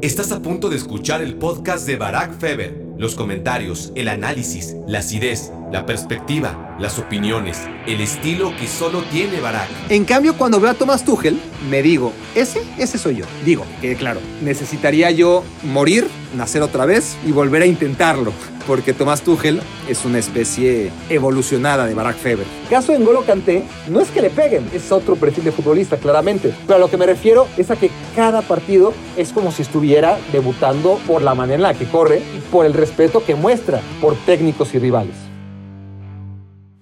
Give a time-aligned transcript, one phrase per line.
[0.00, 2.86] Estás a punto de escuchar el podcast de Barack Feber.
[2.98, 9.40] Los comentarios, el análisis, la acidez, la perspectiva, las opiniones, el estilo que solo tiene
[9.40, 9.68] Barack.
[9.88, 13.24] En cambio, cuando veo a Thomas Tuchel, me digo, ese, ese soy yo.
[13.44, 18.32] Digo, que claro, necesitaría yo morir, nacer otra vez y volver a intentarlo
[18.68, 22.46] porque Tomás Tuchel es una especie evolucionada de Barack Feber.
[22.68, 26.52] Caso de N'Golo Kanté, no es que le peguen, es otro perfil de futbolista, claramente.
[26.66, 30.18] Pero a lo que me refiero es a que cada partido es como si estuviera
[30.32, 34.14] debutando por la manera en la que corre y por el respeto que muestra por
[34.26, 35.27] técnicos y rivales.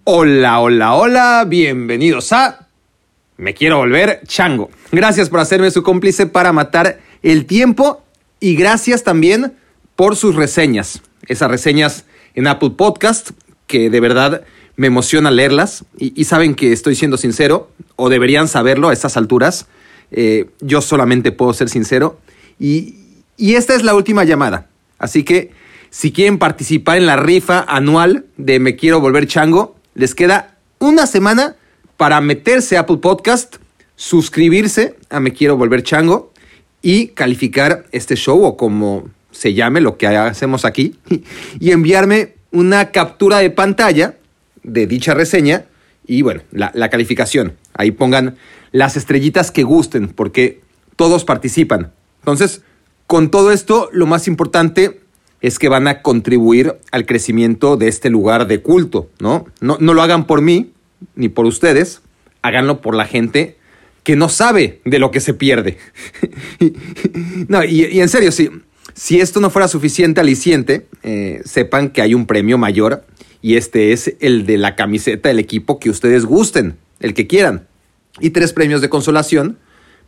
[0.09, 2.69] Hola, hola, hola, bienvenidos a
[3.38, 4.70] Me quiero volver chango.
[4.92, 8.05] Gracias por hacerme su cómplice para matar el tiempo
[8.38, 9.55] y gracias también
[9.96, 12.05] por sus reseñas esas reseñas
[12.37, 13.30] en Apple Podcast,
[13.66, 14.45] que de verdad
[14.77, 19.66] me emociona leerlas y, saben que estoy siendo sincero, o deberían saberlo a estas alturas.
[20.12, 22.20] Eh, yo solamente puedo ser sincero.
[22.60, 22.95] Y,
[23.37, 24.68] y esta es la última llamada.
[25.01, 25.51] Así que
[25.91, 31.07] si quieren participar en la rifa anual de Me Quiero Volver Chango, les queda una
[31.07, 31.57] semana
[31.97, 33.57] para meterse a Apple Podcast,
[33.97, 36.33] suscribirse a Me Quiero Volver Chango
[36.83, 40.99] y calificar este show o como se llame lo que hacemos aquí,
[41.61, 44.16] y enviarme una captura de pantalla
[44.63, 45.65] de dicha reseña
[46.07, 47.57] y bueno, la, calificación.
[47.75, 48.37] Ahí pongan
[48.73, 50.60] las estrellitas que gusten, porque
[50.95, 51.93] todos participan.
[52.21, 52.63] Entonces,
[53.07, 55.01] con todo esto, lo más importante
[55.47, 59.47] es que van a contribuir al crecimiento de este lugar de culto, ¿no?
[59.61, 60.73] No, no lo hagan por mí,
[61.15, 62.03] ni por ustedes,
[62.43, 63.57] háganlo por la gente
[64.03, 65.78] que no sabe de lo que se pierde.
[67.49, 68.50] no, y, en serio, sí,
[68.94, 73.06] si esto no fuera suficiente aliciente, eh, sepan que hay un premio mayor
[73.41, 77.69] y este es el de la camiseta del equipo que ustedes gusten, el que quieran.
[78.19, 79.59] Y tres premios de consolación,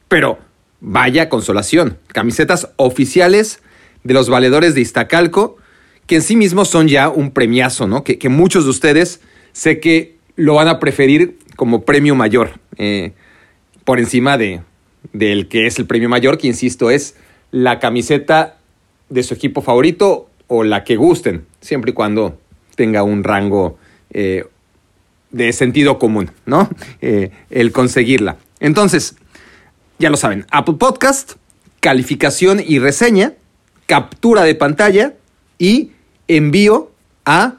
[0.08, 0.40] pero
[0.80, 3.60] vaya consolación, camisetas oficiales
[4.08, 5.58] de los valedores de Iztacalco,
[6.06, 8.04] que en sí mismos son ya un premiazo, ¿no?
[8.04, 9.20] Que, muchos de ustedes
[9.52, 13.12] sé que lo van a preferir como premio mayor, eh,
[13.84, 14.62] por encima de,
[15.12, 17.16] del que es el premio mayor, que insisto es
[17.50, 18.56] la camiseta
[19.10, 22.40] de su equipo favorito o la que gusten, siempre y cuando
[22.76, 23.76] tenga un rango
[24.10, 24.46] eh,
[25.32, 26.70] de sentido común, ¿no?
[27.02, 28.38] Eh, el conseguirla.
[28.58, 29.16] Entonces,
[29.98, 31.32] ya lo saben, Apple Podcast,
[31.80, 33.34] calificación y reseña,
[33.88, 35.14] captura de pantalla
[35.58, 35.90] y
[36.28, 36.92] envío
[37.24, 37.54] a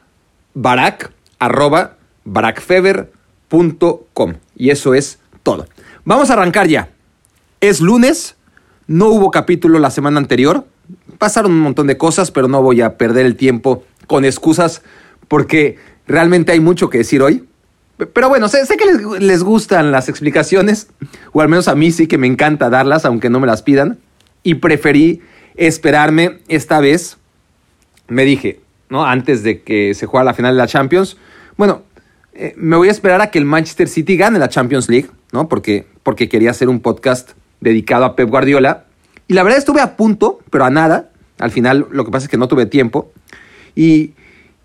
[0.54, 4.36] barack, arroba, barackfever.com.
[4.56, 5.68] Y eso es todo.
[6.06, 6.90] Vamos a arrancar ya.
[7.60, 8.36] Es lunes,
[8.88, 10.66] no hubo capítulo la semana anterior,
[11.18, 14.84] pasaron un montón de cosas, pero no voy a perder el tiempo con excusas
[15.28, 17.46] porque realmente hay mucho que decir hoy.
[18.14, 18.86] Pero bueno, sé, que
[19.20, 20.88] les, gustan las explicaciones,
[21.34, 23.98] o al menos a mí sí que me encanta darlas, aunque no me las pidan.
[24.42, 25.22] Y preferí
[25.68, 27.18] esperarme esta vez.
[28.08, 28.60] Me dije,
[28.90, 29.06] ¿no?
[29.06, 31.18] Antes de que se juegue la final de la Champions,
[31.58, 31.84] bueno,
[32.34, 35.50] eh, me voy a esperar a que el Manchester City gane la Champions League, ¿no?
[35.50, 38.86] Porque, porque quería hacer un podcast dedicado a Pep Guardiola.
[39.28, 41.10] Y la verdad estuve a punto, pero a nada.
[41.38, 43.12] Al final lo que pasa es que no tuve tiempo.
[43.76, 44.14] Y,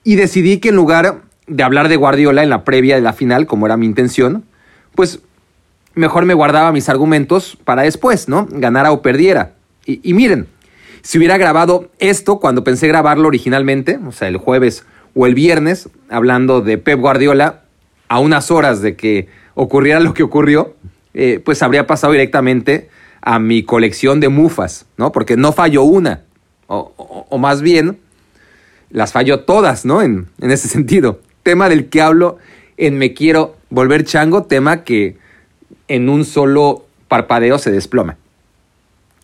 [0.05, 3.67] decidí que en lugar de hablar de Guardiola en la previa de la final, como
[3.67, 4.45] era mi intención,
[4.95, 5.21] pues
[5.95, 8.47] mejor me guardaba mis argumentos para después, ¿no?
[8.51, 9.55] Ganara o perdiera.
[9.85, 10.47] Y, y, miren,
[11.05, 15.91] si hubiera grabado esto cuando pensé grabarlo originalmente, o sea, el jueves o el viernes,
[16.09, 17.61] hablando de Pep Guardiola,
[18.09, 20.75] a unas horas de que ocurriera lo que ocurrió,
[21.13, 22.89] eh, pues habría pasado directamente
[23.21, 25.13] a mi colección de mufas, ¿no?
[25.13, 26.23] Porque no falló una,
[26.69, 27.99] o, más bien
[28.89, 30.01] las falló todas, ¿no?
[30.01, 31.21] En, en, ese sentido.
[31.43, 32.39] Tema del que hablo
[32.79, 35.19] en Me Quiero Volver Chango, tema que
[35.87, 38.17] en un solo parpadeo se desploma.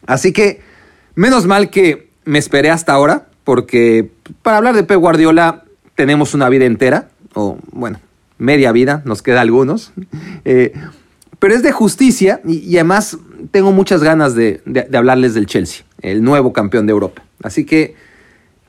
[0.07, 0.61] Así que,
[1.15, 4.11] menos mal que me esperé hasta ahora, porque
[4.43, 8.01] para hablar de Pep Guardiola tenemos una vida entera, o bueno,
[8.39, 9.93] media vida, nos queda algunos.
[10.47, 10.73] Eh,
[11.39, 13.19] pero es de justicia y, además
[13.51, 14.63] tengo muchas ganas de,
[14.95, 17.23] hablarles del Chelsea, el nuevo campeón de Europa.
[17.43, 17.95] Así que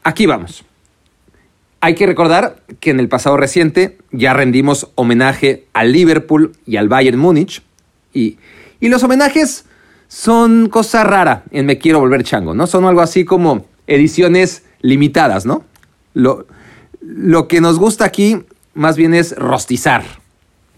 [0.04, 0.65] aquí vamos.
[1.81, 6.89] Hay que recordar que en el pasado reciente ya rendimos homenaje al Liverpool y al
[6.89, 7.62] Bayern Múnich.
[8.13, 8.38] Y,
[8.80, 9.65] y los homenajes
[10.12, 12.68] son cosa rara en Me Quiero Volver Chango, ¿no?
[12.68, 15.63] Son algo así como ediciones limitadas, ¿no?
[16.13, 16.48] Lo,
[17.00, 18.44] lo que nos gusta aquí
[18.74, 20.04] más bien es rostizar.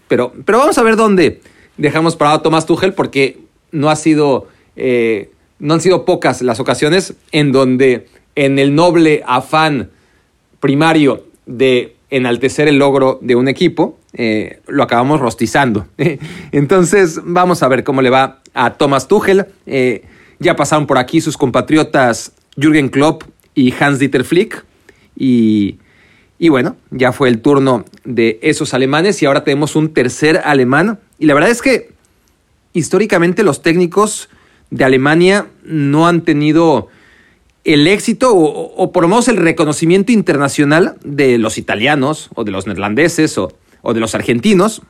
[0.08, 1.42] Pero, pero vamos a ver dónde,
[1.78, 3.40] dejamos parado a Tomás Tuchel porque
[3.72, 9.24] no ha sido, eh, no han sido pocas las ocasiones en donde en el noble
[9.26, 9.90] afán
[10.60, 15.88] primario de enaltecer el logro de un equipo, eh, lo acabamos rostizando.
[16.52, 19.48] Entonces, vamos a ver cómo le va a Tomás Tuchel.
[19.66, 20.04] Eh,
[20.40, 23.24] Ya pasaron por aquí sus compatriotas Jürgen Klopp
[23.56, 24.66] y Hans-Dieter Flick.
[25.16, 25.78] Y,
[26.38, 31.00] y bueno, ya fue el turno de esos alemanes y ahora tenemos un tercer alemán.
[31.18, 31.94] Y la verdad es que
[32.74, 34.30] históricamente los técnicos
[34.70, 36.90] de Alemania no han tenido
[37.64, 42.68] el éxito o, por lo menos el reconocimiento internacional de los italianos o de los
[42.68, 43.54] neerlandeses o,
[43.84, 44.82] o, de los argentinos.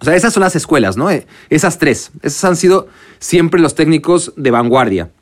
[0.00, 1.08] O sea, esas son las escuelas, ¿no?
[1.10, 2.10] Eh, esas tres.
[2.22, 2.88] Esos han sido
[3.20, 5.12] siempre los técnicos de vanguardia.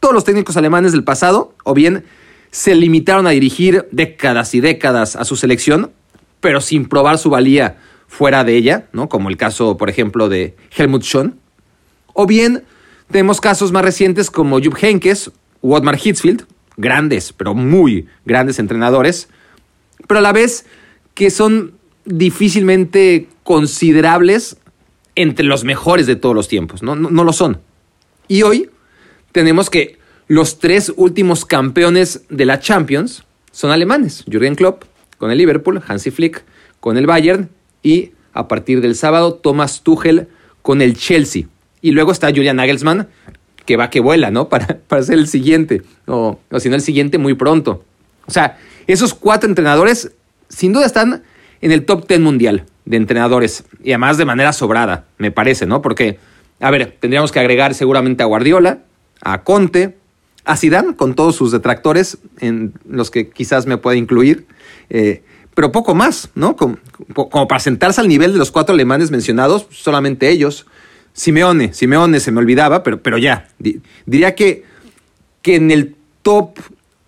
[0.00, 2.04] Todos los técnicos alemanes del pasado, o bien
[2.50, 5.92] se limitaron a dirigir décadas y décadas a su selección,
[6.40, 9.08] pero sin probar su valía fuera de ella, ¿no?
[9.08, 11.38] Como el caso, por ejemplo, de Helmut Schön.
[12.12, 12.64] O bien
[13.10, 15.30] tenemos casos más recientes como Jupp Heynckes
[15.60, 16.46] u Otmar Hitzfield,
[16.76, 19.28] grandes, pero muy grandes entrenadores,
[20.08, 20.66] pero a la vez
[21.14, 24.56] que son difícilmente considerables
[25.14, 27.60] entre los mejores de todos los tiempos, no, no, lo son.
[28.28, 28.70] Y hoy
[29.32, 34.84] tenemos que los tres últimos campeones de la Champions son alemanes, Jürgen Klopp
[35.18, 36.44] con el Liverpool, Hansi Flick
[36.80, 37.50] con el Bayern
[37.82, 40.28] y a partir del sábado Thomas Tuchel
[40.62, 41.44] con el Chelsea.
[41.82, 43.08] Y luego está Julian Nagelsmann
[43.66, 44.48] que va que vuela, ¿no?
[44.48, 47.84] Para, para ser el siguiente, o, o si no el siguiente muy pronto.
[48.26, 50.12] O sea, esos cuatro entrenadores
[50.48, 51.22] sin duda están
[51.62, 55.80] en el top 10 mundial de entrenadores, y además de manera sobrada, me parece, ¿no?
[55.80, 56.18] Porque,
[56.60, 58.80] a ver, tendríamos que agregar seguramente a Guardiola,
[59.22, 59.96] a Conte,
[60.44, 64.46] a Zidane, con todos sus detractores, en los que quizás me pueda incluir,
[64.90, 65.22] eh,
[65.54, 66.56] pero poco más, ¿no?
[66.56, 66.78] Como,
[67.46, 70.66] para sentarse al nivel de los cuatro alemanes mencionados, solamente ellos.
[71.12, 73.48] Simeone, Simeone se me olvidaba, pero, pero ya.
[74.06, 74.64] Diría que,
[75.42, 76.58] que en el top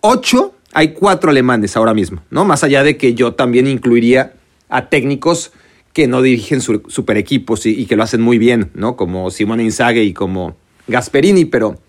[0.01, 2.45] 8 hay cuatro alemanes ahora mismo, ¿no?
[2.45, 4.33] Más allá de que yo también incluiría
[4.69, 5.51] a técnicos
[5.93, 8.97] que no dirigen super equipos y, que lo hacen muy bien, ¿no?
[8.97, 10.57] Como Simone Inzaghi y como
[10.87, 11.79] Gasperini, pero,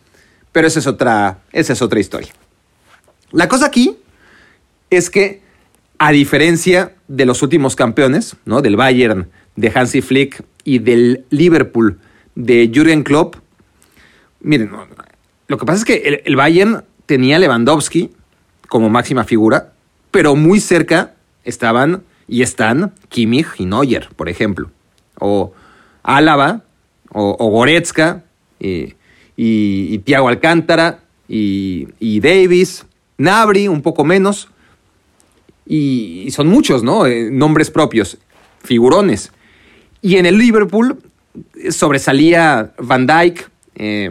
[0.53, 2.33] pero esa, es otra, esa es otra historia.
[3.33, 3.97] La cosa aquí
[4.91, 5.43] es que,
[5.99, 8.63] a diferencia de los últimos campeones, ¿no?
[8.63, 11.99] Del Bayern, de Hansi Flick y del Liverpool
[12.37, 13.37] de Jürgen Klopp,
[14.41, 14.71] miren,
[15.49, 18.11] lo que pasa es que el, Bayern tenía Lewandowski
[18.69, 19.73] como máxima figura,
[20.11, 21.15] pero muy cerca
[21.45, 24.71] estaban y están Kimmich y Neuer, por ejemplo,
[25.19, 25.53] o
[26.03, 26.63] Álava,
[27.11, 28.25] o, Goretzka,
[28.59, 28.95] y,
[29.37, 32.85] y, Thiago Alcántara, y, y, Davis,
[33.17, 34.49] Nabri, un poco menos,
[35.67, 37.07] y, son muchos, ¿no?
[37.07, 38.19] Eh, nombres propios,
[38.63, 39.33] figurones.
[40.03, 40.99] Y en el Liverpool
[41.71, 44.11] sobresalía Van Dyke, eh,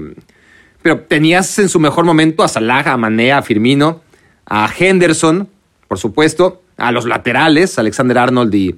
[0.82, 4.02] pero tenías en su mejor momento a Salah, a Mané, a Firmino,
[4.46, 5.50] a Henderson,
[5.88, 8.76] por supuesto, a los laterales, Alexander Arnold y,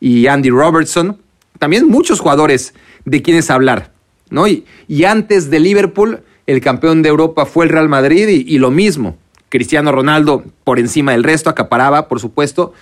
[0.00, 1.18] y Andy Robertson.
[1.58, 2.74] También muchos jugadores
[3.04, 3.92] de quienes hablar,
[4.30, 4.46] ¿no?
[4.46, 8.58] Y, y, antes de Liverpool, el campeón de Europa fue el Real Madrid y, y
[8.58, 9.16] lo mismo.
[9.48, 12.72] Cristiano Ronaldo por encima del resto, acaparaba, por supuesto,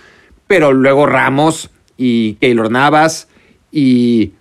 [0.46, 3.28] pero luego Ramos y Keylor Navas
[3.72, 4.32] y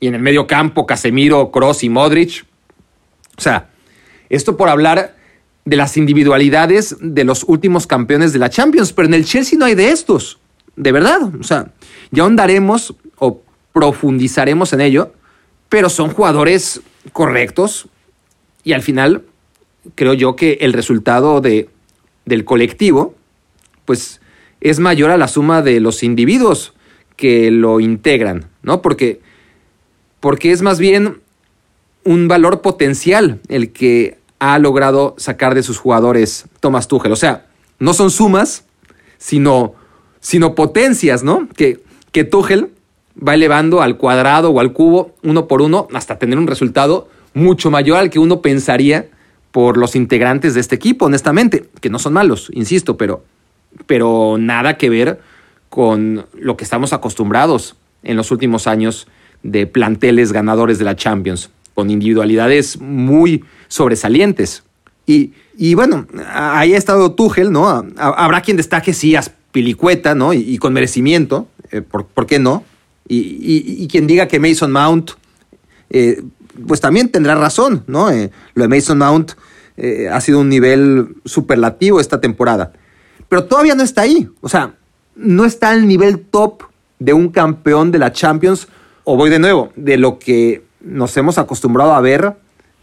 [0.00, 2.44] y en el medio campo Casemiro, Cross y Modric.
[3.36, 3.70] O sea,
[4.28, 5.16] esto por hablar
[5.68, 9.66] de las individualidades de los últimos campeones de la Champions, pero en el Chelsea no
[9.66, 10.38] hay de estos,
[10.76, 11.30] de verdad.
[11.38, 11.72] O sea,
[12.10, 13.42] ya ahondaremos o
[13.74, 15.12] profundizaremos en ello,
[15.68, 16.80] pero son jugadores
[17.12, 17.86] correctos
[18.64, 19.24] y al final
[19.94, 21.68] creo yo que el resultado de,
[22.24, 23.14] del colectivo,
[23.84, 24.22] pues
[24.62, 26.72] es mayor a la suma de los individuos
[27.16, 28.80] que lo integran, ¿no?
[28.80, 29.20] Porque
[30.20, 31.20] porque es más bien
[32.04, 37.12] un valor potencial el que ha logrado sacar de sus jugadores Thomas Tuchel.
[37.12, 37.46] O sea,
[37.78, 38.64] no son sumas,
[39.18, 39.74] sino,
[40.20, 41.48] sino potencias, ¿no?
[41.56, 42.24] Que, que
[43.26, 47.70] va elevando al cuadrado o al cubo uno por uno hasta tener un resultado mucho
[47.70, 49.08] mayor al que uno pensaría
[49.50, 53.24] por los integrantes de este equipo, honestamente, que no son malos, insisto, pero,
[53.86, 55.20] pero nada que ver
[55.68, 59.08] con lo que estamos acostumbrados en los últimos años
[59.42, 64.64] de planteles ganadores de la Champions, con individualidades muy sobresalientes.
[65.06, 67.68] Y, y bueno, ahí ha estado Tuchel, ¿no?
[67.96, 69.22] Habrá quien destaque, sí, a
[69.52, 70.32] Pilicueta, ¿no?
[70.32, 72.64] Y, con merecimiento, eh, por, qué no?
[73.08, 75.12] Y, quien diga que Mason Mount,
[75.90, 76.22] eh,
[76.66, 78.10] pues también tendrá razón, ¿no?
[78.10, 79.32] Eh, lo de Mason Mount
[80.10, 82.72] ha sido un nivel superlativo esta temporada.
[83.28, 84.74] Pero todavía no está ahí, o sea,
[85.14, 86.64] no está al nivel top
[86.98, 88.68] de un campeón de la Champions
[89.04, 92.34] o voy de nuevo, de lo que nos hemos acostumbrado a ver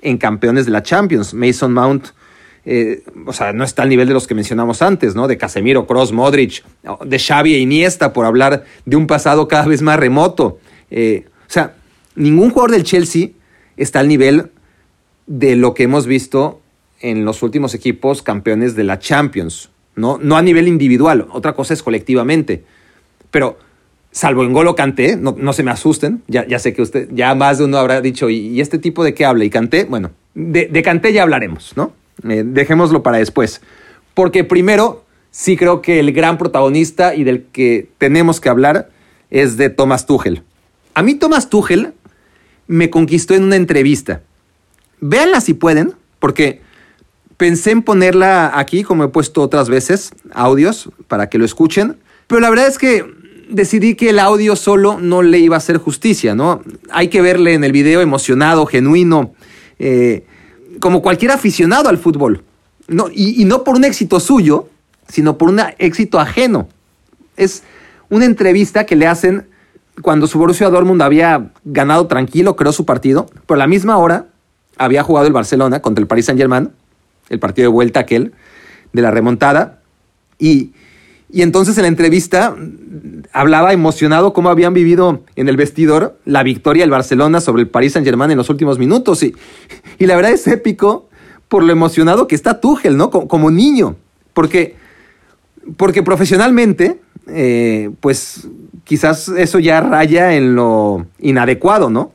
[0.06, 1.34] en campeones de la Champions.
[1.34, 2.08] Mason Mount,
[2.64, 5.28] eh, o sea, no está al nivel de los que mencionamos antes, ¿no?
[5.28, 6.64] De Casemiro, Cross, Modric,
[7.04, 10.60] de Xavi e Iniesta, por hablar de un pasado cada vez más remoto.
[10.92, 11.74] Eh, o sea,
[12.16, 13.30] ningún jugador del Chelsea
[13.78, 14.52] está al nivel
[15.26, 16.62] de lo que hemos visto
[17.02, 19.72] en los últimos equipos campeones de la Champions.
[19.96, 22.64] No, no a nivel individual, otra cosa es colectivamente.
[23.32, 23.58] Pero
[24.16, 27.66] salvo en Golo Canté, no, se me asusten, ya, sé que usted, ya más de
[27.66, 29.44] uno habrá dicho, ¿y, este tipo de qué habla?
[29.44, 31.92] Y Canté, bueno, de, de Canté ya hablaremos, ¿no?
[32.24, 33.62] Eh, dejémoslo para después.
[34.14, 38.90] Porque primero, sí creo que el gran protagonista y del que tenemos que hablar
[39.32, 40.44] es de Thomas Tuchel.
[40.94, 41.94] A mí Thomas Tuchel
[42.68, 44.22] me conquistó en una entrevista.
[45.02, 46.62] Véanla si pueden, porque
[47.36, 51.98] pensé en ponerla aquí, como he puesto otras veces, audios, para que lo escuchen.
[52.28, 53.15] Pero la verdad es que
[53.50, 56.62] decidí que el audio solo no le iba a hacer justicia, ¿no?
[56.92, 59.34] Hay que verle en el video emocionado, genuino,
[59.80, 60.26] eh,
[60.80, 62.44] como cualquier aficionado al fútbol.
[62.88, 64.70] No, y, no por un éxito suyo,
[65.08, 66.68] sino por un éxito ajeno.
[67.36, 67.64] Es
[68.10, 69.48] una entrevista que le hacen
[70.02, 74.28] cuando su Borussia Dortmund había ganado tranquilo, creó su partido, pero a la misma hora
[74.78, 76.70] había jugado el Barcelona contra el Paris Saint-Germain,
[77.30, 78.34] el partido de vuelta aquel
[78.94, 79.80] de la remontada,
[80.38, 80.74] y
[81.32, 82.56] y entonces en la entrevista
[83.34, 87.94] hablaba emocionado cómo habían vivido en el vestidor la victoria del Barcelona sobre el Paris
[87.94, 89.24] Saint Germain en los últimos minutos.
[89.24, 89.36] Y,
[90.00, 91.10] y la verdad es épico
[91.48, 93.10] por lo emocionado que está Tuchel, ¿no?
[93.10, 93.96] Como, niño.
[94.34, 94.76] Porque,
[95.78, 98.48] porque profesionalmente, eh, pues
[98.84, 102.12] quizás eso ya raya en lo inadecuado, ¿no?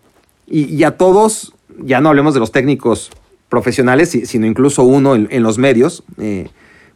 [0.47, 3.11] Y, a todos, ya no hablemos de los técnicos
[3.49, 6.49] profesionales, sino incluso uno en, los medios, eh,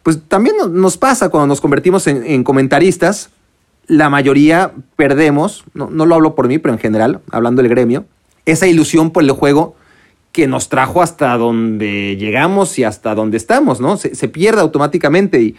[0.04, 3.30] pues también nos pasa cuando nos convertimos en, comentaristas,
[3.86, 8.04] la mayoría perdemos, no, lo hablo por mí, pero en general, hablando del gremio,
[8.44, 9.76] esa ilusión por el juego
[10.30, 13.96] que nos trajo hasta donde llegamos y hasta donde estamos, ¿no?
[13.96, 15.56] Se, pierde automáticamente y,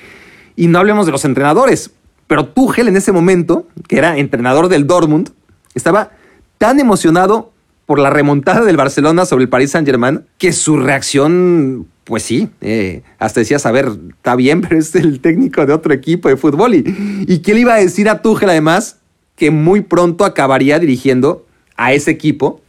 [0.56, 1.90] y, no hablemos de los entrenadores,
[2.28, 5.32] pero Tuchel en ese momento, que era entrenador del Dortmund,
[5.74, 6.12] estaba
[6.60, 7.52] tan emocionado
[7.88, 13.02] por la remontada del Barcelona sobre el Paris Saint-Germain que su reacción pues sí, eh,
[13.18, 16.76] hasta decías, a ver, está bien, pero es el técnico de otro equipo de fútbol.
[16.76, 19.00] ¿Y, y qué le iba a decir a Tuchel además?
[19.36, 21.46] Que muy pronto acabaría dirigiendo
[21.76, 22.62] a ese equipo,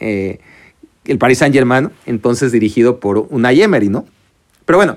[0.00, 0.38] eh,
[1.04, 4.06] el Paris Saint-Germain, entonces dirigido por una Emery, ¿no?
[4.64, 4.96] Pero bueno,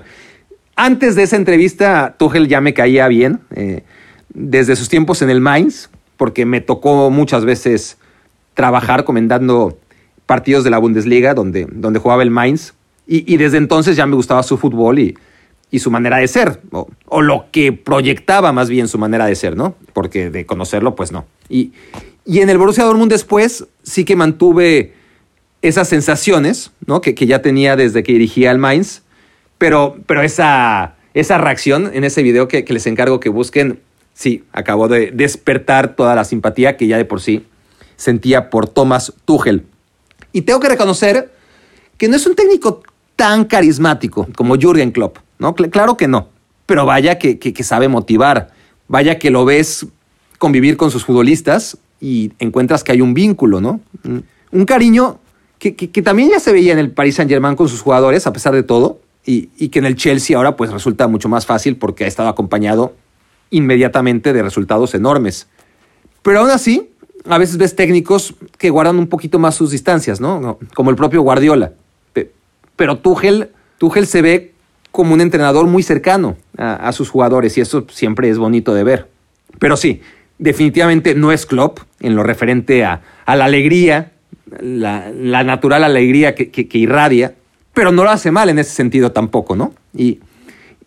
[0.74, 3.82] antes de esa entrevista, Tuchel ya me caía bien, eh,
[4.32, 7.98] desde sus tiempos en el Mainz, porque me tocó muchas veces
[8.54, 9.78] trabajar comentando
[10.24, 12.74] partidos de la Bundesliga, donde, donde jugaba el Mainz
[13.10, 15.16] y, desde entonces ya me gustaba su fútbol y,
[15.70, 19.56] y su manera de ser, o, lo que proyectaba más bien su manera de ser,
[19.56, 19.74] ¿no?
[19.94, 21.24] Porque de conocerlo, pues no.
[21.48, 21.72] Y,
[22.26, 24.92] y en el Borussia Dortmund después sí que mantuve
[25.62, 27.00] esas sensaciones, ¿no?
[27.00, 29.00] Que, que ya tenía desde que dirigía al Mainz,
[29.56, 33.80] pero, pero esa, esa reacción en ese video que, que les encargo que busquen,
[34.12, 37.46] sí, acabó de despertar toda la simpatía que ya de por sí
[37.96, 39.64] sentía por Thomas Tuchel.
[40.32, 41.32] Y tengo que reconocer
[41.96, 42.82] que no es un técnico
[43.18, 45.52] tan carismático como Jürgen Klopp, ¿no?
[45.52, 46.28] Claro que no,
[46.66, 48.52] pero vaya que, sabe motivar,
[48.86, 49.86] vaya que lo ves
[50.38, 53.80] convivir con sus futbolistas y encuentras que hay un vínculo, ¿no?
[54.52, 55.18] Un cariño
[55.58, 58.54] que, también ya se veía en el Paris Saint Germain con sus jugadores, a pesar
[58.54, 62.04] de todo, y, y, que en el Chelsea ahora pues resulta mucho más fácil porque
[62.04, 62.94] ha estado acompañado
[63.50, 65.48] inmediatamente de resultados enormes.
[66.22, 66.90] Pero aún así,
[67.28, 70.60] a veces ves técnicos que guardan un poquito más sus distancias, ¿no?
[70.72, 71.72] Como el propio Guardiola
[72.78, 73.50] pero Tuchel,
[74.06, 74.52] se ve
[74.92, 79.08] como un entrenador muy cercano a, sus jugadores y eso siempre es bonito de ver.
[79.58, 80.00] Pero sí,
[80.38, 84.12] definitivamente no es Klopp en lo referente a, la alegría,
[84.60, 85.10] la,
[85.42, 87.34] natural alegría que, irradia,
[87.74, 89.74] pero no lo hace mal en ese sentido tampoco, ¿no?
[89.92, 90.20] Y,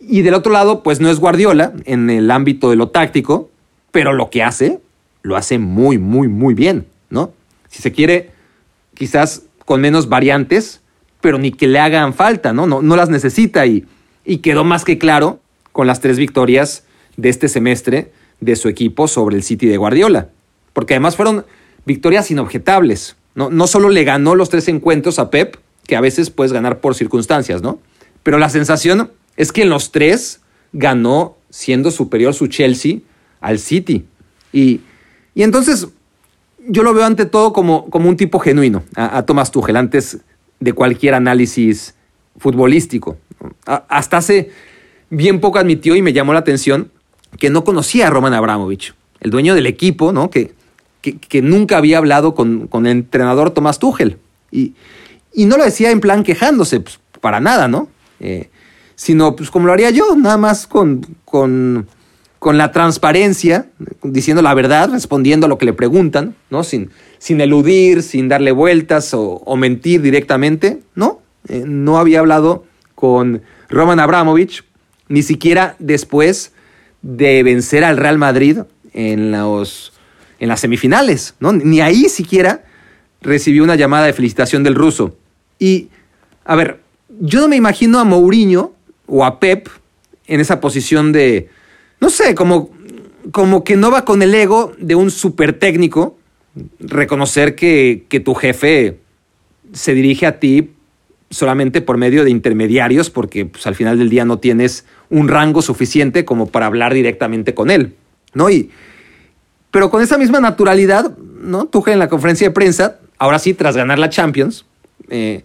[0.00, 3.50] y del otro lado, pues no es Guardiola en el ámbito de lo táctico,
[3.90, 4.80] pero lo que hace,
[5.20, 7.34] lo hace muy, muy, muy bien, ¿no?
[7.68, 8.30] Si se quiere,
[8.94, 10.81] quizás con menos variantes,
[11.22, 12.66] pero ni que le hagan falta, ¿no?
[12.66, 13.86] No, no las necesita y,
[14.26, 15.40] y quedó más que claro
[15.72, 16.84] con las tres victorias
[17.16, 20.28] de este semestre de su equipo sobre el City de Guardiola.
[20.74, 21.46] Porque además fueron
[21.86, 23.16] victorias inobjetables.
[23.34, 26.80] No, no solo le ganó los tres encuentros a Pep, que a veces puedes ganar
[26.80, 27.78] por circunstancias, ¿no?
[28.22, 30.40] Pero la sensación es que en los tres
[30.72, 32.98] ganó siendo superior su Chelsea
[33.40, 34.04] al City.
[34.52, 34.80] Y,
[35.34, 35.88] y entonces
[36.66, 39.76] yo lo veo ante todo como, como un tipo genuino a, a Thomas Tuchel.
[39.76, 40.18] Antes
[40.62, 41.94] de cualquier análisis
[42.38, 43.16] futbolístico.
[43.66, 44.50] Hasta hace
[45.10, 46.90] bien poco admitió y me llamó la atención
[47.38, 50.30] que no conocía a Roman Abramovich, el dueño del equipo, ¿no?
[50.30, 50.52] que,
[51.00, 54.18] que, nunca había hablado con, con, el entrenador Tomás Tuchel.
[54.52, 54.74] Y,
[55.32, 57.88] y, no lo decía en plan quejándose, pues, para nada, ¿no?
[58.20, 58.50] Eh,
[58.94, 61.88] sino pues como lo haría yo, nada más con, con,
[62.42, 63.66] con, la transparencia,
[64.02, 66.64] diciendo la verdad, respondiendo a lo que le preguntan, ¿no?
[66.64, 71.22] Sin, sin eludir, sin darle vueltas o, mentir directamente, ¿no?
[71.48, 74.64] eh, no había hablado con Roman Abramovich,
[75.08, 76.52] ni siquiera después
[77.02, 78.58] de vencer al Real Madrid
[78.92, 79.92] en, los,
[80.38, 81.52] en las semifinales, ¿no?
[81.52, 82.64] Ni ahí siquiera
[83.20, 85.16] recibió una llamada de felicitación del ruso.
[85.58, 85.88] Y,
[86.44, 86.80] a ver,
[87.20, 88.72] yo no me imagino a Mourinho
[89.06, 89.68] o a Pep
[90.26, 91.48] en esa posición de,
[92.02, 92.68] no sé, como,
[93.30, 96.18] como que no va con el ego de un super técnico,
[96.80, 98.98] reconocer que, que tu jefe
[99.72, 100.72] se dirige a ti
[101.30, 105.62] solamente por medio de intermediarios, porque pues, al final del día no tienes un rango
[105.62, 107.94] suficiente como para hablar directamente con él,
[108.34, 108.50] ¿no?
[108.50, 108.72] Y,
[109.70, 111.66] pero con esa misma naturalidad, ¿no?
[111.66, 114.66] Tuchel en la conferencia de prensa, ahora sí, tras ganar la Champions,
[115.08, 115.44] eh,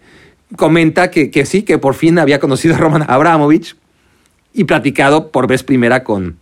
[0.56, 3.76] comenta que, que, sí, que por fin había conocido a Roman Abramovich
[4.52, 6.36] y platicado por vez primera con,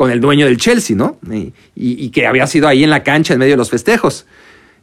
[0.00, 1.18] con el dueño del Chelsea, ¿no?
[1.76, 4.24] Y, que había sido ahí en la cancha en medio de los festejos.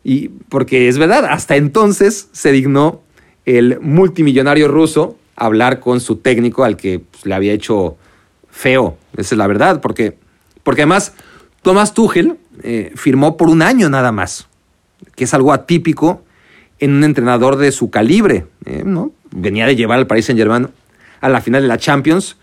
[0.04, 3.02] Y porque es verdad, hasta entonces se dignó
[3.44, 7.98] el multimillonario ruso hablar con su técnico al que pues, le había hecho
[8.52, 9.00] feo.
[9.14, 10.20] Esa es la verdad, porque,
[10.62, 11.14] porque además
[11.64, 14.48] Thomas Tuchel eh, firmó por un año nada más,
[15.16, 16.22] que es algo atípico
[16.78, 18.46] en un entrenador de su calibre.
[18.66, 19.14] Eh, ¿no?
[19.32, 20.68] Venía de llevar al Paris Saint Germain
[21.22, 22.38] a la final de la Champions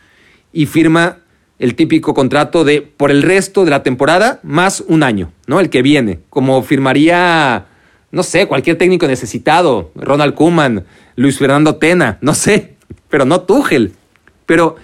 [0.52, 1.18] y firma
[1.58, 5.60] el típico contrato de por el resto de la temporada más un año, ¿no?
[5.60, 7.66] El que viene, como firmaría
[8.14, 10.84] no sé, cualquier técnico necesitado, Ronald Koeman,
[11.16, 12.74] Luis Fernando Tena, no sé,
[13.10, 13.92] pero no Tuchel.
[14.46, 14.76] Pero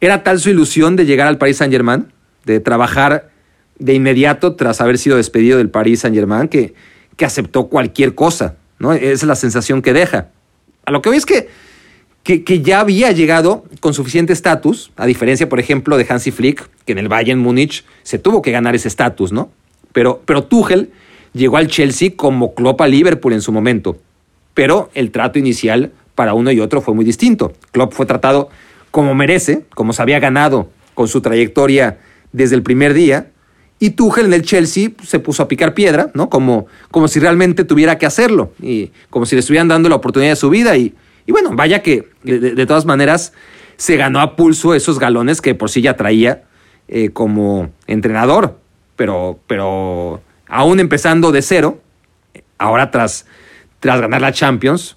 [0.00, 2.10] era tal su ilusión de llegar al Paris Saint-Germain,
[2.46, 3.30] de trabajar
[3.78, 6.72] de inmediato tras haber sido despedido del Paris Saint-Germain, que,
[7.16, 8.94] que aceptó cualquier cosa, ¿no?
[8.94, 10.30] Esa es la sensación que deja.
[10.86, 11.50] A lo que hoy es que,
[12.26, 16.90] que, ya había llegado con suficiente estatus, a diferencia, por ejemplo, de Hansi Flick, que
[16.90, 19.50] en el Bayern Múnich se tuvo que ganar ese estatus, ¿no?
[19.92, 20.90] Pero, pero Tuchel
[21.32, 23.98] llegó al Chelsea como Klopp a Liverpool en su momento.
[24.54, 27.52] Pero el trato inicial para uno y otro fue muy distinto.
[27.70, 28.48] Klopp fue tratado
[28.90, 31.98] como merece, como se había ganado con su trayectoria
[32.32, 33.30] desde el primer día,
[33.78, 36.28] y Tuchel en el Chelsea se puso a picar piedra, ¿no?
[36.28, 40.32] Como, como si realmente tuviera que hacerlo, y como si le estuvieran dando la oportunidad
[40.32, 40.76] de su vida.
[40.76, 40.92] Y,
[41.26, 43.32] y bueno, vaya que de, todas maneras
[43.76, 46.44] se ganó a pulso esos galones que por sí ya traía
[46.88, 48.58] eh, como entrenador.
[48.94, 51.80] Pero, pero aún empezando de cero,
[52.58, 53.26] ahora tras,
[53.80, 54.96] tras ganar la Champions,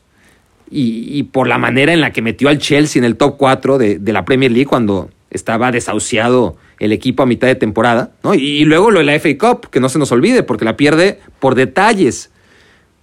[0.71, 3.99] y, por la manera en la que metió al Chelsea en el top 4 de,
[4.05, 8.35] la Premier League cuando estaba desahuciado el equipo a mitad de temporada, ¿no?
[8.35, 11.19] Y, luego lo de la FA Cup, que no se nos olvide, porque la pierde
[11.39, 12.29] por detalles,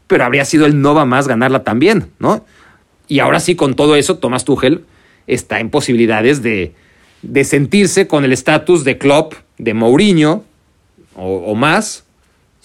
[0.07, 2.45] pero habría sido el Nova más ganarla también, ¿no?
[3.09, 4.85] Y ahora sí, con todo eso, Thomas Tuchel
[5.27, 6.75] está en posibilidades de,
[7.23, 10.45] de sentirse con el estatus de Klopp, de Mourinho
[11.15, 12.07] o más,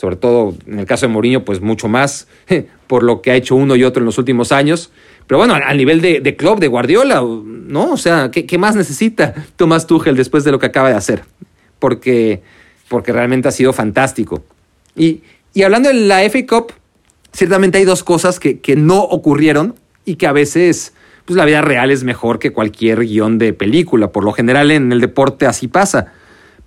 [0.01, 2.27] sobre todo en el caso de Mourinho, pues mucho más
[2.87, 4.91] por lo que ha hecho uno y otro en los últimos años.
[5.27, 7.91] Pero bueno, al nivel de, de club, de Guardiola, ¿no?
[7.91, 11.23] O sea, ¿qué, más necesita Tomás Tuchel después de lo que acaba de hacer?
[11.77, 12.41] Porque,
[12.89, 14.43] porque realmente ha sido fantástico.
[14.95, 15.21] Y,
[15.53, 16.73] y hablando de la FA Cup,
[17.31, 20.93] ciertamente hay dos cosas que, que no ocurrieron y que a veces
[21.25, 24.11] pues la vida real es mejor que cualquier guion de película.
[24.11, 26.13] Por lo general en el deporte así pasa.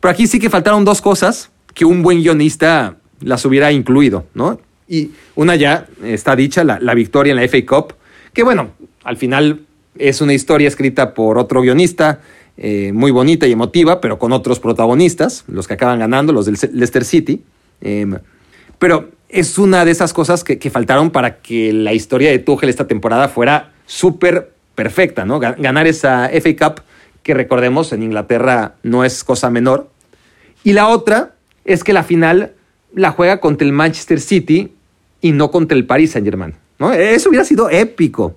[0.00, 4.60] Pero aquí sí que faltaron dos cosas que un buen guionista las hubiera incluido, ¿no?
[4.88, 7.94] Y una ya está dicha, la, victoria en la FA Cup,
[8.32, 8.70] que bueno,
[9.02, 9.60] al final
[9.98, 12.20] es una historia escrita por otro guionista,
[12.56, 16.58] eh, muy bonita y emotiva, pero con otros protagonistas, los que acaban ganando, los del
[16.72, 17.42] Leicester City.
[17.80, 18.18] Em,
[18.78, 22.86] pero es una de esas cosas que, faltaron para que la historia de Tuchel esta
[22.86, 25.40] temporada fuera súper perfecta, ¿no?
[25.40, 26.82] Ganar esa FA Cup,
[27.24, 29.90] que recordemos en Inglaterra no es cosa menor.
[30.62, 32.52] Y la otra es que la final
[32.94, 34.72] la juega contra el Manchester City
[35.20, 36.54] y no contra el Paris Saint Germain.
[36.78, 36.92] ¿no?
[36.92, 38.36] Eso hubiera sido épico,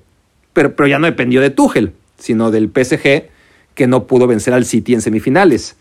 [0.54, 3.30] pero, pero ya no dependió de Tuchel, sino del PSG
[3.76, 5.76] que no pudo vencer al City en semifinales.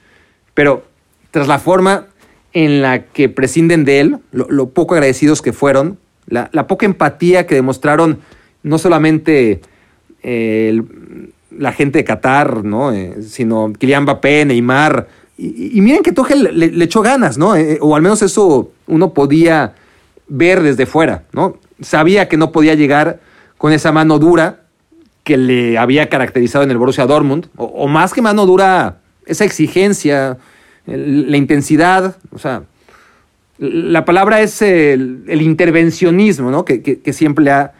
[0.52, 0.84] Pero
[1.30, 2.08] tras la forma
[2.56, 7.54] en la que prescinden de él, lo, poco agradecidos que fueron, la, poca empatía que
[7.54, 8.20] demostraron
[8.62, 9.60] no solamente
[10.22, 10.82] eh,
[11.50, 12.94] la gente de Qatar, ¿no?
[12.94, 17.54] Eh, sino Kylian Mbappé, Neymar, y, miren que Tuchel le, echó ganas, ¿no?
[17.54, 19.74] Eh, o al menos eso uno podía
[20.26, 21.58] ver desde fuera, ¿no?
[21.82, 23.20] Sabía que no podía llegar
[23.58, 24.62] con esa mano dura
[25.24, 30.38] que le había caracterizado en el Borussia Dortmund, o, más que mano dura, esa exigencia,
[30.86, 32.62] la intensidad, o sea,
[33.58, 36.64] la palabra es el, intervencionismo, ¿no?
[36.64, 37.72] Que, que, siempre le ha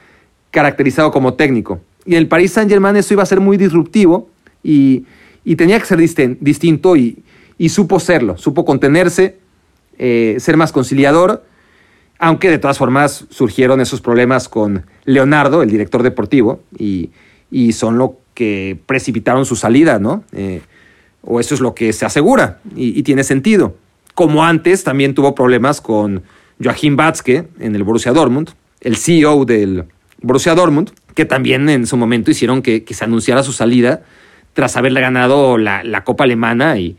[0.51, 1.81] caracterizado como técnico.
[2.05, 4.31] Y en el Paris Saint-Germain eso iba a ser muy disruptivo
[4.63, 5.05] y,
[5.45, 7.23] y tenía que ser distinto y,
[7.59, 9.37] y supo serlo, supo contenerse,
[9.99, 11.45] eh, ser más conciliador
[12.19, 17.11] aunque de todas formas surgieron esos problemas con Leonardo, el director deportivo, y,
[17.73, 20.25] son lo que precipitaron su salida, ¿no?
[20.33, 20.61] Eh,
[21.27, 23.77] o eso es lo que se asegura, y, tiene sentido.
[24.15, 26.23] Como antes también tuvo problemas con
[26.63, 29.85] Joachim Batzke en el Borussia Dortmund, el CEO del
[30.23, 34.03] Borussia Dortmund, que también en su momento hicieron que, se anunciara su salida
[34.55, 36.97] tras haberle ganado la, Copa Alemana y,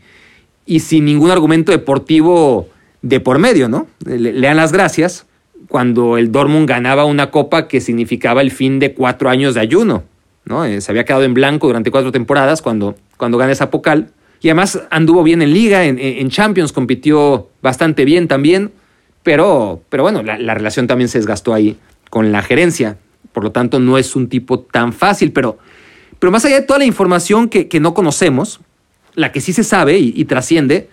[0.66, 2.68] y sin ningún argumento deportivo
[3.02, 3.86] de por medio, ¿no?
[4.04, 5.26] Le, dan las gracias
[5.68, 10.04] cuando el Dortmund ganaba una copa que significaba el fin de cuatro años de ayuno,
[10.44, 10.64] ¿no?
[10.64, 14.10] Eh, se había quedado en blanco durante cuatro temporadas cuando, cuando gana esa pocal.
[14.40, 18.70] Y además anduvo bien en liga, en, Champions compitió bastante bien también,
[19.22, 21.76] pero, pero bueno, la, relación también se desgastó ahí
[22.08, 22.98] con la gerencia.
[23.32, 25.58] Por lo tanto, no es un tipo tan fácil, pero,
[26.18, 28.60] pero más allá de toda la información que, no conocemos,
[29.14, 30.88] la que sí se sabe y trasciende,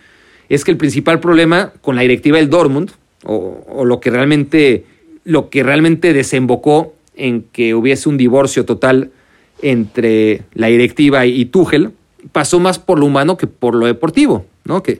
[0.49, 2.91] es que el principal problema con la directiva del Dortmund,
[3.23, 4.85] o, lo, que realmente,
[5.23, 9.11] lo que realmente desembocó en que hubiese un divorcio total
[9.61, 11.93] entre la directiva y Tuchel,
[12.31, 14.83] pasó más por lo humano que por lo deportivo, ¿no?
[14.83, 14.99] Que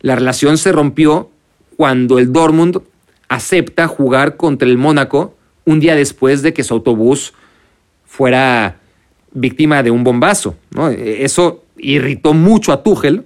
[0.00, 1.30] la relación se rompió
[1.76, 2.80] cuando el Dortmund
[3.28, 7.32] acepta jugar contra el Mónaco un día después de que su autobús
[8.04, 8.76] fuera
[9.32, 10.90] víctima de un bombazo, ¿no?
[10.90, 13.24] Eso irritó mucho a Tuchel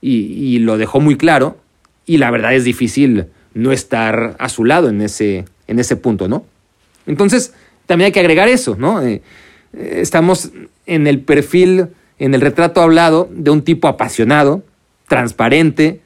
[0.00, 1.58] y, lo dejó muy claro.
[2.06, 6.28] Y la verdad es difícil no estar a su lado en ese, en ese punto,
[6.28, 6.44] ¿no?
[7.06, 7.54] Entonces,
[7.86, 9.02] también hay que agregar eso, ¿no?
[9.02, 9.22] Eh,
[9.72, 10.50] eh, estamos
[10.86, 11.88] en el perfil,
[12.20, 14.62] en el retrato hablado de un tipo apasionado,
[15.08, 16.00] transparente,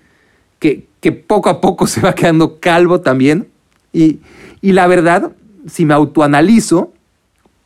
[0.59, 3.49] que, que poco a poco se va quedando calvo también.
[3.93, 4.21] Y,
[4.63, 5.33] y la verdad,
[5.67, 6.95] si me autoanalizo,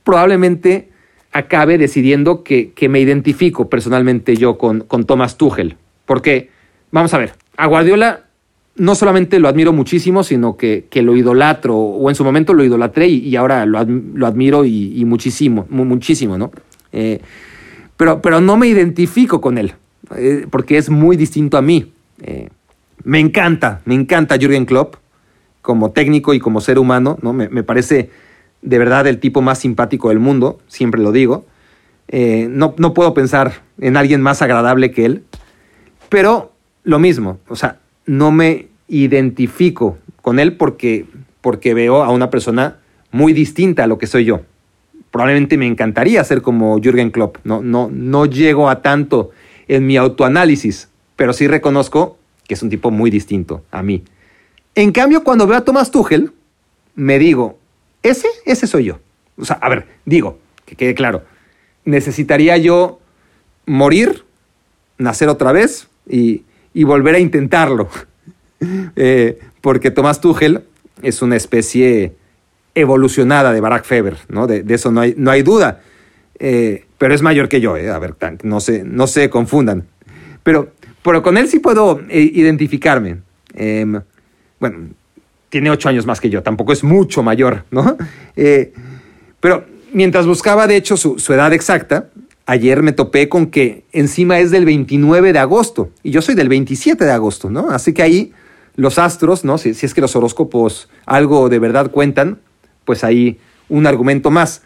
[0.03, 0.89] probablemente
[1.31, 5.77] acabe decidiendo que, que me identifico personalmente yo con, con Thomas Tuchel.
[6.07, 6.51] Porque,
[6.91, 8.25] vamos a ver, a Guardiola
[8.77, 13.09] no solamente lo admiro muchísimo, sino que, lo idolatro, o en su momento lo idolatré
[13.09, 16.51] y, ahora lo, admiro y, muchísimo, muchísimo, ¿no?
[16.93, 17.21] Eh,
[17.99, 19.75] pero, pero no me identifico con él,
[20.17, 21.93] eh, porque es muy distinto a mí.
[22.23, 22.49] Eh,
[23.05, 24.97] me encanta, me encanta Jürgen Klopp
[25.61, 27.35] como técnico y como ser humano, ¿no?
[27.35, 28.09] Me, parece
[28.63, 31.45] de verdad el tipo más simpático del mundo, siempre lo digo.
[32.11, 35.25] no, no puedo pensar en alguien más agradable que él.
[36.09, 36.53] Pero
[36.85, 41.07] lo mismo, o sea, no me identifico con él porque,
[41.41, 42.79] porque veo a una persona
[43.11, 44.41] muy distinta a lo que soy yo.
[45.19, 47.39] Probablemente me encantaría ser como Jürgen Klopp.
[47.43, 49.33] No, no, no llego a tanto
[49.67, 54.05] en mi autoanálisis, pero sí reconozco que es un tipo muy distinto a mí.
[54.77, 56.31] En cambio, cuando veo a Thomas Tuchel,
[56.95, 57.59] me digo,
[58.05, 59.01] ese, ese soy yo.
[59.37, 61.25] O sea, a ver, digo, que quede claro,
[61.85, 63.01] necesitaría yo
[63.67, 64.25] morir,
[64.99, 66.45] nacer otra vez, y,
[66.85, 67.89] volver a intentarlo.
[68.95, 70.63] Eh, porque Tomás Tuchel
[71.03, 72.15] es una especie
[72.81, 74.47] evolucionada de Barack Feber, ¿no?
[74.47, 75.81] De, eso no hay, no hay duda.
[76.39, 77.91] Eh, pero es mayor que yo, ¿eh?
[77.91, 79.87] A ver, no se, no se confundan.
[80.43, 83.19] Pero, pero con él sí puedo eh, identificarme.
[83.55, 84.01] Em,
[84.61, 84.91] bueno,
[85.49, 87.97] tiene ocho años más que yo, tampoco es mucho mayor, ¿no?
[89.41, 92.09] pero mientras buscaba, de hecho, su, su edad exacta,
[92.49, 96.49] ayer me topé con que encima es del 29 de agosto y yo soy del
[96.49, 97.69] 27 de agosto, ¿no?
[97.69, 98.33] Así que ahí
[98.75, 99.59] los astros, ¿no?
[99.59, 102.39] Si, es que los horóscopos algo de verdad cuentan,
[102.89, 104.63] pues ahí un argumento más.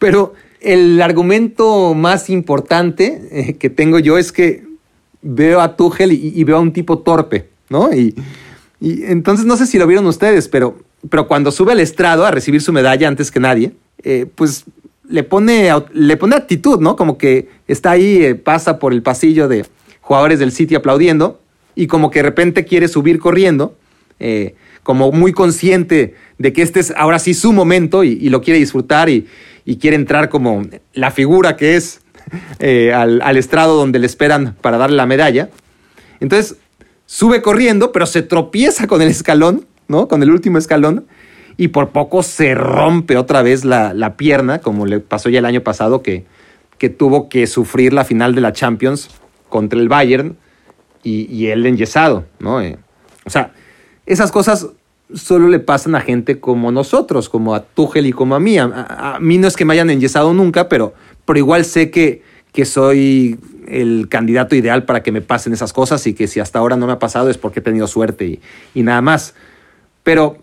[0.00, 4.64] Pero el argumento más importante eh, que tengo yo es que
[5.22, 7.94] veo a Tuchel y, veo a un tipo torpe, ¿no?
[7.94, 8.16] Y,
[8.80, 12.60] entonces no sé si lo vieron ustedes, pero, pero cuando sube al estrado a recibir
[12.60, 13.70] su medalla antes que nadie,
[14.02, 14.64] eh, pues
[15.08, 16.96] le pone, le pone actitud, ¿no?
[16.96, 19.64] Como que está ahí, eh, pasa por el pasillo de
[20.00, 21.40] jugadores del City aplaudiendo
[21.76, 23.76] y como que de repente quiere subir corriendo,
[24.82, 29.08] como muy consciente de que este es ahora sí su momento y, lo quiere disfrutar
[29.08, 29.26] y,
[29.80, 30.62] quiere entrar como
[30.94, 32.00] la figura que es
[32.58, 35.50] eh, al, estrado donde le esperan para darle la medalla.
[36.20, 36.56] Entonces
[37.06, 40.08] sube corriendo, pero se tropieza con el escalón, ¿no?
[40.08, 41.06] Con el último escalón
[41.56, 45.60] y por poco se rompe otra vez la, pierna, como le pasó ya el año
[45.60, 46.24] pasado, que,
[46.96, 49.10] tuvo que sufrir la final de la Champions
[49.50, 50.38] contra el Bayern
[51.02, 52.62] y, él enyesado, ¿no?
[52.62, 52.78] Eh,
[53.26, 53.52] o sea,
[54.12, 54.68] esas cosas
[55.14, 58.58] solo le pasan a gente como nosotros, como a Tuchel y como a mí.
[58.58, 60.94] A, mí no es que me hayan enyesado nunca, pero,
[61.24, 66.06] pero igual sé que, que soy el candidato ideal para que me pasen esas cosas
[66.06, 68.40] y que si hasta ahora no me ha pasado es porque he tenido suerte y,
[68.74, 69.34] y nada más.
[70.02, 70.38] Pero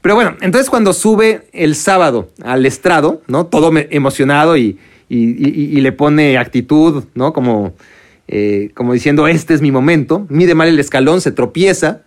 [0.00, 3.46] pero bueno, entonces cuando sube el sábado al estrado, ¿no?
[3.46, 7.32] Todo emocionado y, le pone actitud, ¿no?
[7.32, 7.74] Como,
[8.28, 10.26] eh, como diciendo, este es mi momento.
[10.28, 12.02] Mide mal el escalón, se tropieza,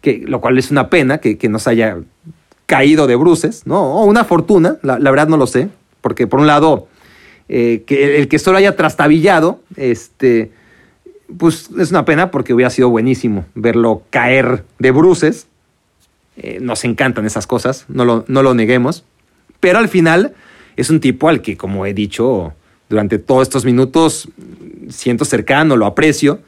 [0.00, 1.96] que, lo cual es una pena que, que nos haya
[2.66, 3.94] caído de bruces, ¿no?
[3.94, 5.68] O una fortuna, la, la verdad no lo sé,
[6.00, 6.88] porque por un lado,
[7.48, 10.50] eh, que el que solo haya trastabillado, este,
[11.36, 15.46] pues es una pena porque hubiera sido buenísimo verlo caer de bruces.
[16.36, 19.04] Eh, nos encantan esas cosas, no lo, no lo neguemos.
[19.60, 20.34] Pero al final
[20.76, 22.54] es un tipo al que, como he dicho
[22.88, 24.28] durante todos estos minutos,
[24.88, 26.40] siento cercano, lo aprecio.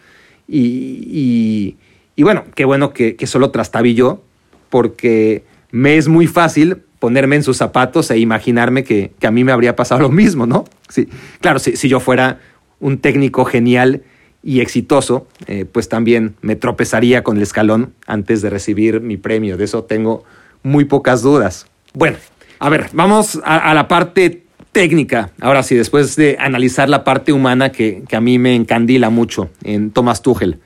[0.47, 1.77] Y, y,
[2.23, 4.23] bueno, qué bueno que, que solo trastabilló,
[4.69, 9.51] porque me es muy fácil ponerme en sus zapatos e imaginarme que, a mí me
[9.51, 10.65] habría pasado lo mismo, ¿no?
[10.89, 11.09] Sí,
[11.41, 12.39] claro, si, yo fuera
[12.79, 14.03] un técnico genial
[14.43, 19.57] y exitoso, eh, pues también me tropezaría con el escalón antes de recibir mi premio.
[19.57, 20.25] De eso tengo
[20.63, 21.67] muy pocas dudas.
[21.93, 22.17] Bueno,
[22.59, 25.31] a ver, vamos a, la parte técnica.
[25.41, 29.51] Ahora sí, después de analizar la parte humana que, que a mí me encandila mucho
[29.63, 30.59] en Thomas Tuchel.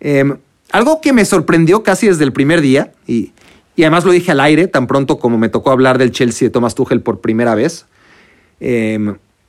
[0.00, 0.24] Eh,
[0.72, 3.32] algo que me sorprendió casi desde el primer día, y,
[3.76, 6.52] y, además lo dije al aire, tan pronto como me tocó hablar del Chelsea de
[6.52, 7.86] Thomas Tuchel por primera vez.
[8.60, 8.98] Eh,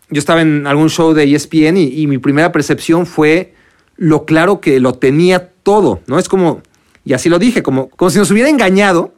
[0.09, 3.53] yo estaba en algún show de ESPN y, y mi primera percepción fue
[3.97, 6.19] lo claro que lo tenía todo, ¿no?
[6.19, 6.61] Es como,
[7.03, 9.13] y así lo dije, como, como si nos hubiera engañado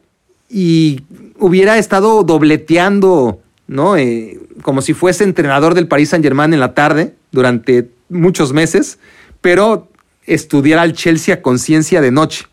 [0.48, 1.02] y
[1.38, 3.96] hubiera estado dobleteando, ¿no?
[3.96, 8.98] Eh, como si fuese entrenador del Paris Saint Germain en la tarde durante muchos meses,
[9.40, 9.88] pero
[10.28, 12.46] estudiara al Chelsea a conciencia de noche.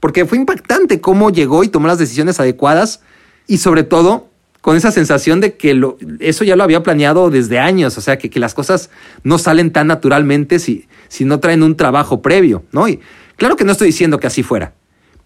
[0.00, 3.00] Porque fue impactante cómo llegó y tomó las decisiones adecuadas
[3.46, 4.28] y sobre todo
[4.60, 8.18] con esa sensación de que lo, eso ya lo había planeado desde años, o sea,
[8.18, 8.90] que, que las cosas
[9.22, 12.88] no salen tan naturalmente si, si no traen un trabajo previo, ¿no?
[12.88, 12.98] Y
[13.36, 14.74] claro que no estoy diciendo que así fuera,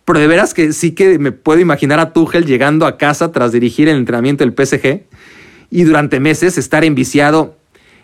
[0.04, 3.50] pero de veras que sí que me puedo imaginar a Tuchel llegando a casa tras
[3.50, 5.04] dirigir el entrenamiento del PSG
[5.70, 7.56] y durante meses estar enviciado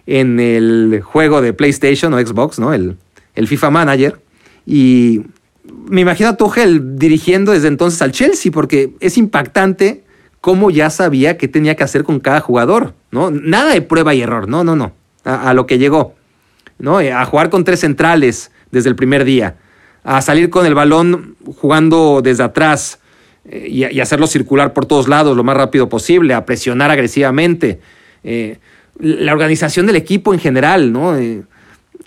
[0.07, 2.73] en el juego de PlayStation o Xbox, ¿no?
[2.73, 2.97] El,
[3.37, 4.21] el FIFA Manager.
[4.67, 5.23] Y
[5.89, 10.05] me imagino a Tuchel dirigiendo desde entonces al Chelsea porque es impactante
[10.41, 13.31] cómo ya sabía qué tenía que hacer con cada jugador, ¿no?
[13.31, 14.93] Nada de prueba y error, no, no, no,
[15.25, 16.15] a, lo que llegó,
[16.79, 16.99] ¿no?
[16.99, 19.57] A jugar con tres centrales desde el primer día,
[20.05, 23.01] a salir con el balón jugando desde atrás
[23.45, 27.81] eh, y, hacerlo circular por todos lados lo más rápido posible, a presionar agresivamente,
[28.23, 28.59] eh,
[28.99, 31.17] la organización del equipo en general, ¿no?
[31.17, 31.43] Eh,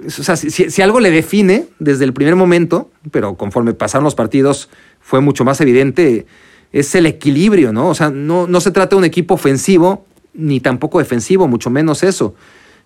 [0.06, 4.70] o sea, si, algo le define desde el primer momento, pero conforme pasaron los partidos
[5.02, 6.26] fue mucho más evidente,
[6.72, 7.90] es el equilibrio, ¿no?
[7.90, 12.04] O sea, no, no se trata de un equipo ofensivo ni tampoco defensivo, mucho menos
[12.04, 12.36] eso.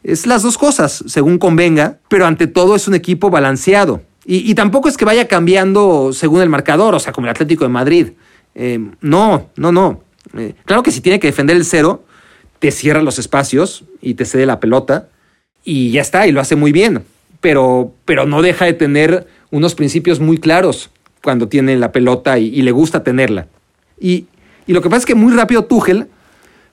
[0.04, 4.02] Es las dos cosas, según convenga, pero ante todo es un equipo balanceado.
[4.26, 7.63] Y, y tampoco es que vaya cambiando según el marcador, o sea, como el Atlético
[7.63, 8.08] de Madrid.
[8.56, 10.04] Eh, no, no, no.
[10.38, 12.06] Eh, claro que si tiene que defender el cero,
[12.60, 15.10] te cierra los espacios y te cede la pelota
[15.63, 17.04] y ya está, y lo hace muy bien.
[17.41, 20.89] Pero, pero no deja de tener unos principios muy claros
[21.21, 23.47] cuando tiene la pelota y, le gusta tenerla.
[23.99, 24.28] Y,
[24.65, 26.08] y, lo que pasa es que muy rápido Tuchel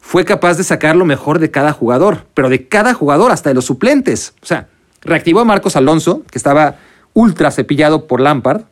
[0.00, 3.54] fue capaz de sacar lo mejor de cada jugador, pero de cada jugador, hasta de
[3.54, 4.34] los suplentes.
[4.42, 4.68] O sea,
[5.02, 6.76] reactivó a Marcos Alonso, que estaba
[7.14, 8.62] ultra cepillado por Lampard.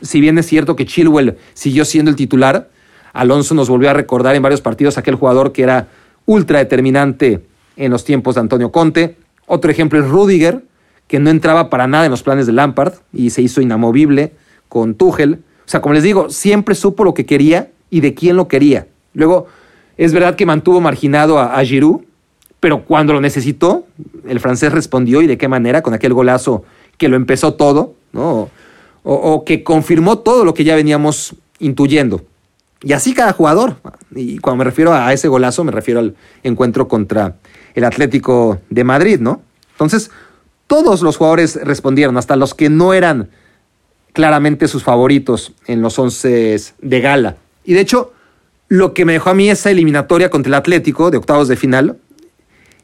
[0.00, 2.70] Si bien es cierto que Chilwell siguió siendo el titular,
[3.12, 5.88] Alonso nos volvió a recordar en varios partidos aquel jugador que era
[6.26, 7.44] ultra determinante
[7.76, 9.16] en los tiempos de Antonio Conte.
[9.52, 10.62] Otro ejemplo es Rudiger,
[11.08, 14.32] que no entraba para nada en los planes de Lampard y se hizo inamovible
[14.68, 15.40] con Tuchel.
[15.66, 18.86] O sea, como les digo, siempre supo lo que quería y de quién lo quería.
[19.12, 19.48] Luego,
[19.96, 22.02] es verdad que mantuvo marginado a, a Giroud,
[22.60, 23.86] pero cuando lo necesitó,
[24.28, 26.62] el francés respondió y de qué manera, con aquel golazo
[26.96, 28.50] que lo empezó todo, ¿no?
[29.02, 32.22] O, o, que confirmó todo lo que ya veníamos intuyendo.
[32.82, 33.78] Y así cada jugador.
[34.14, 37.34] Y cuando me refiero a ese golazo, me refiero al encuentro contra
[37.74, 39.42] el Atlético de Madrid, ¿no?
[39.72, 40.10] Entonces,
[40.66, 43.30] todos los jugadores respondieron, hasta los que no eran
[44.12, 47.36] claramente sus favoritos en los once de gala.
[47.64, 48.12] Y de hecho,
[48.68, 51.98] lo que me dejó a mí esa eliminatoria contra el Atlético de octavos de final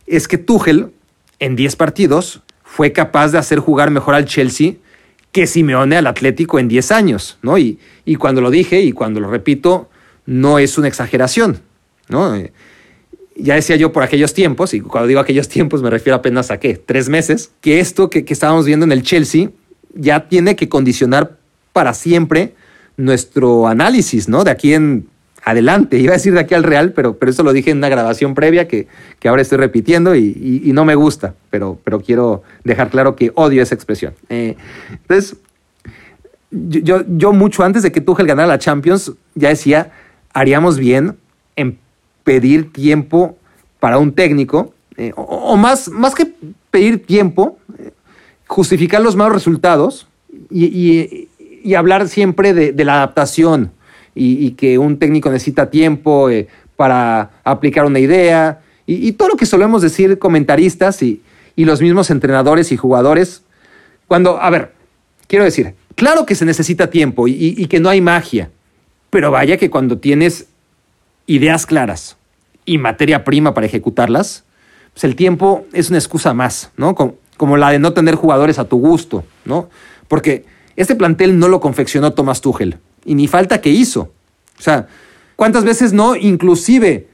[0.06, 0.92] es que Tuchel,
[1.38, 4.74] en 10 partidos, fue capaz de hacer jugar mejor al Chelsea
[5.32, 7.58] que Simeone al Atlético en 10 años, ¿no?
[7.58, 9.88] Y, y, cuando lo dije y cuando lo repito,
[10.24, 11.60] no es una exageración,
[12.08, 12.34] ¿no?
[13.36, 16.58] Ya decía yo por aquellos tiempos, y cuando digo aquellos tiempos me refiero apenas a
[16.58, 19.50] qué, tres meses, que esto que, que estábamos viendo en el Chelsea
[19.94, 21.36] ya tiene que condicionar
[21.72, 22.54] para siempre
[22.96, 24.44] nuestro análisis, ¿no?
[24.44, 25.08] De aquí en
[25.46, 25.98] adelante.
[25.98, 28.34] Iba a decir de aquí al Real, pero, pero eso lo dije en una grabación
[28.34, 28.88] previa que,
[29.20, 33.30] que ahora estoy repitiendo y, y, no me gusta, pero, pero quiero dejar claro que
[33.36, 34.12] odio esa expresión.
[34.28, 34.56] Eh,
[34.90, 35.36] entonces,
[36.50, 39.92] yo, yo mucho antes de que Tuchel ganara la Champions ya decía,
[40.32, 41.16] haríamos bien en
[42.26, 43.38] pedir tiempo
[43.80, 46.26] para un técnico, eh, o, más, más que
[46.70, 47.92] pedir tiempo, eh,
[48.46, 50.08] justificar los malos resultados
[50.50, 51.28] y, y
[51.66, 53.72] y hablar siempre de, la adaptación
[54.14, 59.46] y, que un técnico necesita tiempo eh, para aplicar una idea y, todo lo que
[59.46, 61.22] solemos decir comentaristas y,
[61.56, 63.42] los mismos entrenadores y jugadores.
[64.06, 64.74] Cuando, a ver,
[65.26, 68.50] quiero decir, claro que se necesita tiempo y que no hay magia,
[69.10, 70.46] pero vaya que cuando tienes
[71.26, 72.16] ideas claras
[72.64, 74.44] y materia prima para ejecutarlas,
[74.92, 76.94] pues el tiempo es una excusa más, ¿no?
[76.94, 79.68] Como, la de no tener jugadores a tu gusto, ¿no?
[80.08, 84.12] Porque este plantel no lo confeccionó Thomas Tuchel y ni falta que hizo.
[84.58, 84.88] O sea,
[85.36, 86.16] ¿cuántas veces no?
[86.16, 87.08] Inclusive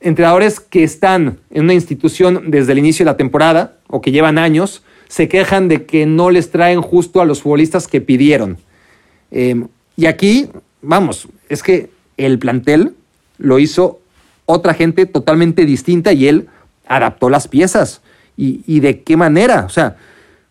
[0.00, 4.38] entrenadores que están en una institución desde el inicio de la temporada o que llevan
[4.38, 8.58] años se quejan de que no les traen justo a los futbolistas que pidieron.
[9.30, 10.48] Em, y aquí,
[10.82, 12.94] vamos, es que el plantel
[13.40, 14.00] lo hizo
[14.46, 16.48] otra gente totalmente distinta y él
[16.86, 18.02] adaptó las piezas.
[18.36, 19.66] ¿Y, de qué manera?
[19.66, 19.96] O sea,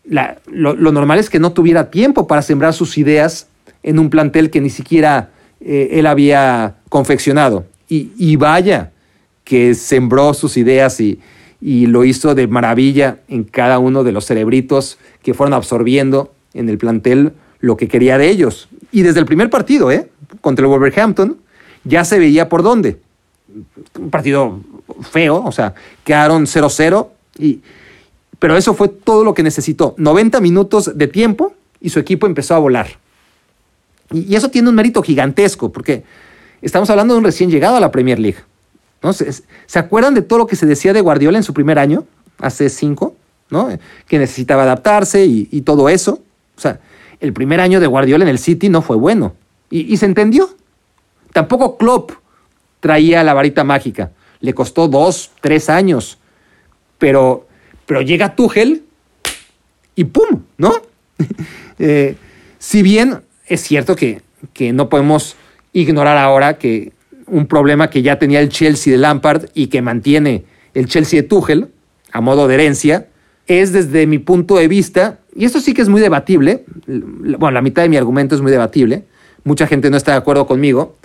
[0.05, 3.47] lo, normal es que no tuviera tiempo para sembrar sus ideas
[3.81, 7.65] en un plantel que ni siquiera eh, él había confeccionado.
[7.87, 8.91] Y, vaya
[9.43, 11.19] que sembró sus ideas y,
[11.59, 16.69] y lo hizo de maravilla en cada uno de los cerebritos que fueron absorbiendo en
[16.69, 18.69] el plantel lo que quería de ellos.
[18.91, 20.09] Y desde el primer partido, ¿eh?
[20.41, 21.37] contra el Wolverhampton,
[21.83, 22.99] ya se veía por dónde.
[23.97, 24.59] Un partido
[25.11, 27.61] feo, o sea, quedaron 0-0, y,
[28.39, 29.95] pero eso fue todo lo que necesitó.
[29.97, 32.87] 90 minutos de tiempo y su equipo empezó a volar.
[34.11, 36.03] Y, eso tiene un mérito gigantesco, porque
[36.61, 38.39] estamos hablando de un recién llegado a la Premier League.
[39.03, 39.13] ¿no?
[39.13, 39.43] ¿Se,
[39.75, 42.05] acuerdan de todo lo que se decía de Guardiola en su primer año,
[42.37, 43.15] hace cinco?
[43.49, 43.69] ¿no?
[44.07, 46.21] Que necesitaba adaptarse y, todo eso.
[46.55, 46.79] O sea,
[47.19, 49.33] el primer año de Guardiola en el City no fue bueno.
[49.69, 50.49] Y se entendió.
[51.33, 52.11] Tampoco Klopp
[52.79, 54.11] traía la varita mágica.
[54.39, 56.17] Le costó dos, tres años.
[56.97, 57.47] Pero,
[57.85, 58.83] pero llega Tuchel
[59.95, 60.43] y ¡pum!
[60.57, 60.73] ¿No?
[61.81, 62.17] Eh,
[62.57, 65.37] si bien es cierto que, que no podemos
[65.71, 66.91] ignorar ahora que
[67.25, 71.27] un problema que ya tenía el Chelsea de Lampard y que mantiene el Chelsea de
[71.29, 71.69] Tuchel
[72.11, 73.07] a modo de herencia,
[73.47, 77.61] es desde mi punto de vista, y esto sí que es muy debatible, bueno, la
[77.61, 79.05] mitad de mi argumento es muy debatible,
[79.43, 80.97] mucha gente no está de acuerdo conmigo,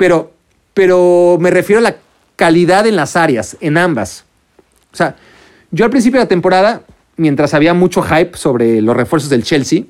[0.00, 0.32] pero,
[0.72, 1.96] pero me refiero a la
[2.34, 4.24] calidad en las áreas, en ambas.
[4.94, 5.14] O sea,
[5.72, 6.84] yo al principio de la temporada,
[7.18, 9.82] mientras había mucho hype sobre los refuerzos del Chelsea,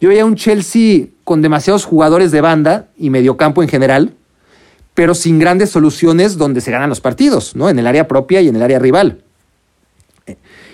[0.00, 4.12] yo veía un Chelsea con demasiados jugadores de banda y mediocampo en general,
[4.92, 7.70] pero sin grandes soluciones donde se ganan los partidos, ¿no?
[7.70, 9.22] En el área propia y en el área rival.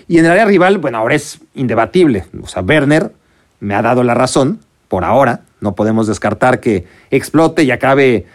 [0.07, 2.25] Y en el área rival, bueno, ahora es indebatible.
[2.41, 3.11] O sea, Werner
[3.59, 5.41] me ha dado la razón, por ahora.
[5.61, 8.25] No podemos descartar que explote y acabe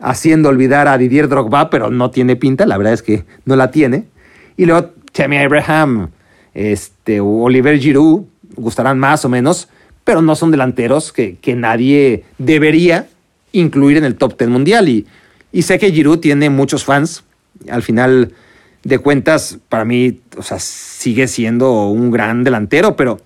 [0.00, 3.70] haciendo olvidar a Didier Drogba, pero no tiene pinta, la verdad es que no la
[3.70, 4.04] tiene.
[4.56, 6.10] Y luego Tammy Abraham,
[6.54, 8.24] este, Oliver Giroud,
[8.56, 9.68] gustarán más o menos,
[10.04, 13.08] pero no son delanteros que, que nadie debería
[13.52, 14.88] incluir en el top 10 mundial.
[14.88, 15.06] Y,
[15.52, 17.24] y sé que Giroud tiene muchos fans.
[17.70, 18.32] Al final
[18.84, 23.20] de cuentas, para mí, o sea, sigue siendo un gran delantero, pero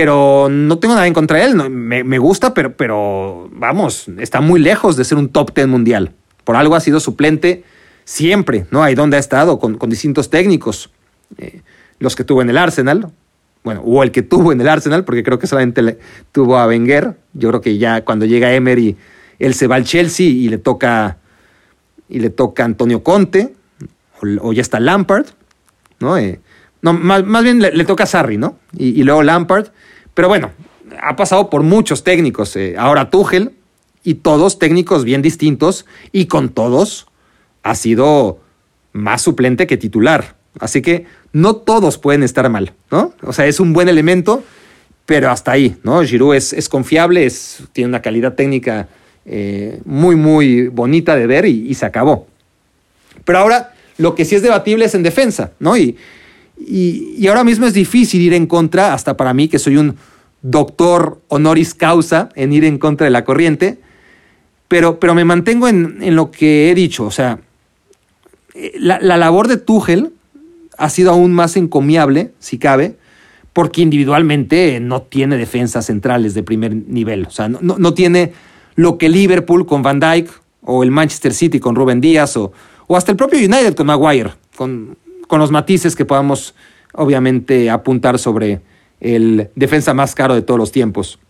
[0.00, 1.70] pero no tengo nada en contra de él.
[1.70, 6.12] me, gusta, pero, pero vamos, está muy lejos de ser un top ten mundial.
[6.44, 7.64] Por algo ha sido suplente
[8.04, 8.84] siempre, ¿no?
[8.84, 10.92] Ahí donde ha estado, con, distintos técnicos.
[11.38, 11.62] Eh,
[11.98, 13.10] los que tuvo en el Arsenal,
[13.64, 15.98] bueno, o el que tuvo en el Arsenal, porque creo que solamente
[16.30, 17.16] tuvo a Wenger.
[17.32, 18.96] Yo creo que ya cuando llega Emery,
[19.40, 21.18] él se va al Chelsea y le toca,
[22.08, 23.52] y le toca Antonio Conte,
[24.42, 25.26] o, ya está Lampard,
[25.98, 26.16] ¿no?
[26.16, 26.38] Eh,
[26.82, 28.58] no, más, bien le, toca a Sarri, ¿no?
[28.76, 29.68] Y, luego Lampard.
[30.14, 30.50] Pero bueno,
[31.00, 32.54] ha pasado por muchos técnicos.
[32.56, 33.52] Eh, ahora Tuchel
[34.04, 37.08] y todos técnicos bien distintos y con todos
[37.62, 38.40] ha sido
[38.92, 40.36] más suplente que titular.
[40.60, 43.12] Así que no todos pueden estar mal, ¿no?
[43.22, 44.42] O sea, es un buen elemento,
[45.04, 46.02] pero hasta ahí, ¿no?
[46.02, 48.88] Giroud es, confiable, es, tiene una calidad técnica
[49.24, 52.26] eh, muy, muy bonita de ver y, y, se acabó.
[53.24, 55.76] Pero ahora lo que sí es debatible es en defensa, ¿no?
[55.76, 55.96] Y,
[56.60, 59.96] y, ahora mismo es difícil ir en contra, hasta para mí, que soy un
[60.42, 63.78] doctor honoris causa en ir en contra de la corriente,
[64.68, 67.04] pero, pero me mantengo en, lo que he dicho.
[67.04, 67.40] O sea,
[68.78, 70.12] la, labor de Tuchel
[70.76, 72.96] ha sido aún más encomiable, si cabe,
[73.52, 77.26] porque individualmente no tiene defensas centrales de primer nivel.
[77.26, 78.32] O sea, no, tiene
[78.74, 80.30] lo que Liverpool con Van Dyke,
[80.62, 82.52] o el Manchester City con Ruben Díaz, o,
[82.86, 84.96] o hasta el propio United con Maguire, con
[85.28, 86.56] con los matices que podamos
[86.92, 88.60] obviamente apuntar sobre
[89.00, 91.20] el defensa más caro de todos los tiempos.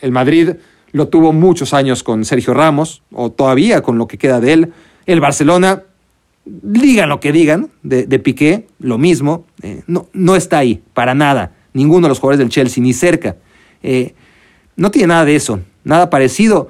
[0.00, 0.52] El Madrid
[0.92, 4.72] lo tuvo muchos años con Sergio Ramos, o todavía con lo que queda de él.
[5.06, 5.82] El Barcelona,
[6.44, 11.52] digan lo que digan, de, Piqué, lo mismo, eh, no, no está ahí, para nada.
[11.74, 13.36] Ninguno de los jugadores del Chelsea, ni cerca.
[13.82, 14.14] Eh,
[14.76, 15.60] no tiene nada de eso.
[15.84, 16.68] nada parecido.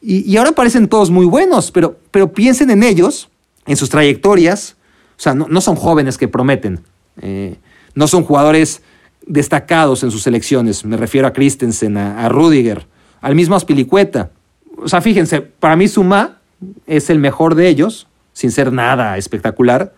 [0.00, 3.28] Y, ahora parecen todos muy buenos, pero, pero piensen en ellos,
[3.66, 4.76] en sus trayectorias.
[5.18, 6.80] O sea, no, son jóvenes que prometen.
[7.20, 7.56] Eh,
[7.94, 8.82] no son jugadores
[9.26, 10.84] destacados en sus selecciones.
[10.84, 12.86] Me refiero a Christensen, a, Rudiger,
[13.20, 14.30] al mismo Aspilicueta.
[14.76, 16.38] O sea, fíjense, para mí Suma
[16.86, 19.92] es el mejor de ellos, sin ser nada espectacular,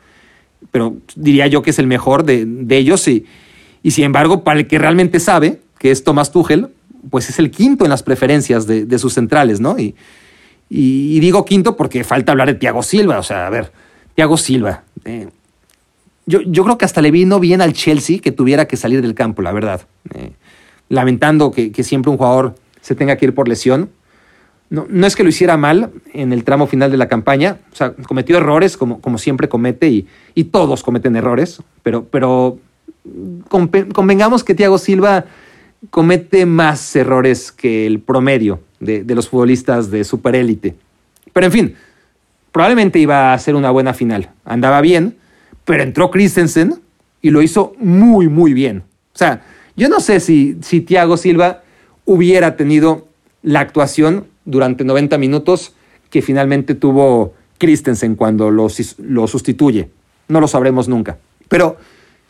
[0.70, 3.06] pero diría yo que es el mejor de, ellos.
[3.06, 3.26] Y,
[3.82, 6.68] y sin embargo, para el que realmente sabe, que es Tomás Tuchel,
[7.08, 9.78] pues es el quinto en las preferencias de, sus centrales, ¿no?
[9.78, 9.94] Y,
[10.68, 13.18] y, digo quinto porque falta hablar de Thiago Silva.
[13.18, 13.72] O sea, a ver,
[14.20, 14.82] Thiago Silva.
[15.06, 15.28] Eh,
[16.26, 19.14] yo, yo, creo que hasta le vino bien al Chelsea que tuviera que salir del
[19.14, 19.86] campo, la verdad.
[20.12, 20.32] Eh,
[20.90, 23.88] lamentando que, siempre un jugador se tenga que ir por lesión.
[24.68, 27.60] No, no, es que lo hiciera mal en el tramo final de la campaña.
[27.72, 31.62] O sea, cometió errores como, como siempre comete y, y todos cometen errores.
[31.82, 32.58] Pero, pero
[33.48, 35.24] convengamos que Thiago Silva
[35.88, 40.76] comete más errores que el promedio de, los futbolistas de superélite.
[41.32, 41.74] Pero en fin,
[42.52, 44.30] probablemente iba a ser una buena final.
[44.44, 45.16] Andaba bien,
[45.64, 46.80] pero entró Christensen
[47.22, 48.84] y lo hizo muy, muy bien.
[49.14, 49.42] O sea,
[49.76, 51.62] yo no sé si, si Thiago Silva
[52.04, 53.08] hubiera tenido
[53.42, 55.74] la actuación durante 90 minutos
[56.10, 59.90] que finalmente tuvo Christensen cuando lo, lo sustituye.
[60.28, 61.18] No lo sabremos nunca.
[61.48, 61.76] Pero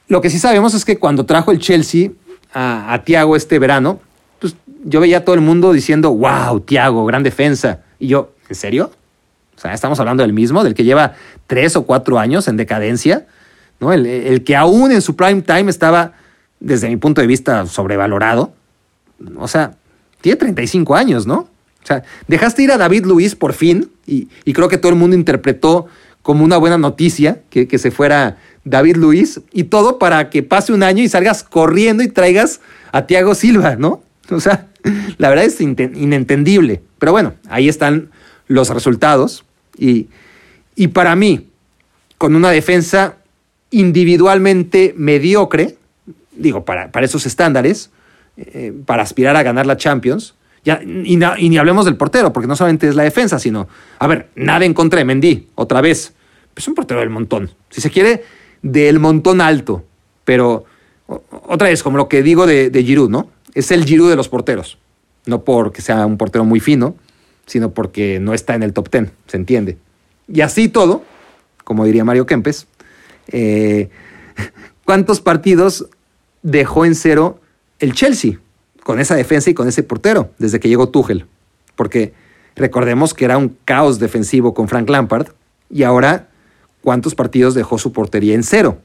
[0.08, 2.10] lo que sí sabemos es que cuando trajo el Chelsea
[2.52, 4.00] a, Tiago este verano,
[4.38, 7.82] pues yo veía a todo el mundo diciendo, wow, Tiago, gran defensa.
[7.98, 8.90] Y yo, ¿en serio?
[9.60, 11.12] O sea, estamos hablando del mismo, del que lleva
[11.46, 13.26] tres o cuatro años en decadencia,
[13.78, 13.92] ¿no?
[13.92, 16.14] El, que aún en su prime time estaba,
[16.60, 18.54] desde mi punto de vista, sobrevalorado.
[19.36, 19.72] O sea,
[20.22, 21.40] tiene 35 años, ¿no?
[21.82, 25.14] O sea, dejaste ir a David Luis por fin, y, creo que todo el mundo
[25.14, 25.88] interpretó
[26.22, 30.72] como una buena noticia que, que se fuera David Luis, y todo para que pase
[30.72, 34.02] un año y salgas corriendo y traigas a Thiago Silva, ¿no?
[34.30, 34.68] O sea,
[35.18, 36.80] la verdad es inentendible.
[36.98, 38.08] Pero bueno, ahí están
[38.46, 39.44] los resultados.
[39.80, 40.08] Y,
[40.76, 41.48] y para mí,
[42.18, 43.16] con una defensa
[43.70, 45.76] individualmente mediocre,
[46.32, 47.90] digo, para, para esos estándares,
[48.36, 52.54] eh, para aspirar a ganar la Champions, ya, y, ni hablemos del portero, porque no
[52.54, 53.68] solamente es la defensa, sino,
[53.98, 56.12] a ver, nada en contra de Mendy, otra vez.
[56.54, 57.50] Es un portero del montón.
[57.70, 58.24] Si se quiere,
[58.60, 59.84] del montón alto.
[60.26, 60.66] Pero
[61.06, 63.30] otra vez, como lo que digo de, de Giroud, ¿no?
[63.54, 64.76] Es el Giroud de los porteros.
[65.24, 66.96] No porque sea un portero muy fino,
[67.50, 69.76] sino porque no está en el top ten, se entiende.
[70.28, 71.02] Y así todo,
[71.64, 72.68] como diría Mario Kempes,
[73.26, 73.90] eh,
[74.84, 75.88] ¿cuántos partidos
[76.44, 77.40] dejó en cero
[77.80, 78.38] el Chelsea
[78.84, 81.26] con esa defensa y con ese portero desde que llegó Tuchel?
[81.74, 82.14] Porque
[82.54, 85.30] recordemos que era un caos defensivo con Frank Lampard
[85.68, 86.28] y ahora
[86.82, 88.78] cuántos partidos dejó su portería en cero.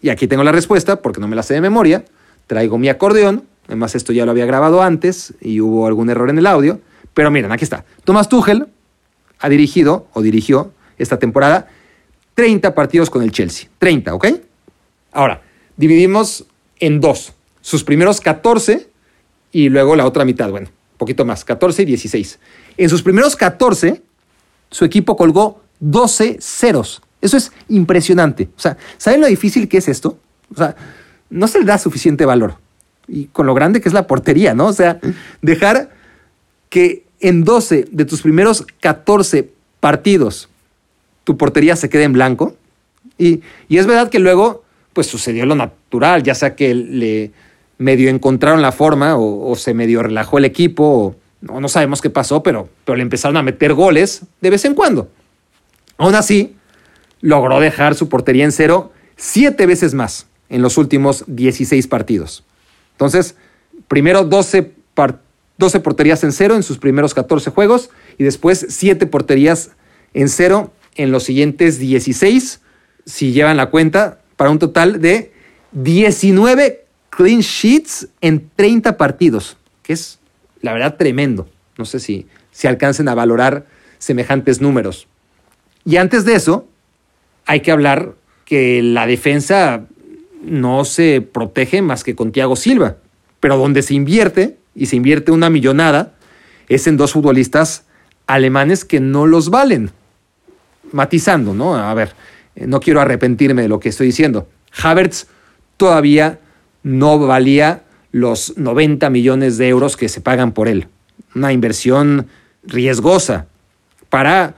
[0.00, 2.04] Y aquí tengo la respuesta, porque no me la sé de memoria.
[2.48, 3.44] Traigo mi acordeón.
[3.68, 6.80] Además, esto ya lo había grabado antes y hubo algún error en el audio.
[7.14, 7.84] Pero miren, aquí está.
[8.04, 8.68] Thomas Tuchel
[9.38, 11.68] ha dirigido o dirigió esta temporada
[12.34, 13.68] 30 partidos con el Chelsea.
[13.78, 14.26] 30, ¿ok?
[15.12, 15.42] Ahora,
[15.76, 16.46] dividimos
[16.80, 17.34] en dos.
[17.60, 18.88] Sus primeros 14
[19.52, 20.50] y luego la otra mitad.
[20.50, 22.38] Bueno, un poquito más, 14 y 16.
[22.78, 24.02] En sus primeros 14,
[24.70, 27.02] su equipo colgó 12 ceros.
[27.20, 28.48] Eso es impresionante.
[28.56, 30.18] O sea, ¿saben lo difícil que es esto?
[30.52, 30.74] O sea,
[31.30, 32.56] no se le da suficiente valor.
[33.06, 34.66] Y con lo grande que es la portería, ¿no?
[34.66, 34.98] O sea,
[35.40, 35.90] dejar
[36.68, 39.50] que en 12 de tus primeros 14
[39.80, 40.48] partidos
[41.24, 42.56] tu portería se quede en blanco.
[43.18, 47.30] Y, es verdad que luego, pues sucedió lo natural, ya sea que le
[47.78, 51.16] medio encontraron la forma o, se medio relajó el equipo,
[51.48, 54.74] o no, sabemos qué pasó, pero, pero le empezaron a meter goles de vez en
[54.74, 55.08] cuando.
[55.98, 56.56] Aún así,
[57.20, 62.44] logró dejar su portería en cero siete veces más en los últimos 16 partidos.
[62.92, 63.36] Entonces,
[63.88, 64.72] primero 12,
[65.62, 69.70] 12 porterías en cero en sus primeros 14 juegos y después 7 porterías
[70.12, 72.60] en cero en los siguientes 16,
[73.06, 75.32] si llevan la cuenta, para un total de
[75.70, 80.18] 19 clean sheets en 30 partidos, que es
[80.62, 81.48] la verdad tremendo.
[81.78, 83.66] No sé si, si alcancen a valorar
[83.98, 85.06] semejantes números.
[85.84, 86.66] Y antes de eso,
[87.46, 89.86] hay que hablar que la defensa
[90.42, 92.96] no se protege más que con Thiago Silva,
[93.38, 96.14] pero donde se invierte, y se invierte una millonada,
[96.68, 97.84] es en dos futbolistas
[98.26, 99.90] alemanes que no los valen.
[100.92, 101.76] Matizando, ¿no?
[101.76, 102.14] A ver,
[102.56, 104.48] eh, no quiero arrepentirme de lo que estoy diciendo.
[104.82, 105.26] Havertz
[105.76, 106.38] todavía
[106.82, 110.88] no valía los 90 millones de euros que se pagan por él.
[111.34, 112.26] Una inversión
[112.62, 113.46] riesgosa
[114.10, 114.54] para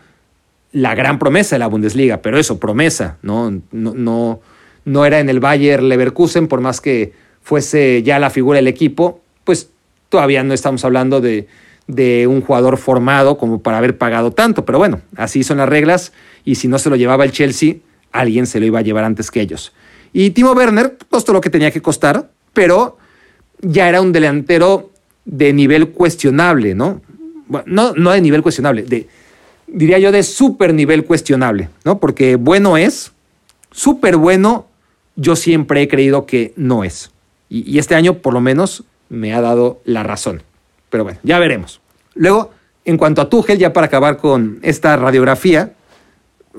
[0.73, 3.51] la gran promesa de la Bundesliga, pero eso, promesa, ¿no?
[3.71, 4.41] No, no,
[4.85, 7.13] no era en el Bayer Leverkusen, por más que
[7.43, 9.71] fuese ya la figura del equipo, pues
[10.15, 11.49] todavía no estamos hablando de,
[11.89, 14.65] de un jugador formado como para haber pagado tanto.
[14.65, 16.13] Pero bueno, así son las reglas
[16.45, 17.79] y si no se lo llevaba el Chelsea,
[18.13, 19.73] alguien se lo iba a llevar antes que ellos.
[20.13, 22.97] Y Timo Werner costó lo que tenía que costar, pero
[23.61, 24.93] ya era un delantero
[25.25, 27.03] de nivel cuestionable, ¿no?
[27.49, 29.09] Bueno, no, no de nivel cuestionable, de,
[29.67, 31.99] diría yo de súper nivel cuestionable, ¿no?
[31.99, 33.11] Porque bueno es,
[33.73, 34.69] súper bueno,
[35.17, 37.11] yo siempre he creído que no es.
[37.49, 40.43] Y, y este año, por lo menos, me ha dado la razón.
[40.91, 41.81] Pero bueno, ya veremos.
[42.15, 42.53] Luego,
[42.85, 45.73] en cuanto a Tuchel, ya para acabar con esta radiografía,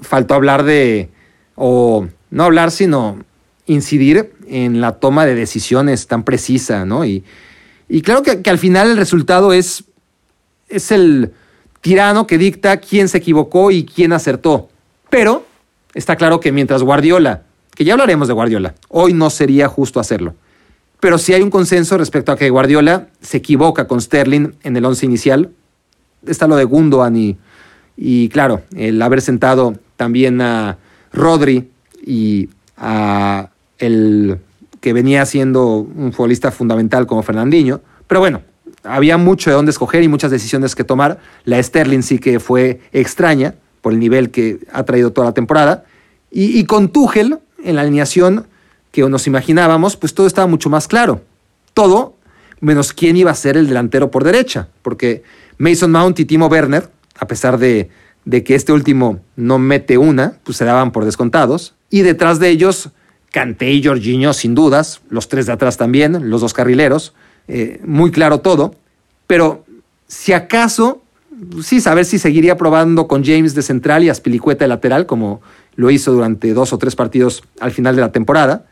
[0.02, 1.10] faltó hablar de,
[1.56, 3.24] o no hablar, sino
[3.66, 7.06] incidir en la toma de decisiones tan precisa, ¿no?
[7.06, 7.24] Y,
[7.88, 9.86] y claro que, que, al final el resultado es,
[10.70, 11.32] es el
[11.82, 14.70] tirano que dicta quién se equivocó y quién acertó.
[15.10, 15.46] Pero
[15.94, 17.44] está claro que mientras Guardiola,
[17.76, 20.36] que ya hablaremos de Guardiola, hoy no sería justo hacerlo.
[21.06, 24.84] Pero sí hay un consenso respecto a que Guardiola se equivoca con Sterling en el
[24.86, 25.52] once inicial.
[26.26, 27.38] Está lo de Gundogan y,
[27.96, 30.80] y claro, el haber sentado también a
[31.14, 31.70] Rodri
[32.04, 34.40] y a el
[34.82, 37.82] que venía siendo un futbolista fundamental como Fernandinho.
[38.08, 38.42] Pero bueno,
[38.84, 41.20] había mucho de dónde escoger y muchas decisiones que tomar.
[41.44, 45.86] La Sterling sí que fue extraña por el nivel que ha traído toda la temporada.
[46.32, 48.48] Y, con Tuchel en la alineación
[48.96, 51.22] que nos imaginábamos, pues todo estaba mucho más claro.
[51.74, 52.16] Todo
[52.62, 55.22] menos quién iba a ser el delantero por derecha, porque
[55.58, 56.90] Mason Mount y Timo Werner,
[57.20, 57.90] a pesar de,
[58.24, 61.76] de que este último no mete una, pues se daban por descontados.
[61.90, 62.92] Y detrás de ellos,
[63.34, 67.14] Kanté y Jorginho, sin dudas, los tres de atrás también, los dos carrileros,
[67.50, 68.76] eh, muy claro todo.
[69.28, 69.66] Pero
[70.08, 71.02] si acaso,
[71.62, 75.42] sí, saber si seguiría probando con James de central y Aspilicueta de lateral, como
[75.76, 78.68] lo hizo durante dos o tres partidos al final de la temporada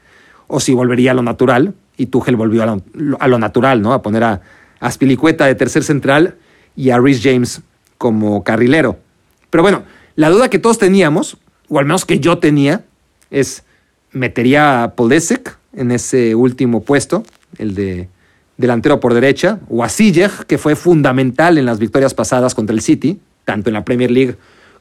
[0.48, 2.82] o si volvería a lo natural, y Tuchel volvió a lo,
[3.20, 3.94] a lo natural, ¿no?
[3.94, 4.42] A poner a,
[4.80, 6.36] a Spilicueta de tercer central
[6.76, 7.62] y a Rhys James
[7.98, 8.98] como carrilero.
[9.50, 9.84] Pero bueno,
[10.16, 11.38] la duda que todos teníamos,
[11.70, 12.84] o al menos que yo tenía,
[13.32, 13.64] es,
[14.12, 14.96] ¿metería a
[15.74, 17.24] en ese último puesto,
[17.58, 18.10] el de
[18.58, 19.90] delantero por derecha, o a
[20.48, 24.36] que fue fundamental en las victorias pasadas contra el City, tanto en la Premier League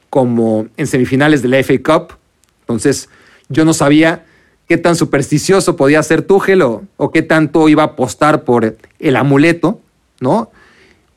[0.09, 2.13] como en semifinales de la FA Cup.
[2.61, 3.09] Entonces,
[3.49, 4.25] yo no sabía
[4.73, 9.79] qué tan supersticioso podía ser Tuchel o, qué tanto iba a apostar por el amuleto,
[10.19, 10.49] ¿no?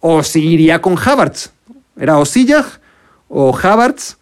[0.00, 1.52] O si iría con Havertz.
[1.98, 2.66] Era o Sillach,
[3.30, 4.18] o Havertz,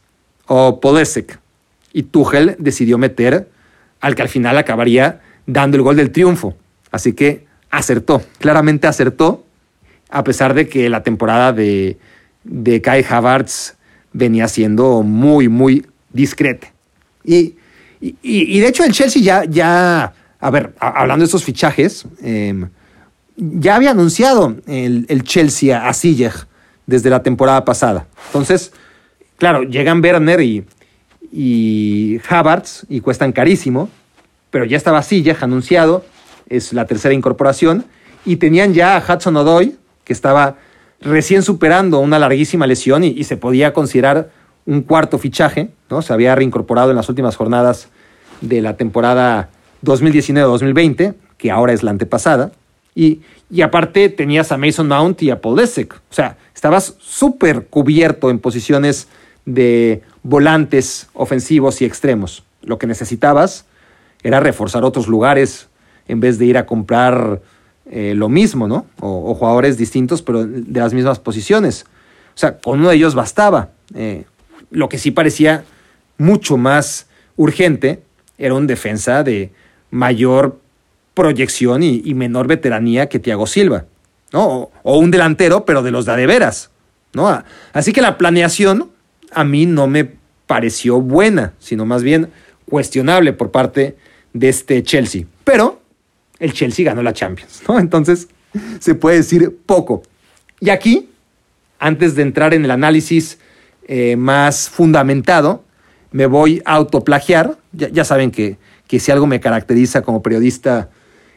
[0.47, 1.41] o Podesek.
[1.93, 3.49] Y Tuchel decidió meter
[4.01, 6.55] al que al final acabaría dando el gol del triunfo.
[6.93, 9.45] Así que acertó, claramente acertó,
[10.11, 11.99] a pesar de que la temporada de,
[12.45, 13.74] de Kai Havertz
[14.12, 16.68] venía siendo muy, muy discreta.
[17.24, 17.57] Y
[18.23, 22.67] y, y, de hecho el Chelsea ya, ya a ver, hablando de estos fichajes, eh,
[23.37, 26.47] ya había anunciado el, el Chelsea a Ziyech
[26.87, 28.07] desde la temporada pasada.
[28.27, 28.73] Entonces,
[29.39, 30.67] claro, llegan Werner y,
[31.33, 33.89] y Havertz y cuestan carísimo,
[34.51, 36.05] pero ya estaba Ziyech anunciado,
[36.51, 37.87] es la tercera incorporación,
[38.27, 40.57] y tenían ya a Hudson Odoi, que estaba
[41.01, 44.31] recién superando una larguísima lesión y, y se podía considerar
[44.67, 46.03] un cuarto fichaje, ¿no?
[46.03, 47.89] Se había reincorporado en las últimas jornadas
[48.41, 49.51] de la temporada
[49.85, 52.53] 2019-2020, que ahora es la antepasada.
[52.95, 53.20] Y,
[53.51, 55.95] y, aparte tenías a Mason Mount y a Lessek.
[55.95, 59.09] O sea, estabas súper cubierto en posiciones
[59.45, 62.45] de volantes ofensivos y extremos.
[62.62, 63.66] Lo que necesitabas
[64.22, 65.68] era reforzar otros lugares
[66.07, 67.43] en vez de ir a comprar
[67.87, 68.87] eh, lo mismo, ¿no?
[69.01, 71.85] O, o, jugadores distintos, pero de las mismas posiciones.
[72.35, 73.70] O sea, con uno de ellos bastaba.
[73.95, 74.24] Eh,
[74.70, 75.64] lo que sí parecía
[76.18, 77.07] mucho más
[77.37, 78.03] urgente
[78.39, 79.51] era un defensa de
[79.91, 80.59] mayor
[81.14, 83.85] proyección y, menor veteranía que Thiago Silva,
[84.32, 84.70] ¿no?
[84.82, 86.70] O, un delantero, pero de los de, de veras,
[87.12, 87.43] ¿no?
[87.72, 88.91] Así que la planeación
[89.32, 90.11] a mí no me
[90.47, 92.30] pareció buena, sino más bien
[92.68, 93.97] cuestionable por parte
[94.32, 95.24] de este Chelsea.
[95.45, 95.80] Pero
[96.39, 97.78] el Chelsea ganó la Champions, ¿no?
[97.78, 98.28] Entonces
[98.80, 100.03] se puede decir poco.
[100.61, 101.11] Y aquí,
[101.78, 103.39] antes de entrar en el análisis
[103.87, 105.64] eh, más fundamentado,
[106.11, 107.59] me voy a autoplagiar.
[107.77, 108.57] Ya, ya saben que,
[108.87, 110.91] que, si algo me caracteriza como periodista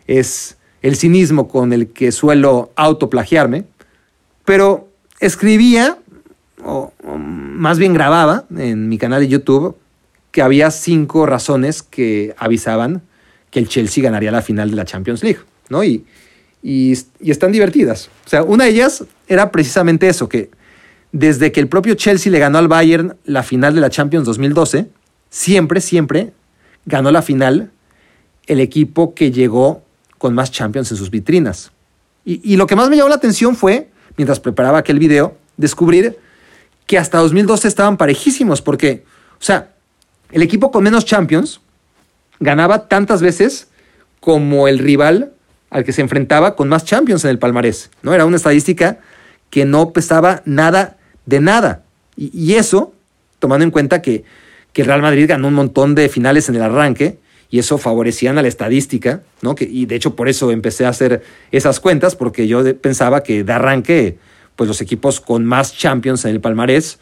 [0.05, 3.65] es el cinismo con el que suelo autoplagiarme,
[4.45, 5.97] pero escribía,
[6.63, 9.75] o, más bien grababa en mi canal de YouTube,
[10.31, 13.01] que había cinco razones que avisaban
[13.49, 15.83] que el Chelsea ganaría la final de la Champions League, ¿no?
[15.83, 16.05] Y,
[16.61, 18.09] y, y están divertidas.
[18.25, 20.49] O sea, una de ellas era precisamente eso, que
[21.11, 24.87] desde que el propio Chelsea le ganó al Bayern la final de la Champions 2012,
[25.29, 26.33] siempre, siempre
[26.85, 27.71] ganó la final
[28.47, 29.83] el equipo que llegó
[30.17, 31.71] con más Champions en sus vitrinas.
[32.25, 36.17] Y, lo que más me llamó la atención fue mientras preparaba aquel video, descubrir
[36.85, 39.05] que hasta 2012 estaban parejísimos, porque,
[39.39, 39.73] o sea,
[40.31, 41.61] el equipo con menos Champions
[42.39, 43.69] ganaba tantas veces
[44.19, 45.31] como el rival
[45.69, 47.91] al que se enfrentaba con más Champions en el palmarés.
[48.01, 48.13] ¿no?
[48.13, 48.99] Era una estadística
[49.49, 51.83] que no pesaba nada de nada.
[52.15, 52.93] Y, eso,
[53.39, 54.23] tomando en cuenta que,
[54.77, 57.17] que, el Real Madrid ganó un montón de finales en el arranque,
[57.49, 59.55] y eso favorecían a la estadística, ¿no?
[59.59, 63.53] Y de hecho por eso empecé a hacer esas cuentas, porque yo pensaba que de
[63.53, 64.17] arranque,
[64.55, 66.99] pues los equipos con más Champions en el palmarés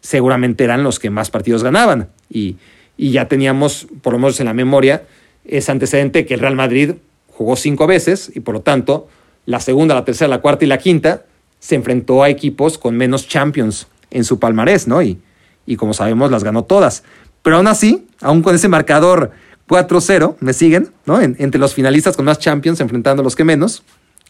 [0.00, 2.08] seguramente eran los que más partidos ganaban.
[2.30, 2.56] Y,
[2.96, 5.02] y ya teníamos, por lo menos en la memoria,
[5.44, 6.92] ese antecedente que el Real Madrid
[7.28, 9.08] jugó cinco veces y por lo tanto
[9.46, 11.24] la segunda, la tercera, la cuarta y la quinta
[11.58, 15.02] se enfrentó a equipos con menos Champions en su palmarés, ¿no?
[15.02, 15.18] Y,
[15.66, 17.04] y como sabemos las ganó todas.
[17.42, 19.32] Pero aún así, aún con ese marcador
[19.68, 21.20] 4-0, me siguen, ¿no?
[21.20, 23.82] entre los finalistas con más Champions enfrentando a los que menos.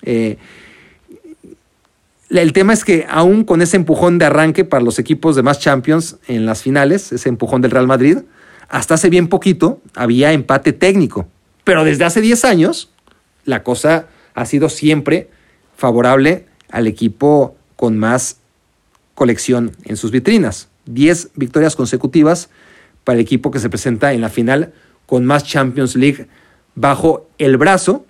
[0.02, 0.36] Eh,
[2.28, 5.58] el tema es que aún con ese empujón de arranque para los equipos de más
[5.58, 8.18] Champions en las finales, ese empujón del Real Madrid,
[8.68, 11.26] hasta hace bien poquito había empate técnico.
[11.64, 12.90] Pero desde hace 10 años,
[13.44, 15.28] la cosa ha sido siempre
[15.76, 18.36] favorable al equipo con más
[19.14, 20.69] colección en sus vitrinas.
[20.86, 22.50] 10 victorias consecutivas
[23.04, 24.72] para el equipo que se presenta en la final
[25.06, 26.26] con más Champions League
[26.74, 28.06] bajo el brazo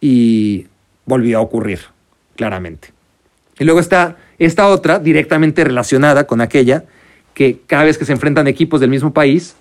[0.00, 0.66] y
[1.04, 1.80] volvió a ocurrir,
[2.36, 2.92] claramente.
[3.58, 6.84] Y luego está esta otra directamente relacionada con aquella
[7.34, 9.56] que cada vez que se enfrentan equipos del mismo país,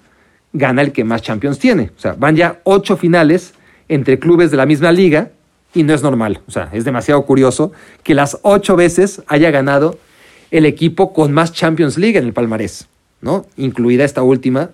[0.54, 1.92] gana el que más Champions tiene.
[1.96, 3.54] O sea, van ya ocho finales
[3.88, 5.32] entre clubes de la misma liga
[5.74, 6.42] y no es normal.
[6.48, 7.72] O sea, es demasiado curioso
[8.04, 9.98] que las ocho veces haya ganado
[10.52, 12.88] el equipo con más Champions League en el palmarés,
[13.22, 13.45] ¿no?
[13.58, 14.72] Incluida esta última,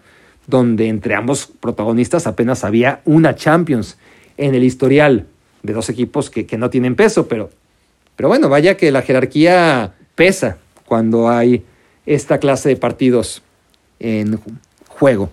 [0.48, 3.98] donde entre ambos protagonistas apenas había una Champions
[4.38, 5.26] en el historial
[5.64, 7.50] de dos equipos que, que no tienen peso, pero,
[8.16, 11.64] pero bueno, vaya que la jerarquía pesa cuando hay
[12.06, 13.42] esta clase de partidos
[14.00, 14.40] en
[14.88, 15.30] juego.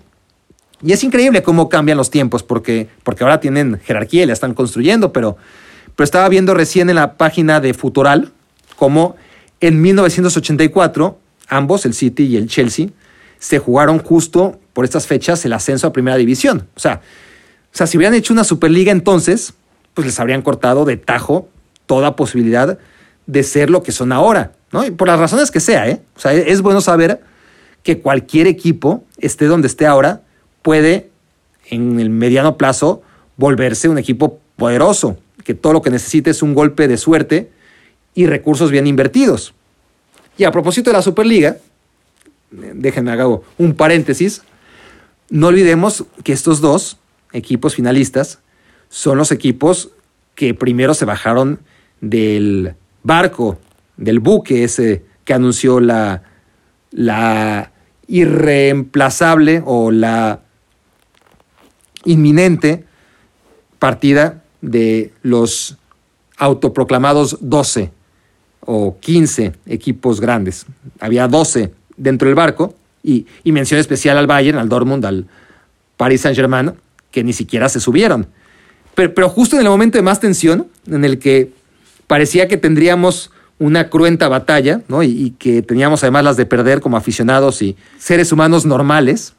[0.81, 4.53] Y es increíble cómo cambian los tiempos, porque, porque ahora tienen jerarquía y la están
[4.53, 5.37] construyendo, pero,
[5.95, 8.31] pero estaba viendo recién en la página de Futural
[8.75, 9.15] cómo
[9.67, 12.87] en 1984 ambos, el City y el Chelsea,
[13.39, 16.67] se jugaron justo por estas fechas el ascenso a Primera División.
[16.75, 17.01] O sea,
[17.73, 19.53] o sea, si hubieran hecho una Superliga entonces,
[19.93, 21.49] pues les habrían cortado de tajo
[21.85, 22.77] toda posibilidad
[23.25, 24.85] de ser lo que son ahora, ¿no?
[24.85, 26.01] Y por las razones que sea, ¿eh?
[26.15, 27.21] O sea, es bueno saber
[27.83, 30.21] que cualquier equipo, esté donde esté ahora,
[30.61, 31.09] puede
[31.69, 33.01] en el mediano plazo
[33.37, 37.51] volverse un equipo poderoso, que todo lo que necesite es un golpe de suerte
[38.15, 39.53] y recursos bien invertidos.
[40.37, 41.57] Y a propósito de la Superliga,
[42.51, 43.25] déjenme hacer
[43.57, 44.41] un paréntesis,
[45.29, 46.97] no olvidemos que estos dos
[47.31, 48.39] equipos finalistas
[48.89, 49.89] son los equipos
[50.35, 51.59] que primero se bajaron
[52.01, 53.57] del barco,
[53.97, 56.23] del buque ese que anunció la,
[56.91, 57.71] la
[58.07, 60.41] irreemplazable o la
[62.05, 62.85] inminente
[63.79, 65.77] partida de los
[66.37, 67.91] autoproclamados 12
[68.65, 70.65] o 15 equipos grandes.
[70.99, 75.27] Había 12 dentro del barco y, mención especial al Bayern, al Dortmund, al
[75.97, 76.73] Paris Saint-Germain,
[77.11, 78.27] que ni siquiera se subieron.
[78.95, 81.51] Pero, justo en el momento de más tensión, en el que
[82.07, 85.03] parecía que tendríamos una cruenta batalla, ¿no?
[85.03, 89.33] y, y que teníamos además las de perder como aficionados y seres humanos normales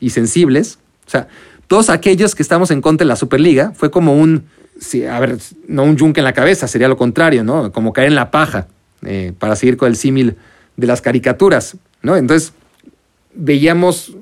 [0.00, 1.28] y sensibles, o sea,
[1.66, 4.44] todos aquellos que estamos en contra de la Superliga, fue como un,
[5.10, 7.72] a ver, no un yunque en la cabeza, sería lo contrario, ¿no?
[7.72, 8.66] Como caer en la paja,
[9.04, 10.36] eh, para seguir con el símil
[10.76, 12.16] de las caricaturas, ¿no?
[12.16, 12.52] Entonces,
[13.34, 14.16] veíamos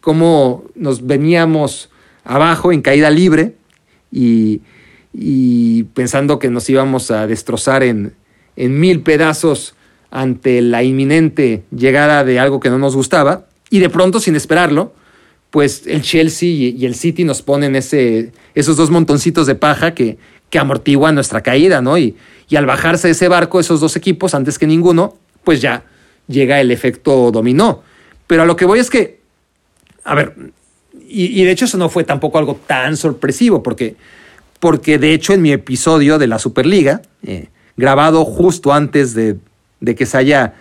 [0.00, 1.90] cómo nos veníamos
[2.24, 3.56] abajo en caída libre
[4.10, 4.60] y,
[5.94, 8.14] pensando que nos íbamos a destrozar en,
[8.56, 9.74] en mil pedazos
[10.10, 14.94] ante la inminente llegada de algo que no nos gustaba, y de pronto, sin esperarlo,
[15.54, 20.18] pues el Chelsea y, el City nos ponen ese, esos dos montoncitos de paja que,
[20.50, 21.96] que amortiguan nuestra caída, ¿no?
[21.96, 22.16] Y,
[22.48, 25.84] y al bajarse ese barco, esos dos equipos, antes que ninguno, pues ya
[26.26, 27.84] llega el efecto dominó.
[28.26, 29.20] Pero a lo que voy es que,
[30.02, 30.34] a ver,
[31.06, 33.94] y, de hecho eso no fue tampoco algo tan sorpresivo, porque,
[34.58, 37.46] porque de hecho en mi episodio de la Superliga, eh,
[37.76, 39.36] grabado justo antes de,
[39.78, 40.54] de, que se haya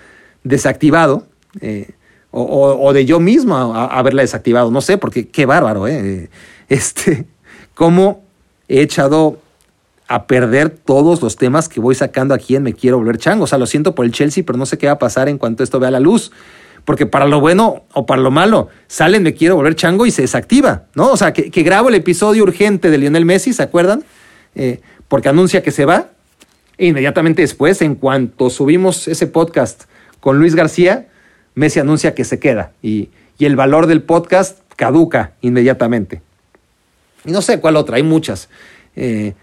[0.43, 1.25] desactivado,
[1.61, 1.93] eh,
[2.35, 6.29] o, de yo mismo haberla desactivado, no sé, porque qué bárbaro, ¿eh?
[6.69, 7.25] Este,
[7.75, 8.23] cómo
[8.67, 9.37] he echado
[10.07, 13.43] a perder todos los temas que voy sacando aquí en Me Quiero Volver Chango.
[13.43, 15.37] O sea, lo siento por el Chelsea, pero no sé qué va a pasar en
[15.37, 16.31] cuanto esto vea la luz.
[16.85, 20.23] Porque para lo bueno o para lo malo, sale Me Quiero Volver Chango y se
[20.23, 21.11] desactiva, ¿no?
[21.11, 24.03] O sea, que, grabo el episodio urgente de Lionel Messi, ¿se acuerdan?
[24.55, 26.07] Eh, porque anuncia que se va.
[26.77, 29.83] E inmediatamente después, en cuanto subimos ese podcast
[30.19, 31.07] con Luis García,
[31.55, 36.21] Messi anuncia que se queda y, el valor del podcast caduca inmediatamente.
[37.25, 38.47] Y no sé cuál otra, hay muchas.
[38.95, 39.33] Eh,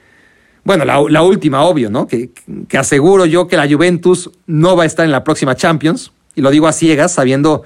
[0.64, 2.06] bueno, la, última, obvio, ¿no?
[2.06, 2.30] Que,
[2.66, 6.12] que, aseguro yo que la Juventus no va a estar en la próxima Champions.
[6.34, 7.64] Y lo digo a ciegas, sabiendo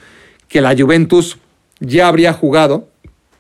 [0.49, 1.38] que la Juventus
[1.78, 2.88] ya habría jugado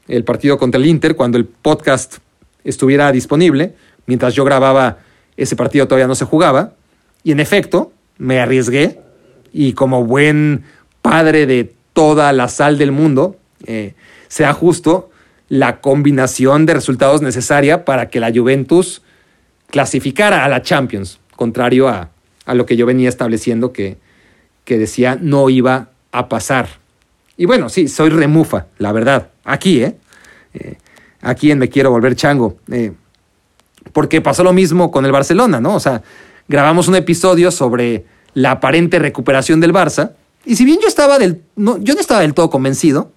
[0.06, 2.18] el partido contra el Inter cuando el podcast
[2.62, 3.74] estuviera disponible.
[4.06, 4.98] Mientras yo grababa,
[5.36, 6.74] ese partido todavía no se jugaba.
[7.22, 9.00] Y en efecto, me arriesgué
[9.52, 10.64] y como buen
[11.04, 13.36] padre de toda la sal del mundo,
[13.66, 13.92] eh,
[14.28, 15.10] sea justo
[15.50, 19.02] la combinación de resultados necesaria para que la Juventus
[19.70, 22.08] clasificara a la Champions, contrario a,
[22.46, 23.98] lo que yo venía estableciendo que,
[24.64, 26.68] que decía no iba a pasar.
[27.36, 29.96] Y bueno, sí, soy remufa, la verdad, aquí, ¿eh?
[30.54, 30.78] eh
[31.20, 32.56] aquí en Me Quiero Volver Chango.
[32.72, 32.92] Eh,
[33.92, 35.74] porque pasó lo mismo con el Barcelona, ¿no?
[35.74, 36.02] O sea,
[36.48, 40.12] grabamos un episodio sobre la aparente recuperación del Barça
[40.46, 43.12] y si bien yo estaba del, no, yo no estaba del todo convencido,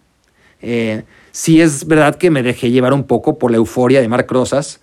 [0.61, 4.31] eh, sí es verdad que me dejé llevar un poco por la euforia de Marc
[4.31, 4.79] Rosas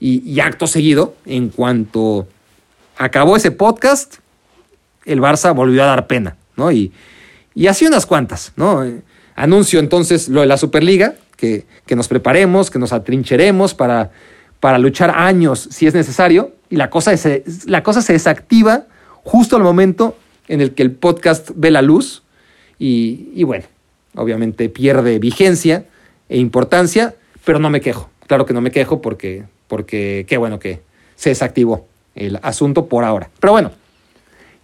[0.00, 2.28] y, acto seguido, en cuanto
[2.96, 4.16] acabó ese podcast,
[5.04, 6.70] el Barça volvió a dar pena, ¿no?
[6.70, 6.92] Y,
[7.54, 8.84] y así unas cuantas, ¿no?
[9.34, 14.12] Anuncio entonces lo de la Superliga, que, que nos preparemos, que nos atrincheremos para,
[14.60, 17.12] para luchar años si es necesario, y la cosa,
[17.66, 18.84] la cosa se desactiva
[19.24, 20.16] justo al momento
[20.48, 22.22] en el que el podcast ve la luz
[22.78, 23.64] y, bueno,
[24.14, 25.84] obviamente pierde vigencia
[26.28, 28.10] e importancia, pero no me quejo.
[28.26, 30.80] Claro que no me quejo porque, porque qué bueno que
[31.16, 33.30] se desactivó el asunto por ahora.
[33.40, 33.72] Pero bueno,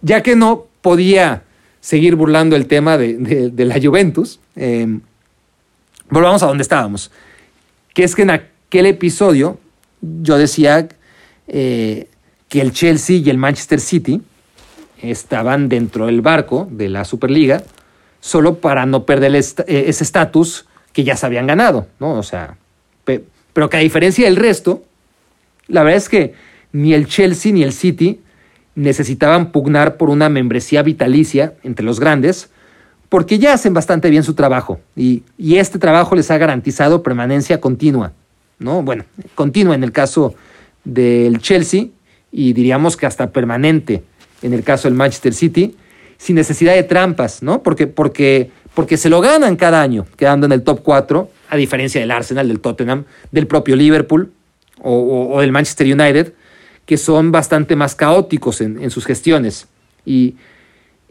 [0.01, 1.43] ya que no podía
[1.81, 5.01] seguir burlando el tema de, la Juventus, em,
[6.09, 7.11] volvamos a donde estábamos.
[7.93, 9.59] Que es que en aquel episodio
[10.01, 10.87] yo decía
[11.47, 12.07] eh,
[12.49, 14.21] que el Chelsea y el Manchester City
[15.01, 17.63] estaban dentro del barco de la Superliga
[18.19, 22.13] solo para no perder eh, ese estatus que ya se habían ganado, ¿no?
[22.13, 22.57] O sea,
[23.03, 24.83] pero que a diferencia del resto,
[25.67, 26.33] la verdad es que
[26.71, 28.19] ni el Chelsea ni el City
[28.75, 32.49] necesitaban pugnar por una membresía vitalicia entre los grandes,
[33.09, 37.61] porque ya hacen bastante bien su trabajo y, y este trabajo les ha garantizado permanencia
[37.61, 38.11] continua,
[38.59, 38.81] ¿no?
[38.81, 40.33] Bueno, continua en el caso
[40.83, 41.87] del Chelsea
[42.31, 44.03] y diríamos que hasta permanente
[44.45, 45.75] en el caso del Manchester City,
[46.17, 47.63] sin necesidad de trampas, ¿no?
[47.63, 51.99] Porque, porque, porque se lo ganan cada año, quedando en el top 4, a diferencia
[51.99, 54.31] del Arsenal, del Tottenham, del propio Liverpool
[54.81, 56.33] o, del Manchester United,
[56.85, 59.67] que son bastante más caóticos en, sus gestiones.
[60.05, 60.35] Y,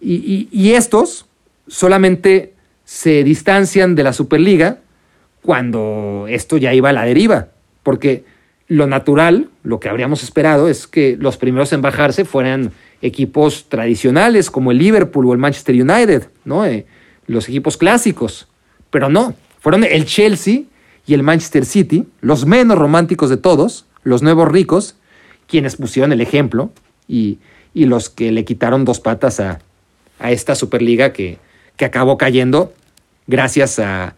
[0.00, 1.26] y, estos
[1.66, 2.52] solamente
[2.84, 4.78] se distancian de la Superliga
[5.42, 7.48] cuando esto ya iba a la deriva,
[7.82, 8.24] porque
[8.68, 12.72] lo natural, lo que habríamos esperado, es que los primeros en bajarse fueran
[13.04, 16.64] equipos tradicionales como el Liverpool o el Manchester United, ¿no?
[16.64, 16.86] Eh,
[17.26, 18.48] los equipos clásicos.
[18.90, 20.62] Pero no, fueron el Chelsea
[21.06, 24.96] y el Manchester City, los menos románticos de todos, los nuevos ricos,
[25.46, 26.70] quienes pusieron el ejemplo
[27.06, 27.38] y,
[27.74, 29.58] los que le quitaron dos patas a,
[30.20, 31.38] esta Superliga que,
[31.76, 32.72] que, acabó cayendo
[33.26, 34.14] gracias a,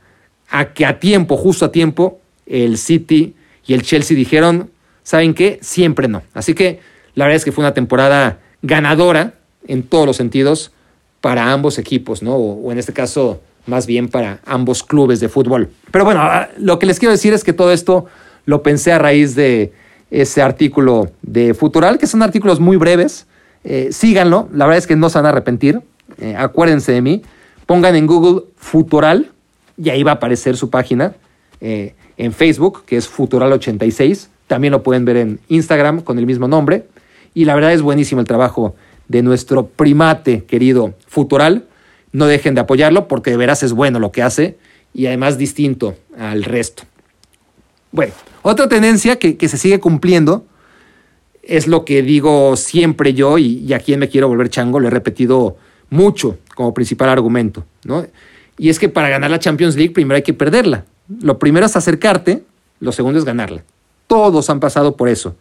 [0.49, 3.34] a que a tiempo, justo a tiempo, el City
[3.66, 4.70] y el Chelsea dijeron,
[5.03, 5.59] ¿saben qué?
[5.62, 6.22] Siempre no.
[6.34, 6.78] Así que
[7.14, 9.35] la verdad es que fue una temporada ganadora
[9.67, 10.73] en todos los sentidos
[11.21, 12.37] para ambos equipos, ¿no?
[12.37, 15.71] O, en este caso, más bien para ambos clubes de fútbol.
[15.91, 18.07] Pero bueno, ah, lo que les quiero decir es que todo esto
[18.45, 19.73] lo pensé a raíz de
[20.11, 23.27] ese artículo de Futural, que son artículos muy breves.
[23.65, 25.81] Eh, síganlo, la verdad es que no se van a arrepentir.
[26.19, 27.23] Eh, acuérdense de mí.
[27.67, 29.33] Pongan en Google Futural
[29.77, 31.15] y ahí va a aparecer su página.
[31.61, 34.29] Eh, en Facebook, que es Futural86.
[34.47, 36.87] También lo pueden ver en Instagram con el mismo nombre.
[37.37, 38.76] Y la verdad es buenísimo el trabajo
[39.09, 41.66] de nuestro primate querido Futural.
[42.11, 44.57] No dejen de apoyarlo porque de veras es bueno lo que hace
[44.95, 46.84] y además distinto al resto.
[47.93, 50.47] Bueno, otra tendencia que, se sigue cumpliendo
[51.43, 55.59] es lo que digo siempre yo y, aquí Me Quiero Volver Chango, lo he repetido
[55.91, 58.07] mucho como principal argumento, ¿no?
[58.57, 60.87] Y es que para ganar la Champions League primero hay que perderla.
[61.20, 62.45] Lo primero es acercarte,
[62.80, 63.62] lo segundo es ganarla.
[64.07, 65.37] Todos han pasado por eso.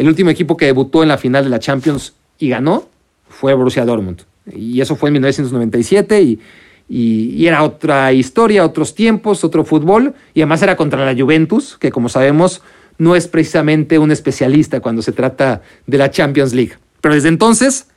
[0.00, 2.88] El último equipo que debutó en la final de la Champions y ganó
[3.28, 4.22] fue Borussia Dortmund.
[4.50, 6.40] Y eso fue en 1997 y,
[6.88, 10.14] y, era otra historia, otros tiempos, otro fútbol.
[10.32, 12.62] Y además era contra la Juventus, que como sabemos
[12.96, 16.72] no es precisamente un especialista cuando se trata de la Champions League.
[17.02, 17.88] Pero desde entonces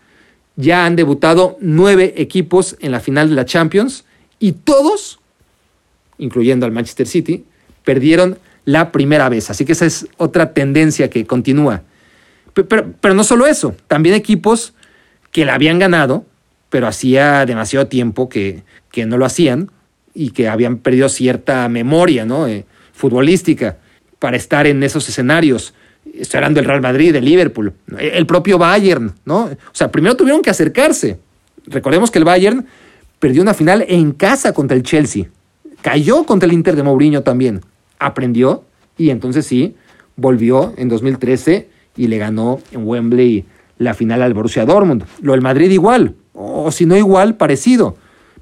[0.57, 4.03] ya han debutado nueve equipos en la final de la Champions
[4.39, 5.21] y todos,
[6.17, 7.45] incluyendo al Manchester City,
[7.85, 9.49] perdieron la primera vez.
[9.49, 11.83] Así que esa es otra tendencia que continúa.
[12.53, 14.73] Pero, no solo eso, también equipos
[15.31, 16.25] que la habían ganado,
[16.69, 18.63] pero hacía demasiado tiempo que,
[19.07, 19.71] no lo hacían
[20.13, 22.47] y que habían perdido cierta memoria ¿no?
[22.47, 23.77] Eh, futbolística
[24.19, 25.73] para estar en esos escenarios.
[26.13, 29.45] Estoy hablando del Real Madrid, del Liverpool, el propio Bayern, ¿no?
[29.45, 31.19] O sea, primero tuvieron que acercarse.
[31.65, 32.65] Recordemos que el Bayern
[33.19, 35.25] perdió una final en casa contra el Chelsea.
[35.81, 37.61] Cayó contra el Inter de Mourinho también.
[37.99, 38.63] Aprendió
[38.97, 39.75] y entonces sí,
[40.15, 43.45] volvió en 2013 y le ganó en Wembley
[43.77, 45.05] la final al Borussia Dortmund.
[45.21, 47.97] Lo del Madrid igual, o si no igual, parecido.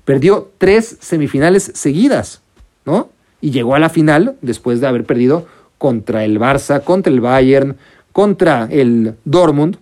[0.06, 2.42] Perdió tres semifinales seguidas,
[2.86, 3.10] ¿no?
[3.40, 5.48] Y llegó a la final después de haber perdido
[5.78, 7.76] contra el Barça, contra el Bayern,
[8.12, 9.78] contra el Dortmund.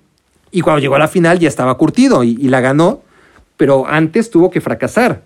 [0.51, 3.01] Y cuando llegó a la final ya estaba curtido y, la ganó,
[3.57, 5.23] pero antes tuvo que fracasar.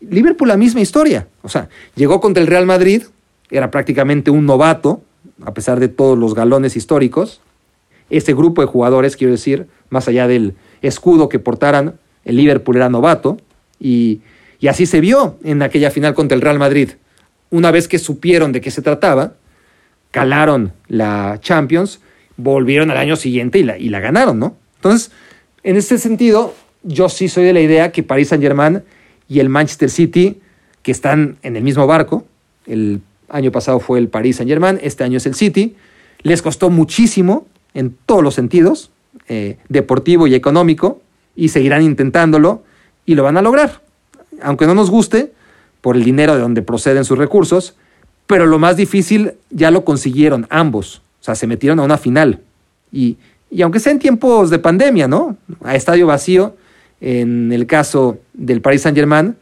[0.00, 1.26] Liverpool la misma historia.
[1.42, 3.02] O sea, llegó contra el Real Madrid,
[3.50, 5.02] era prácticamente un novato,
[5.44, 7.40] a pesar de todos los galones históricos.
[8.10, 11.94] Ese grupo de jugadores, quiero decir, más allá del escudo que portaran,
[12.24, 13.38] el Liverpool era novato.
[13.80, 14.20] Y,
[14.60, 16.90] y así se vio en aquella final contra el Real Madrid.
[17.50, 19.34] Una vez que supieron de qué se trataba,
[20.10, 22.00] calaron la Champions,
[22.36, 24.56] volvieron al año siguiente y la, y la ganaron, ¿no?
[24.76, 25.10] Entonces,
[25.62, 28.82] en este sentido, yo sí soy de la idea que Paris Saint-Germain
[29.28, 30.40] y el Manchester City,
[30.82, 32.26] que están en el mismo barco,
[32.66, 35.76] el año pasado fue el Paris Saint-Germain, este año es el City,
[36.22, 38.90] les costó muchísimo en todos los sentidos,
[39.28, 41.00] eh, deportivo y económico,
[41.36, 42.62] y seguirán intentándolo
[43.04, 43.82] y lo van a lograr.
[44.42, 45.32] Aunque no nos guste,
[45.80, 47.74] por el dinero de donde proceden sus recursos,
[48.26, 51.02] pero lo más difícil ya lo consiguieron ambos.
[51.20, 52.40] O sea, se metieron a una final.
[52.90, 53.18] Y,
[53.50, 55.36] y aunque sea en tiempos de pandemia, ¿no?
[55.62, 56.56] A estadio vacío,
[57.02, 59.36] en el caso del Paris Saint-Germain,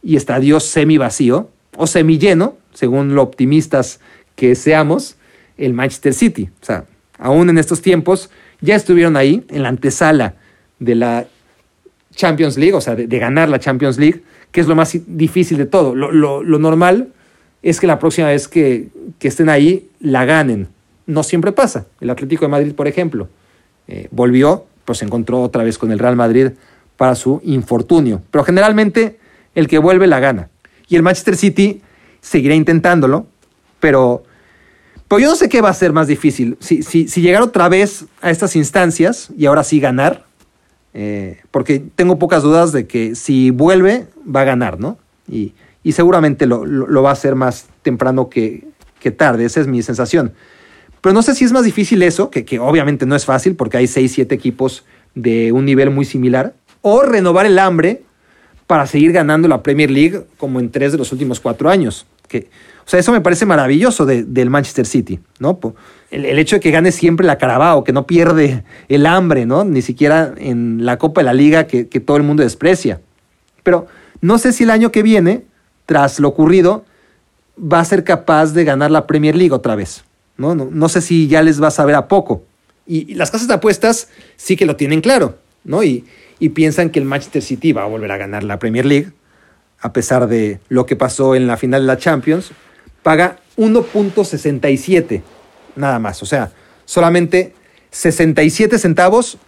[0.00, 3.98] y estadio semi vacío o semi lleno, según lo optimistas
[4.36, 5.16] que seamos,
[5.56, 6.48] el Manchester City.
[6.62, 6.84] O sea,
[7.18, 10.34] aún en estos tiempos, ya estuvieron ahí en la antesala
[10.78, 11.26] de la
[12.14, 15.66] Champions League, o sea, de, ganar la Champions League, que es lo más difícil de
[15.66, 15.94] todo.
[15.94, 17.08] Lo, normal
[17.62, 18.88] es que la próxima vez que,
[19.20, 20.68] estén ahí, la ganen.
[21.06, 21.86] No siempre pasa.
[22.00, 23.28] El Atlético de Madrid, por ejemplo,
[23.86, 26.50] eh, volvió, pues se encontró otra vez con el Real Madrid
[26.96, 28.22] para su infortunio.
[28.30, 29.18] Pero generalmente
[29.54, 30.50] el que vuelve la gana.
[30.88, 31.82] Y el Manchester City
[32.20, 33.26] seguirá intentándolo,
[33.80, 34.24] pero,
[35.08, 36.56] pero yo no sé qué va a ser más difícil.
[36.60, 40.28] Si, si, si llegar otra vez a estas instancias y ahora sí ganar,
[40.94, 44.98] eh, porque tengo pocas dudas de que si vuelve, va a ganar, ¿no?
[45.28, 45.54] Y,
[45.92, 48.66] seguramente lo, va a hacer más temprano que,
[49.16, 50.34] tarde, esa es mi sensación.
[51.00, 53.86] Pero no sé si es más difícil eso, que, obviamente no es fácil porque hay
[53.86, 54.84] 6, 7 equipos
[55.14, 58.02] de un nivel muy similar, o renovar el hambre
[58.68, 62.06] para seguir ganando la Premier League como en tres de los últimos cuatro años.
[62.28, 62.50] Que,
[62.84, 65.58] o sea, eso me parece maravilloso del Manchester City, ¿no?
[66.10, 69.64] El, hecho de que gane siempre la Carabao, que no pierde el hambre, ¿no?
[69.64, 73.00] Ni siquiera en la Copa de la Liga que, todo el mundo desprecia.
[73.62, 73.86] Pero
[74.20, 75.44] no sé si el año que viene,
[75.86, 76.84] tras lo ocurrido,
[77.58, 80.04] va a ser capaz de ganar la Premier League otra vez.
[80.36, 82.44] No, no, sé si ya les va a saber a poco.
[82.86, 85.82] Y, las casas de apuestas sí que lo tienen claro, ¿no?
[85.82, 86.04] Y,
[86.38, 89.12] y piensan que el Manchester City va a volver a ganar la Premier League,
[89.80, 92.52] a pesar de lo que pasó en la final de la Champions
[93.02, 95.22] paga 1.67
[95.76, 96.22] nada más.
[96.22, 96.50] O sea,
[96.84, 97.54] solamente
[97.90, 99.38] 67 centavos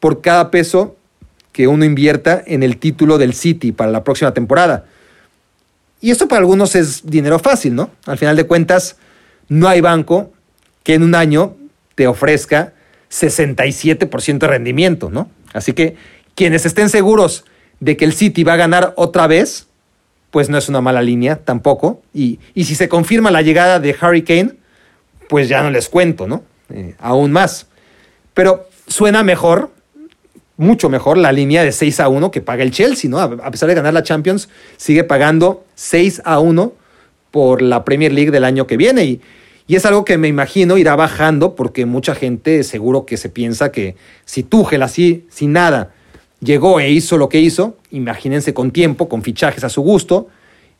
[0.00, 0.96] por cada peso
[1.52, 4.86] que uno invierta en el título del City para la próxima temporada.
[6.00, 7.90] Y esto para algunos es dinero fácil, ¿no?
[8.06, 8.96] Al final de cuentas,
[9.48, 10.32] no hay banco
[10.82, 11.56] que en un año
[11.94, 12.72] te ofrezca
[13.10, 15.30] 67% de rendimiento, ¿no?
[15.52, 15.96] Así que
[16.34, 17.44] quienes estén seguros
[17.80, 19.66] de que el City va a ganar otra vez,
[20.30, 22.02] pues no es una mala línea tampoco.
[22.12, 24.52] Y, si se confirma la llegada de Harry Kane,
[25.28, 26.42] pues ya no les cuento, ¿no?
[26.70, 27.66] Eh, aún más.
[28.32, 29.70] Pero suena mejor,
[30.56, 33.20] mucho mejor la línea de 6 a 1 que paga el Chelsea, ¿no?
[33.20, 36.72] A pesar de ganar la Champions, sigue pagando 6 a 1
[37.30, 39.04] por la Premier League del año que viene.
[39.04, 39.20] Y,
[39.66, 43.72] y es algo que me imagino irá bajando porque mucha gente seguro que se piensa
[43.72, 45.92] que si Tuchel así, sin nada,
[46.44, 50.28] llegó e hizo lo que hizo, imagínense con tiempo, con fichajes a su gusto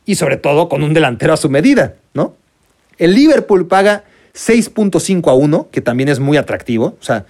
[0.04, 2.34] y sobre todo con un delantero a su medida, ¿no?
[2.98, 4.04] El Liverpool paga
[4.34, 7.26] 6.5 a 1, que también es muy atractivo, o sea,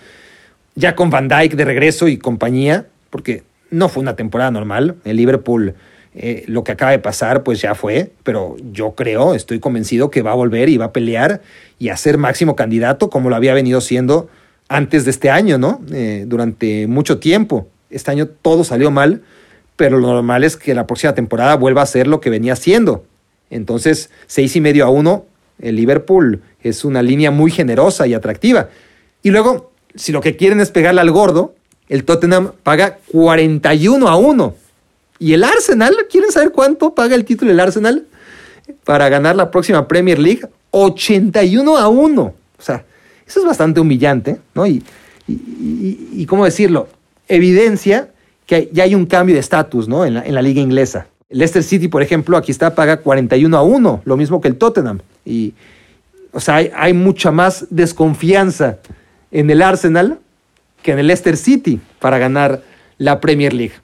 [0.75, 5.17] ya con Van Dijk de regreso y compañía, porque no fue una temporada normal, el
[5.17, 5.75] Liverpool
[6.17, 10.23] eh, lo que acaba de pasar pues ya fue, pero yo creo, estoy convencido que
[10.23, 11.41] va a volver y va a pelear
[11.79, 14.29] y a ser máximo candidato como lo había venido siendo
[14.69, 15.81] antes de este año, ¿no?
[15.93, 17.69] Eh, durante mucho tiempo.
[17.95, 19.23] Este año todo salió mal,
[19.77, 23.05] pero lo normal es que la próxima temporada vuelva a ser lo que venía siendo.
[23.51, 25.27] Entonces, seis y medio a uno,
[25.61, 28.69] el Liverpool es una línea muy generosa y atractiva.
[29.23, 31.55] Y luego, si lo que quieren es pegarle al gordo,
[31.89, 34.55] el Tottenham paga 41 a 1.
[35.19, 35.95] ¿Y el Arsenal?
[36.11, 38.07] ¿Quieren saber cuánto paga el título del Arsenal
[38.85, 40.43] para ganar la próxima Premier League?
[40.71, 42.23] 81 a 1.
[42.23, 42.85] O sea,
[43.27, 44.67] eso es bastante humillante, ¿no?
[44.67, 44.83] Y,
[45.27, 46.89] y, ¿cómo decirlo?
[47.35, 48.11] Evidencia
[48.47, 50.05] que ya hay un cambio de estatus, ¿no?
[50.05, 51.07] En la, en la liga inglesa.
[51.31, 55.01] Leicester City, por ejemplo, aquí está, paga 41 a 1, lo mismo que el Tottenham.
[55.25, 55.55] Y,
[56.33, 58.79] o sea, hay, hay mucha más desconfianza
[59.31, 60.19] en el Arsenal
[60.83, 62.63] que en el Leicester City para ganar
[62.99, 63.75] la Premier League.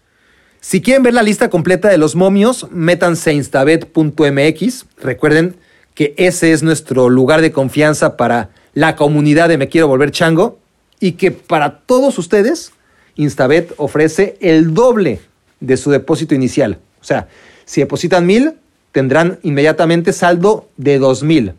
[0.61, 4.86] Si quieren ver la lista completa de los momios, métanse a instabet.mx.
[5.03, 5.57] Recuerden
[5.94, 10.59] que ese es nuestro lugar de confianza para la comunidad de Me Quiero Volver Chango
[11.01, 12.72] y que para todos ustedes,
[13.16, 15.20] Instabet ofrece el doble
[15.61, 16.78] de su depósito inicial.
[17.00, 17.28] O sea,
[17.64, 18.54] si depositan mil,
[18.92, 21.54] tendrán inmediatamente saldo de dos mil.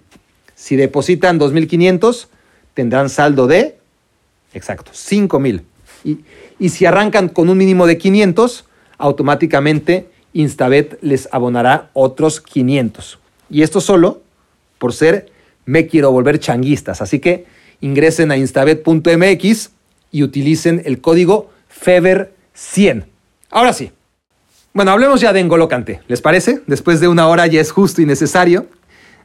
[0.55, 2.27] Si depositan 2.500,
[2.75, 3.81] tendrán saldo de
[4.53, 5.63] Exacto, 5 mil.
[6.03, 8.65] Y, si arrancan con un mínimo de 500,
[8.97, 13.19] automáticamente Instabet les abonará otros 500.
[13.49, 14.21] Y esto solo
[14.77, 15.31] por ser
[15.65, 17.01] me quiero volver changuistas.
[17.01, 17.45] Así que
[17.81, 19.71] ingresen a instabet.mx
[20.11, 21.49] y utilicen el código
[21.83, 23.05] FEBER100.
[23.49, 23.91] Ahora sí.
[24.73, 25.69] Bueno, hablemos ya de Engolo
[26.07, 26.61] ¿Les parece?
[26.67, 28.67] Después de una hora ya es justo y necesario.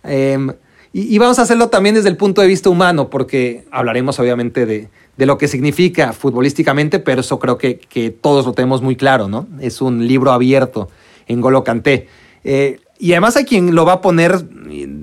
[0.03, 0.53] Em,
[0.93, 4.89] y, vamos a hacerlo también desde el punto de vista humano, porque hablaremos obviamente de,
[5.17, 9.29] de lo que significa futbolísticamente, pero eso creo que, que, todos lo tenemos muy claro,
[9.29, 9.47] ¿no?
[9.61, 10.89] Es un libro abierto
[11.29, 12.09] en Golo Canté.
[12.45, 14.47] Eh, y además hay quien lo va a poner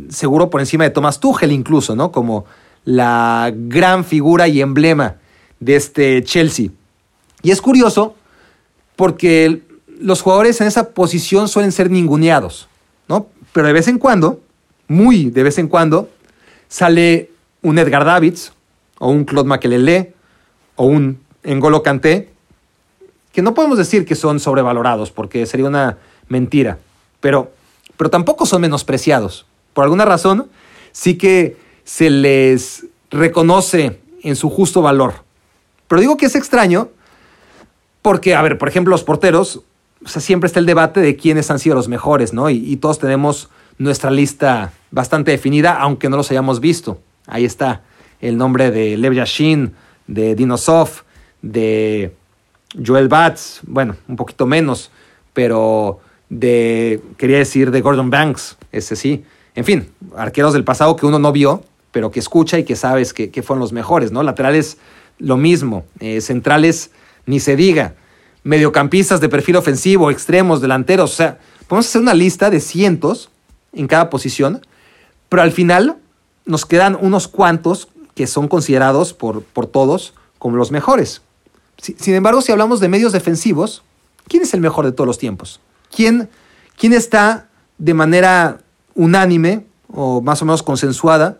[0.09, 2.11] seguro por encima de Thomas Tuchel incluso, ¿no?
[2.11, 2.45] Como
[2.85, 5.17] la gran figura y emblema
[5.63, 6.69] de este Chelsea.
[7.41, 8.15] Y es curioso
[8.95, 9.61] porque
[9.99, 12.67] los jugadores en esa posición suelen ser ninguneados,
[13.07, 13.27] ¿no?
[13.51, 14.41] Pero de vez en cuando,
[14.87, 16.09] muy de vez en cuando,
[16.67, 18.53] sale un Edgar Davids,
[19.03, 20.13] o un Claude Makelele
[20.75, 22.29] o un Engolo Kanté,
[23.33, 25.97] que no podemos decir que son sobrevalorados porque sería una
[26.29, 26.77] mentira,
[27.19, 27.51] pero,
[27.97, 29.45] pero tampoco son menospreciados.
[29.73, 30.47] Por alguna razón,
[30.93, 35.22] sí que se les reconoce en su justo valor.
[35.93, 36.89] Pero digo que es extraño
[38.01, 39.61] porque, a ver, por ejemplo, los porteros,
[40.03, 42.49] o sea, siempre está el debate de quiénes han sido los mejores, ¿no?
[42.49, 46.97] Y, todos tenemos nuestra lista bastante definida, aunque no los hayamos visto.
[47.27, 47.83] Ahí está
[48.21, 49.75] el nombre de Lev Yashin,
[50.07, 51.03] de Dinosov,
[51.43, 52.15] de
[52.83, 54.89] Joel Batz, bueno, un poquito menos,
[55.31, 59.23] pero de, quería decir, de Gordon Banks, ese sí.
[59.53, 61.63] En fin, arqueros del pasado que uno no vio,
[61.93, 64.23] pero que escucha y que sabes que, fueron los mejores, ¿no?
[64.23, 64.79] Laterales,
[65.19, 65.85] lo mismo.
[65.99, 66.91] Eh, centrales,
[67.25, 67.95] ni se diga.
[68.43, 71.13] Mediocampistas de perfil ofensivo, extremos, delanteros.
[71.13, 73.29] O sea, podemos hacer una lista de cientos
[73.71, 74.65] en cada posición,
[75.29, 75.97] pero al final
[76.45, 81.21] nos quedan unos cuantos que son considerados por, por todos como los mejores.
[81.77, 83.83] sin embargo, si hablamos de medios defensivos,
[84.27, 85.61] ¿quién es el mejor de todos los tiempos?
[85.95, 86.29] ¿Quién,
[86.77, 87.47] quién está
[87.77, 88.59] de manera
[88.93, 91.39] unánime o más o menos consensuada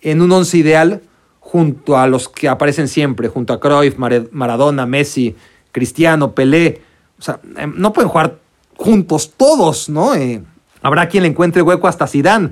[0.00, 1.02] en un once ideal
[1.50, 5.34] junto a los que aparecen siempre, junto a Cruyff, Maradona, Messi,
[5.72, 6.82] Cristiano, Pelé?
[7.18, 8.36] O sea, em, no pueden jugar
[8.76, 10.14] juntos todos, ¿no?
[10.14, 10.42] Eh,
[10.82, 12.50] habrá quien le encuentre hueco hasta Zidane.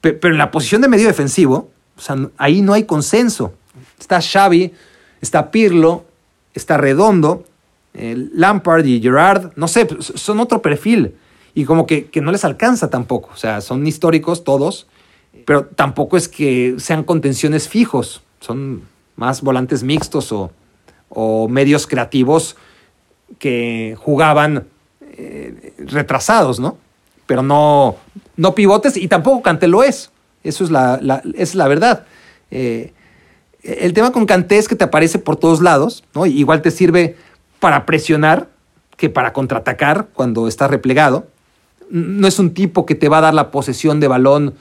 [0.00, 3.54] Pero en la posición de medio defensivo, o sea, ahí no hay consenso.
[4.00, 4.72] Está Xavi,
[5.20, 6.04] está Pirlo,
[6.54, 7.44] está Redondo,
[7.94, 11.14] Lampard y Gerard, no sé, son otro perfil.
[11.54, 13.30] Y como que, no les alcanza tampoco.
[13.32, 14.88] O sea, son históricos todos,
[15.44, 18.22] pero tampoco es que sean contenciones fijos.
[18.40, 18.82] Son
[19.16, 20.50] más volantes mixtos o,
[21.48, 22.56] medios creativos
[23.38, 24.66] que jugaban
[25.00, 26.76] eh, retrasados, ¿no?
[27.26, 27.96] Pero no,
[28.36, 30.10] no pivotes y tampoco Canté lo es.
[30.42, 31.00] Eso es la,
[31.34, 32.04] es la verdad.
[32.50, 32.92] Eh,
[33.62, 36.26] el tema con Kanté es que te aparece por todos lados, ¿no?
[36.26, 37.16] Igual te sirve
[37.60, 38.48] para presionar
[38.96, 41.28] que para contraatacar cuando estás replegado.
[41.90, 44.54] No es un tipo que te va a dar la posesión de balón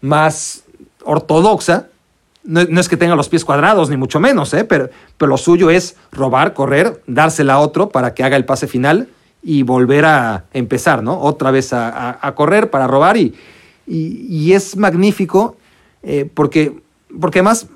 [0.00, 0.64] más
[1.04, 1.88] ortodoxa.
[2.44, 4.64] No, es que tenga los pies cuadrados, ni mucho menos, ¿eh?
[4.64, 4.88] pero,
[5.18, 9.08] pero lo suyo es robar, correr, dársela a otro para que haga el pase final
[9.42, 11.20] y volver a empezar, ¿no?
[11.20, 13.34] Otra vez a correr para robar y,
[13.88, 15.56] y, es magnífico
[16.02, 16.80] eh, porque,
[17.20, 17.66] porque además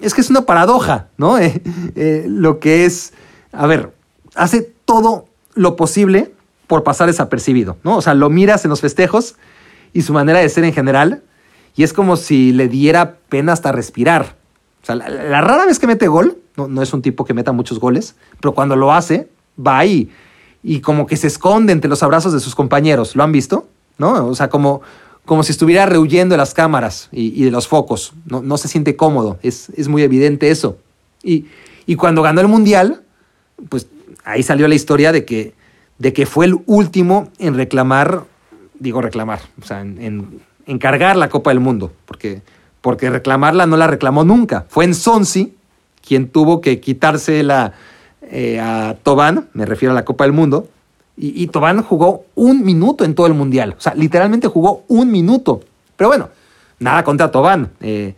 [0.00, 1.38] es que es una paradoja, ¿no?
[1.38, 1.62] Eh,
[1.96, 3.12] eh, lo que es,
[3.52, 3.92] a ver,
[4.34, 6.32] hace todo lo posible
[6.66, 7.96] por pasar desapercibido, ¿no?
[7.96, 9.36] O sea, lo miras en los festejos
[9.92, 11.22] y su manera de ser en general,
[11.76, 14.36] y es como si le diera pena hasta respirar.
[14.82, 17.52] O sea, la, rara vez que mete gol, no, no, es un tipo que meta
[17.52, 20.10] muchos goles, pero cuando lo hace, va ahí
[20.68, 23.14] y como que se esconde entre los abrazos de sus compañeros.
[23.14, 23.68] ¿Lo han visto?
[23.98, 24.26] ¿No?
[24.26, 24.82] O sea, como,
[25.24, 28.14] como si estuviera rehuyendo de las cámaras y, de los focos.
[28.24, 30.78] No, se siente cómodo, es, muy evidente eso.
[31.22, 31.46] Y,
[31.86, 33.02] Y cuando ganó el Mundial,
[33.68, 33.86] pues
[34.24, 35.54] ahí salió la historia de que,
[35.98, 38.24] de que fue el último en reclamar,
[38.80, 42.42] digo reclamar, o sea, en, encargar la Copa del Mundo, porque,
[42.80, 44.66] porque reclamarla no la reclamó nunca.
[44.68, 45.54] Fue en Sonsi
[46.06, 47.72] quien tuvo que quitarse la,
[48.22, 50.68] eh, a Tobán, me refiero a la Copa del Mundo,
[51.16, 53.74] y, y Tobán jugó un minuto en todo el Mundial.
[53.78, 55.60] O sea, literalmente jugó un minuto.
[55.96, 56.28] Pero bueno,
[56.78, 57.70] nada contra Tobán.
[57.80, 58.14] Eh,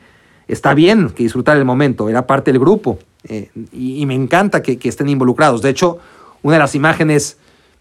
[0.48, 2.98] está bien que disfrutar el momento, era parte del grupo.
[3.24, 5.62] Eh, y, y, me encanta que, que, estén involucrados.
[5.62, 5.98] De hecho,
[6.42, 7.36] una de las imágenes,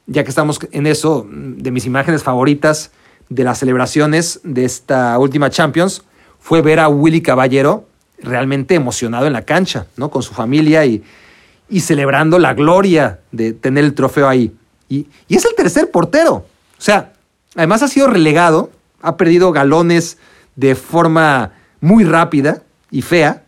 [0.05, 2.91] ya que estamos en eso, de mis imágenes favoritas
[3.29, 6.03] de las celebraciones de esta última Champions,
[6.39, 7.87] fue ver a Willy Caballero
[8.19, 10.09] realmente emocionado en la cancha, ¿no?
[10.09, 11.03] Con su familia y,
[11.69, 14.55] y celebrando la gloria de tener el trofeo ahí.
[14.89, 16.33] Y, y, es el tercer portero.
[16.35, 17.13] O sea,
[17.55, 18.71] además ha sido relegado,
[19.01, 20.17] ha perdido galones
[20.55, 23.43] de forma muy rápida y fea.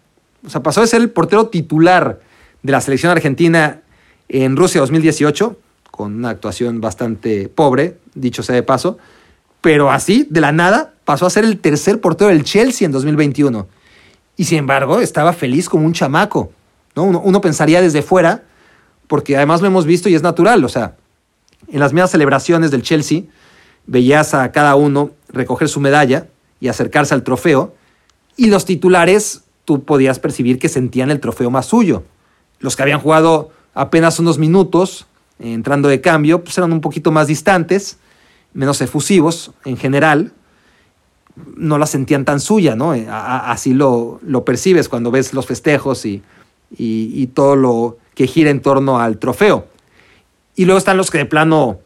[0.46, 2.20] O sea, pasó de ser el portero titular
[2.62, 3.82] de la selección argentina
[4.28, 5.58] en Rusia 2018,
[5.90, 8.98] con una actuación bastante pobre, dicho sea de paso,
[9.62, 13.68] pero así, de la nada, pasó a ser el tercer portero del Chelsea en 2021.
[14.38, 16.52] Y sin embargo, estaba feliz como un chamaco.
[16.96, 17.04] ¿no?
[17.04, 18.44] Uno, pensaría desde fuera,
[19.08, 20.64] porque además lo hemos visto y es natural.
[20.64, 20.96] O sea,
[21.68, 23.24] en las mismas celebraciones del Chelsea,
[23.86, 26.28] veías a cada uno recoger su medalla
[26.62, 27.76] y acercarse al trofeo,
[28.38, 32.04] y los titulares tú podías percibir que sentían el trofeo más suyo.
[32.60, 35.06] Los que habían jugado apenas unos minutos,
[35.40, 37.98] entrando de cambio, pues eran un poquito más distantes,
[38.54, 40.34] menos efusivos en general,
[41.56, 42.94] no la sentían tan suya, ¿no?
[43.10, 46.24] Así lo, lo percibes cuando ves los festejos y,
[46.78, 49.68] y, todo lo que gira en torno al trofeo.
[50.56, 51.80] Y luego están los que de plano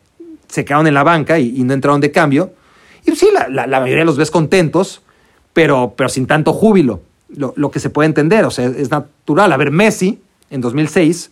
[0.47, 2.53] se quedaron en la banca y, no entraron de cambio.
[3.05, 5.01] Y sí, la, la, la, mayoría los ves contentos,
[5.53, 7.01] pero, pero sin tanto júbilo,
[7.35, 9.51] lo, lo, que se puede entender, o sea, es natural.
[9.51, 11.31] A ver, Messi en 2006,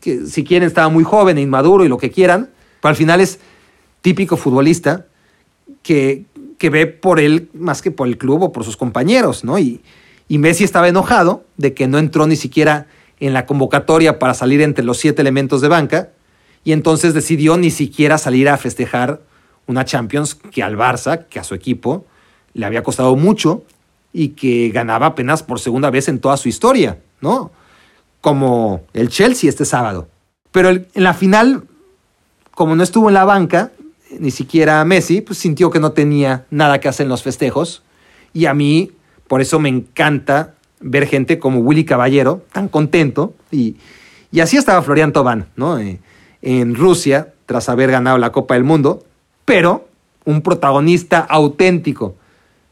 [0.00, 2.50] que si quieren estaba muy joven e inmaduro y lo que quieran,
[2.80, 3.38] pero al final es
[4.04, 5.06] típico futbolista
[5.82, 6.26] que,
[6.58, 9.58] que ve por él más que por el club o por sus compañeros, ¿no?
[9.58, 9.80] Y,
[10.28, 12.86] y Messi estaba enojado de que no entró ni siquiera
[13.18, 16.10] en la convocatoria para salir entre los siete elementos de banca
[16.64, 19.22] y entonces decidió ni siquiera salir a festejar
[19.66, 22.04] una Champions que al Barça, que a su equipo,
[22.52, 23.64] le había costado mucho
[24.12, 27.52] y que ganaba apenas por segunda vez en toda su historia, ¿no?
[28.20, 30.08] Como el Chelsea este sábado.
[30.52, 31.64] Pero en la final,
[32.50, 33.72] como no estuvo en la banca,
[34.20, 37.82] ni siquiera Messi, pues sintió que no tenía nada que hacer en los festejos.
[38.32, 38.92] Y a mí,
[39.28, 43.34] por eso me encanta ver gente como Willy Caballero, tan contento.
[43.50, 43.76] Y,
[44.30, 45.78] y así estaba Florian Tobán, ¿no?
[45.78, 46.00] Eh,
[46.42, 49.04] en Rusia, tras haber ganado la Copa del Mundo,
[49.44, 49.88] pero
[50.24, 52.16] un protagonista auténtico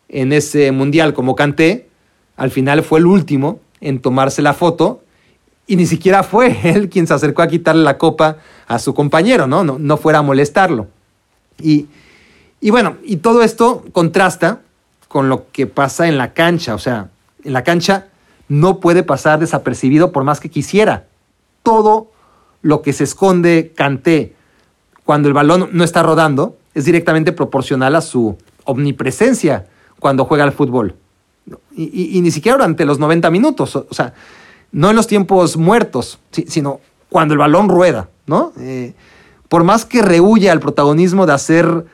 [0.08, 1.88] en ese mundial como Kanté,
[2.36, 5.02] al final fue el último en tomarse la foto
[5.66, 9.46] y ni siquiera fue él quien se acercó a quitarle la copa a su compañero,
[9.46, 9.64] ¿no?
[9.64, 10.88] No, no fuera a molestarlo.
[11.60, 11.86] Y,
[12.60, 14.60] y bueno, y todo esto contrasta
[15.08, 16.74] con lo que pasa en la cancha.
[16.74, 17.10] O sea,
[17.44, 18.08] en la cancha
[18.48, 21.06] no puede pasar desapercibido por más que quisiera.
[21.62, 22.10] Todo
[22.62, 24.34] lo que se esconde Canté
[25.04, 29.66] cuando el balón no está rodando es directamente proporcional a su omnipresencia
[29.98, 30.96] cuando juega al fútbol.
[31.74, 34.14] Y, ni siquiera durante los 90 minutos, o, o, sea,
[34.70, 38.52] no en los tiempos muertos, sino cuando el balón rueda, ¿no?
[38.58, 38.94] Eh,
[39.52, 41.84] por más que rehuya al protagonismo de hacer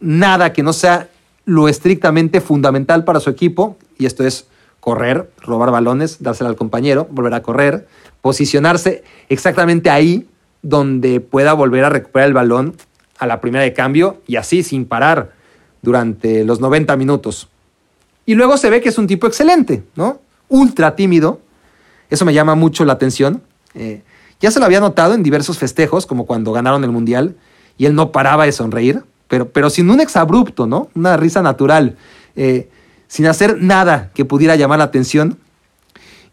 [0.00, 1.10] nada que no sea
[1.44, 4.46] lo estrictamente fundamental para su equipo, y esto es
[4.80, 7.86] correr, robar balones, dársela al compañero, volver a correr,
[8.22, 10.26] posicionarse exactamente ahí
[10.62, 12.76] donde pueda volver a recuperar el balón
[13.18, 15.32] a la primera de cambio y así sin parar
[15.82, 17.50] durante los 90 minutos.
[18.24, 20.22] Y luego se ve que es un tipo excelente, ¿no?
[20.48, 21.42] Ultra tímido.
[22.08, 23.42] Eso me llama mucho la atención.
[23.74, 24.00] Eh,
[24.42, 27.36] ya se lo había notado en diversos festejos, como cuando ganaron el Mundial,
[27.78, 30.90] y él no paraba de sonreír, pero, pero sin un exabrupto, ¿no?
[30.94, 31.96] Una risa natural,
[32.34, 32.68] eh,
[33.06, 35.38] sin hacer nada que pudiera llamar la atención.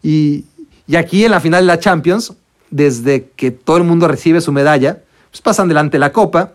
[0.02, 0.44] Y,
[0.86, 2.34] y, aquí en la final de la Champions,
[2.70, 4.98] desde que todo el mundo recibe su medalla,
[5.30, 6.52] pues pasan delante la copa,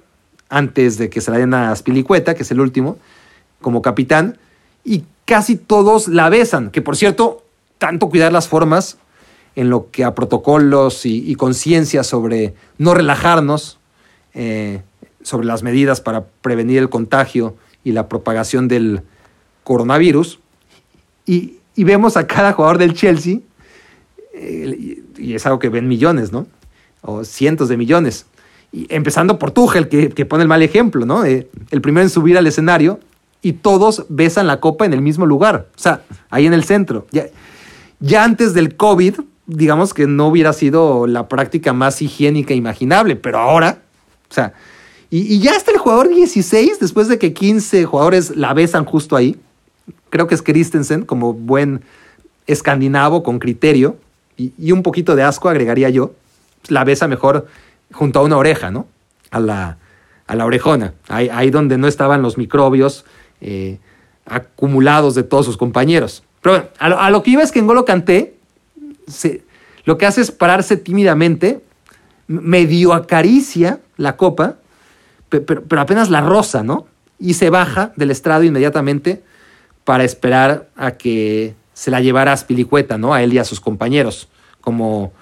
[0.50, 2.98] antes de que se la den a Spilicueta, que es el último,
[3.62, 4.38] como capitán,
[4.84, 7.44] y casi todos la besan, que por cierto,
[7.78, 8.98] tanto cuidar las formas
[9.56, 13.80] en lo que a protocolos y, conciencia sobre no relajarnos,
[14.34, 14.82] eh,
[15.22, 19.02] sobre las medidas para prevenir el contagio y la propagación del
[19.64, 20.40] coronavirus.
[21.26, 23.40] Y, y vemos a cada jugador del Chelsea,
[24.34, 26.48] eh, y es algo que ven millones, ¿no?
[27.02, 28.26] O cientos de millones.
[28.72, 31.24] Y empezando por Tuchel, que, que pone el mal ejemplo, ¿no?
[31.24, 33.00] Eh, el primero en subir al escenario
[33.42, 37.06] y todos besan la copa en el mismo lugar, o sea, ahí en el centro.
[37.12, 37.28] Ya,
[38.00, 43.40] ya antes del COVID, digamos que no hubiera sido la práctica más higiénica imaginable, pero
[43.40, 43.80] ahora,
[44.30, 44.54] o sea,
[45.10, 49.38] y, ya está el jugador 16, después de que 15 jugadores la besan justo ahí.
[50.10, 51.84] Creo que es Christensen, como buen
[52.48, 53.98] escandinavo con criterio,
[54.38, 56.14] y, un poquito de asco agregaría yo,
[56.68, 57.48] la besa mejor
[57.94, 58.88] junto a una oreja, ¿no?
[59.32, 59.78] A la,
[60.28, 63.06] a la orejona, ahí, donde no estaban los microbios
[63.42, 63.78] eh,
[64.26, 66.24] acumulados de todos sus compañeros.
[66.42, 68.35] Pero bueno, a lo, que iba es que en Golo Canté,
[69.86, 71.64] lo que hace es pararse tímidamente,
[72.28, 74.58] medio acaricia la copa,
[75.30, 76.88] pero, apenas la rosa, ¿no?
[77.20, 79.24] Y se baja del estrado inmediatamente
[79.84, 83.14] para esperar a que se la llevara a Spilicueta, ¿no?
[83.14, 84.30] A él y a sus compañeros,
[84.62, 85.14] como,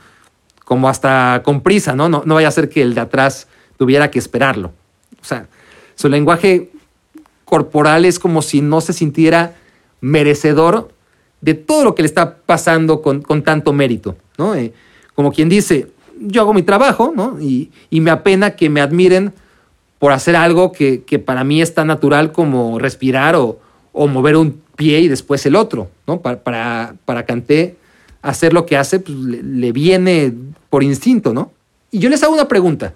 [0.65, 2.09] como hasta con prisa, ¿no?
[2.09, 2.23] ¿no?
[2.25, 3.47] No vaya a ser que el de atrás
[3.77, 4.71] tuviera que esperarlo.
[5.21, 5.47] O sea,
[5.95, 6.71] su lenguaje
[7.45, 9.55] corporal es como si no se sintiera
[10.01, 10.93] merecedor
[11.43, 14.55] de todo lo que le está pasando con, tanto mérito, ¿no?
[14.55, 14.71] Eh,
[15.13, 17.37] como quien dice, yo hago mi trabajo, ¿no?
[17.41, 19.33] Y, me apena que me admiren
[19.99, 23.59] por hacer algo que, para mí es tan natural como respirar o,
[23.93, 26.21] mover un pie y después el otro, ¿no?
[26.21, 27.75] Para, para, para Canté
[28.21, 30.33] hacer lo que hace, pues, le, viene
[30.69, 31.51] por instinto, ¿no?
[31.91, 32.93] Y yo les hago una pregunta,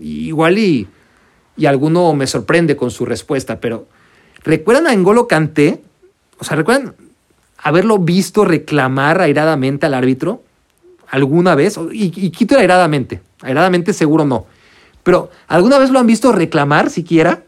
[0.00, 0.88] igual y,
[1.58, 3.86] y alguno me sorprende con su respuesta, pero
[4.42, 5.82] ¿recuerdan a Engolo Canté?
[6.38, 6.94] O sea, ¿recuerdan
[7.58, 10.42] haberlo visto reclamar airadamente al árbitro
[11.10, 14.46] alguna vez, y, quito airadamente, airadamente seguro no,
[15.02, 17.44] pero ¿alguna vez lo han visto reclamar siquiera?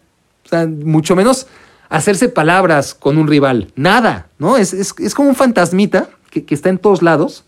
[0.46, 1.46] O sea, mucho menos
[1.90, 4.56] hacerse palabras con un rival, nada, ¿no?
[4.56, 7.44] Es, es, como un fantasmita que, está en todos lados,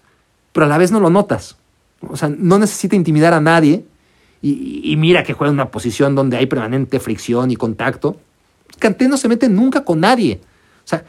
[0.53, 1.57] pero a la vez no lo notas.
[2.07, 3.85] O sea, no necesita intimidar a nadie
[4.43, 8.17] y, y mira que juega en una posición donde hay permanente fricción y contacto.
[8.79, 10.41] Canté no se mete nunca con nadie.
[10.85, 11.05] O sea,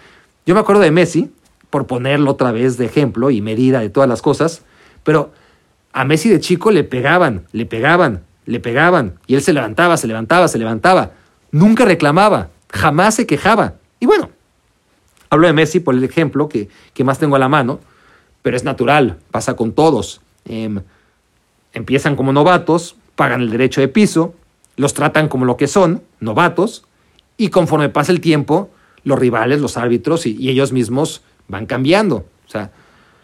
[0.45, 1.31] yo me acuerdo de Messi,
[1.73, 4.61] por ponerlo otra vez de ejemplo y medida de todas las cosas,
[5.03, 5.31] pero
[5.91, 10.05] a Messi de chico le pegaban, le pegaban, le pegaban, y él se levantaba, se
[10.05, 11.13] levantaba, se levantaba.
[11.49, 13.73] Nunca reclamaba, jamás se quejaba.
[13.99, 14.29] Y bueno,
[15.31, 16.69] hablo de Messi por el ejemplo que,
[17.03, 17.79] más tengo a la mano,
[18.43, 20.21] pero es natural, pasa con todos.
[20.45, 20.79] Em,
[21.73, 24.35] empiezan como novatos, pagan el derecho de piso,
[24.75, 26.85] los tratan como lo que son, novatos,
[27.35, 28.69] y conforme pasa el tiempo,
[29.03, 32.25] los rivales, los árbitros y, ellos mismos van cambiando.
[32.45, 32.71] O sea,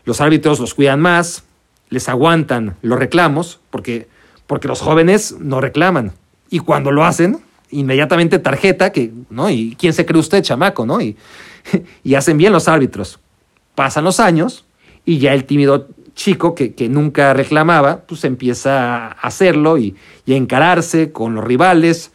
[0.06, 1.44] los árbitros los cuidan más,
[1.90, 4.08] les aguantan los reclamos, porque,
[4.48, 6.14] porque los jóvenes no reclaman.
[6.50, 7.40] Y cuando lo hacen,
[7.72, 9.50] inmediatamente tarjeta, que, ¿no?
[9.50, 11.02] ¿Y quién se cree usted, chamaco, no?
[11.02, 11.18] Y,
[12.04, 13.20] y hacen bien los árbitros.
[13.76, 14.66] Pasan los años
[15.06, 20.34] y ya el tímido chico que, que nunca reclamaba, pues empieza a hacerlo y, y
[20.34, 22.12] a encararse con los rivales,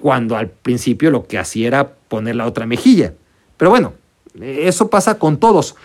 [0.00, 3.14] cuando al principio lo que hacía era poner la otra mejilla.
[3.56, 3.94] Pero bueno,
[4.40, 5.76] eso pasa con todos.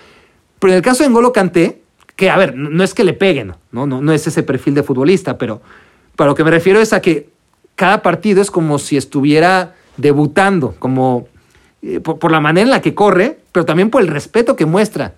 [0.60, 1.82] Pero en el caso de N'Golo Kanté,
[2.16, 4.84] que a ver, no es que le peguen, no, no, no es ese perfil de
[4.84, 5.62] futbolista, pero
[6.16, 7.30] para lo que me refiero es a que
[7.76, 11.28] cada partido es como si estuviera debutando, como
[11.82, 15.16] eh, por, la manera en la que corre, pero también por el respeto que muestra,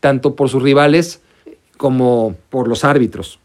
[0.00, 1.20] tanto por sus rivales
[1.76, 3.38] como por los árbitros.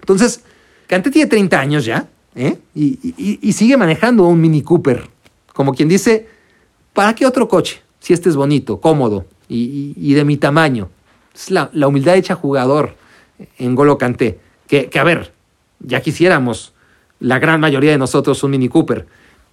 [0.00, 0.42] Entonces,
[0.86, 2.58] Kanté tiene 30 años ya, ¿eh?
[2.74, 5.08] y, sigue manejando un Mini Cooper,
[5.52, 6.28] como quien dice,
[6.92, 7.82] ¿para qué otro coche?
[8.06, 10.90] Si este es bonito, cómodo y, de mi tamaño.
[11.34, 12.94] Es la, humildad hecha jugador
[13.58, 14.38] en Golo Canté.
[14.68, 15.32] Que, que, a ver,
[15.80, 16.72] ya quisiéramos
[17.18, 19.08] la gran mayoría de nosotros un Mini Cooper,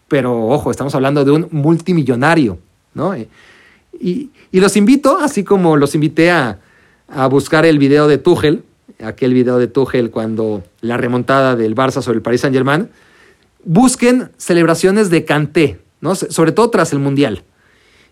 [0.07, 2.59] pero ojo, estamos hablando de un multimillonario,
[2.93, 3.15] ¿no?
[3.99, 6.59] Y, los invito, así como los invité a,
[7.07, 8.61] a buscar el video de Tuchel,
[9.03, 12.87] aquel video de Tuchel cuando la remontada del Barça sobre el Paris Saint-Germain,
[13.65, 16.13] busquen celebraciones de Canté, ¿no?
[16.13, 17.45] sobre todo tras el Mundial.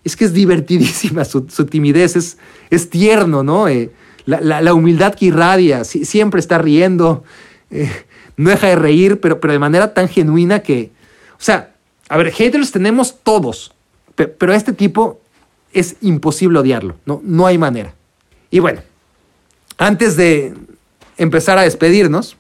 [0.04, 2.38] Es que es divertidísima su, timidez, es,
[2.70, 3.68] es, tierno, ¿no?
[3.68, 3.92] Eh,
[4.26, 7.24] la, humildad que irradia, siempre está riendo,
[7.70, 7.92] eh,
[8.38, 10.92] no deja de reír, pero, pero de manera tan genuina que,
[11.34, 11.74] o sea,
[12.10, 13.74] a ver, haters tenemos todos,
[14.16, 15.22] pero a este tipo
[15.74, 17.94] es imposible odiarlo, no, no hay manera.
[18.50, 18.82] Y bueno,
[19.78, 20.54] antes de
[21.18, 22.36] empezar a despedirnos,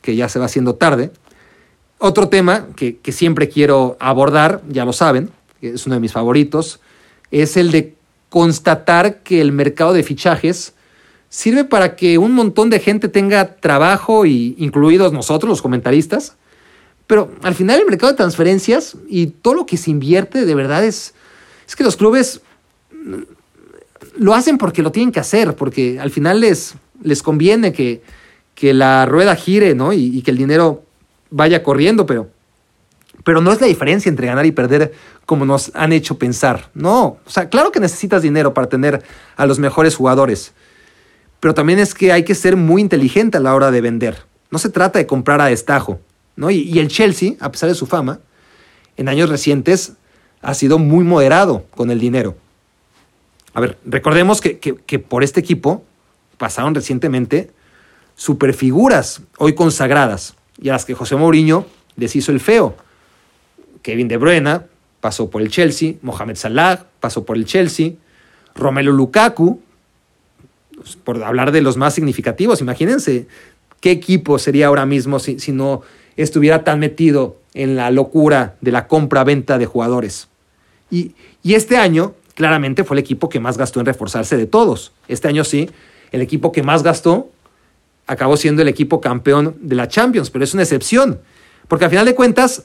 [0.00, 1.10] que ya se va haciendo tarde,
[1.98, 6.80] otro tema que, siempre quiero abordar, ya lo saben, que es uno de mis favoritos,
[7.30, 7.94] es el de
[8.28, 10.74] constatar que el mercado de fichajes
[11.28, 16.36] sirve para que un montón de gente tenga trabajo, y, incluidos nosotros, los comentaristas,
[17.06, 20.84] pero al final el mercado de transferencias y todo lo que se invierte de verdad
[20.84, 21.14] es,
[21.66, 22.40] es que los clubes
[24.16, 28.02] lo hacen porque lo tienen que hacer, porque al final les, les conviene que,
[28.54, 29.92] que la rueda gire ¿no?
[29.92, 30.84] y, que el dinero
[31.30, 32.28] vaya corriendo, pero,
[33.24, 34.92] pero no es la diferencia entre ganar y perder
[35.26, 36.70] como nos han hecho pensar.
[36.74, 39.02] No, o sea, claro que necesitas dinero para tener
[39.36, 40.52] a los mejores jugadores,
[41.40, 44.24] pero también es que hay que ser muy inteligente a la hora de vender.
[44.50, 46.00] No se trata de comprar a destajo.
[46.36, 46.50] ¿no?
[46.50, 48.20] Y, el Chelsea, a pesar de su fama,
[48.96, 49.92] en años recientes
[50.42, 52.36] ha sido muy moderado con el dinero.
[53.52, 55.84] A ver, recordemos que, que por este equipo
[56.38, 57.50] pasaron recientemente
[58.16, 61.66] superfiguras hoy consagradas y a las que José Mourinho
[61.96, 62.76] les hizo el feo.
[63.82, 64.60] Kevin De Bruyne
[65.00, 67.92] pasó por el Chelsea, Mohamed Salah pasó por el Chelsea,
[68.54, 69.60] Romelu Lukaku,
[71.04, 73.26] por hablar de los más significativos, imagínense
[73.80, 75.82] qué equipo sería ahora mismo si, si no
[76.16, 80.28] estuviera tan metido en la locura de la compra-venta de jugadores.
[80.90, 84.92] Y, y este año, claramente, fue el equipo que más gastó en reforzarse de todos.
[85.08, 85.70] Este año sí,
[86.12, 87.30] el equipo que más gastó
[88.06, 91.20] acabó siendo el equipo campeón de la Champions, pero es una excepción,
[91.68, 92.64] porque al final de cuentas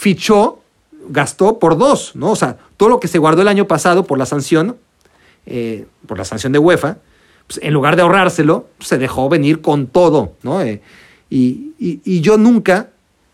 [0.00, 0.60] fichó,
[1.10, 2.30] gastó por dos, ¿no?
[2.30, 4.78] O sea, todo lo que se guardó el año pasado por la sanción,
[5.44, 6.96] eh, por la sanción de UEFA,
[7.46, 10.62] pues, en lugar de ahorrárselo, se dejó venir con todo, ¿no?
[10.62, 10.80] Eh,
[11.28, 12.88] y, y, yo nunca,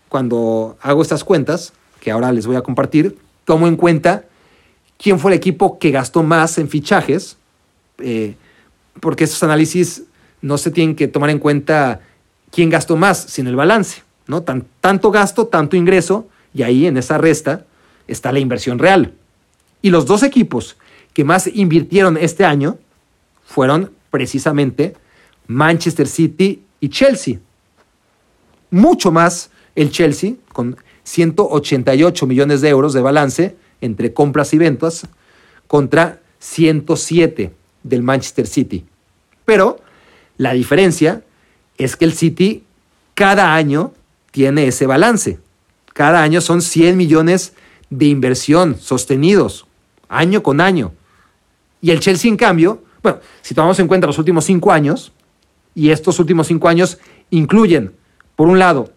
[0.08, 4.24] cuando hago estas cuentas, que ahora les voy a compartir, tomo en cuenta
[4.98, 7.36] quién fue el equipo que gastó más en fichajes,
[7.98, 8.34] eh,
[9.00, 10.02] porque esos análisis
[10.42, 12.00] no se tienen que tomar en cuenta
[12.50, 14.42] quién gastó más, sino el balance, ¿no?
[14.42, 16.26] tanto gasto, tanto ingreso,
[16.56, 17.66] y ahí en esa resta
[18.08, 19.12] está la inversión real.
[19.82, 20.76] Y los dos equipos
[21.12, 22.78] que más invirtieron este año
[23.44, 24.94] fueron precisamente
[25.46, 27.38] Manchester City y Chelsea.
[28.70, 35.06] Mucho más el Chelsea, con 188 millones de euros de balance entre compras y ventas,
[35.66, 37.52] contra 107
[37.82, 38.86] del Manchester City.
[39.44, 39.78] Pero
[40.38, 41.22] la diferencia
[41.76, 42.64] es que el City
[43.14, 43.92] cada año
[44.30, 45.38] tiene ese balance.
[45.96, 47.54] Cada año son 100 millones
[47.88, 49.66] de inversión sostenidos,
[50.10, 50.92] año con año.
[51.80, 55.14] Y el Chelsea, en cambio, bueno, si tomamos en cuenta los últimos cinco años,
[55.74, 56.98] y estos últimos cinco años
[57.30, 57.94] incluyen,
[58.36, 58.92] por un lado,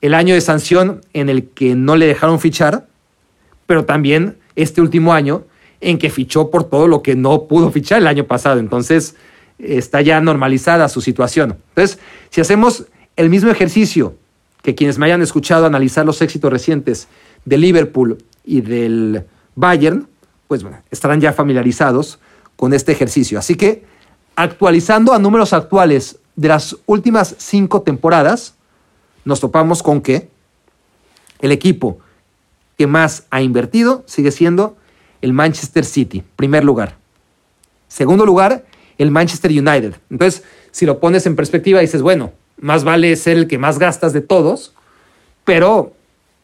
[0.00, 2.86] el año de sanción en el que no le dejaron fichar,
[3.66, 5.44] pero también este último año
[5.82, 8.58] en que fichó por todo lo que no pudo fichar el año pasado.
[8.58, 9.16] Entonces,
[9.58, 11.58] está ya normalizada su situación.
[11.68, 11.98] Entonces,
[12.30, 12.86] si hacemos
[13.16, 14.16] el mismo ejercicio
[14.62, 17.08] que quienes me hayan escuchado analizar los éxitos recientes
[17.44, 19.24] de Liverpool y del
[19.54, 20.08] Bayern,
[20.48, 22.18] pues bueno, estarán ya familiarizados
[22.56, 23.38] con este ejercicio.
[23.38, 23.84] Así que,
[24.36, 28.54] actualizando a números actuales de las últimas cinco temporadas,
[29.24, 30.28] nos topamos con que
[31.40, 31.98] el equipo
[32.78, 34.76] que más ha invertido sigue siendo
[35.20, 36.96] el Manchester City, primer lugar.
[37.88, 38.64] Segundo lugar,
[38.98, 39.94] el Manchester United.
[40.10, 42.32] Entonces, si lo pones en perspectiva, dices, bueno,
[42.62, 44.72] más vale ser el que más gastas de todos,
[45.44, 45.92] pero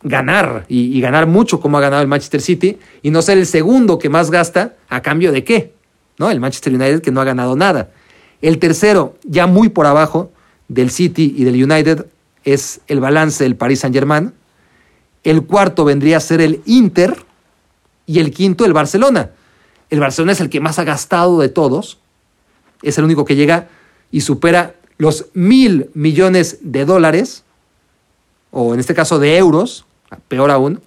[0.02, 3.98] ganar y, ganar mucho como ha ganado el Manchester City y no ser el segundo
[3.98, 5.72] que más gasta a cambio de qué,
[6.18, 6.30] ¿no?
[6.30, 7.90] El Manchester United que no ha ganado nada.
[8.42, 10.32] El tercero, ya muy por abajo
[10.66, 12.06] del City y del United,
[12.44, 14.32] es el balance del Paris Saint-Germain.
[15.22, 17.16] El cuarto vendría a ser el Inter
[18.06, 19.30] y el quinto el Barcelona.
[19.88, 21.98] El Barcelona es el que más ha gastado de todos,
[22.82, 23.68] es el único que llega
[24.10, 27.44] y supera los mil millones de dólares,
[28.50, 29.86] o en este caso de euros,
[30.28, 30.80] peor aún,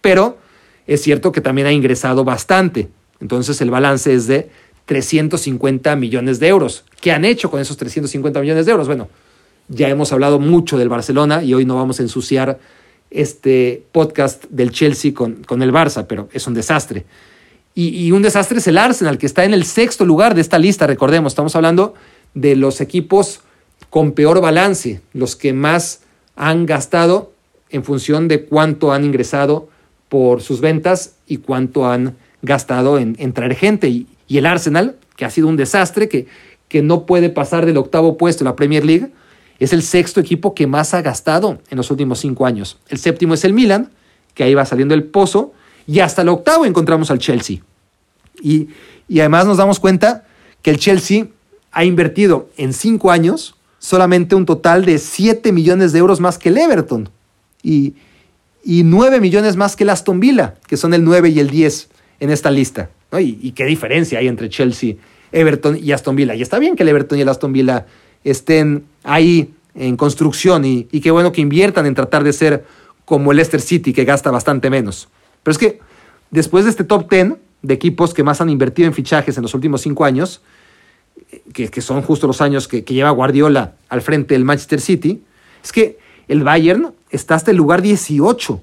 [0.00, 0.38] pero
[0.86, 2.88] es cierto que también ha ingresado bastante.
[3.20, 4.50] Entonces el balance es de
[4.86, 6.84] 350 millones de euros.
[7.00, 8.86] ¿Qué han hecho con esos 350 millones de euros?
[8.86, 9.08] Bueno,
[9.68, 12.58] ya hemos hablado mucho del Barcelona y hoy no vamos a ensuciar
[13.10, 17.04] este podcast del Chelsea con, con el Barça, pero es un desastre.
[17.76, 20.86] Y, un desastre es el Arsenal, que está en el sexto lugar de esta lista,
[20.86, 21.94] recordemos, estamos hablando
[22.32, 23.40] de los equipos
[23.94, 26.00] con peor balance, los que más
[26.34, 27.30] han gastado
[27.70, 29.68] en función de cuánto han ingresado
[30.08, 33.88] por sus ventas y cuánto han gastado en, traer gente.
[33.88, 36.26] Y, el Arsenal, que ha sido un desastre, que,
[36.66, 39.12] que no puede pasar del octavo puesto en la Premier League,
[39.60, 42.78] es el sexto equipo que más ha gastado en los últimos cinco años.
[42.88, 43.92] El séptimo es el Milan,
[44.34, 45.52] que ahí va saliendo el pozo,
[45.86, 47.58] y hasta el octavo encontramos al Chelsea.
[48.42, 48.70] Y,
[49.20, 50.24] además nos damos cuenta
[50.62, 51.28] que el Chelsea
[51.70, 53.53] ha invertido en cinco años
[53.84, 57.10] solamente un total de 7 millones de euros más que el Everton
[57.62, 57.92] y,
[58.64, 61.90] y 9 millones más que el Aston Villa, que son el 9 y el 10
[62.20, 62.88] en esta lista.
[63.20, 64.94] Y, qué diferencia hay entre Chelsea,
[65.30, 66.34] Everton y Aston Villa.
[66.34, 67.84] Y está bien que el Everton y el Aston Villa
[68.24, 72.64] estén ahí en construcción y, qué bueno que inviertan en tratar de ser
[73.04, 75.10] como el Leicester City, que gasta bastante menos.
[75.42, 75.80] Pero es que
[76.30, 79.52] después de este top 10, de equipos que más han invertido en fichajes en los
[79.52, 80.40] últimos cinco años,
[81.52, 85.22] que, son justo los años que, lleva Guardiola al frente del Manchester City,
[85.62, 85.98] es que
[86.28, 88.60] el Bayern está hasta el lugar 18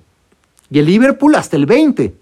[0.69, 2.13] y el Liverpool hasta el 20.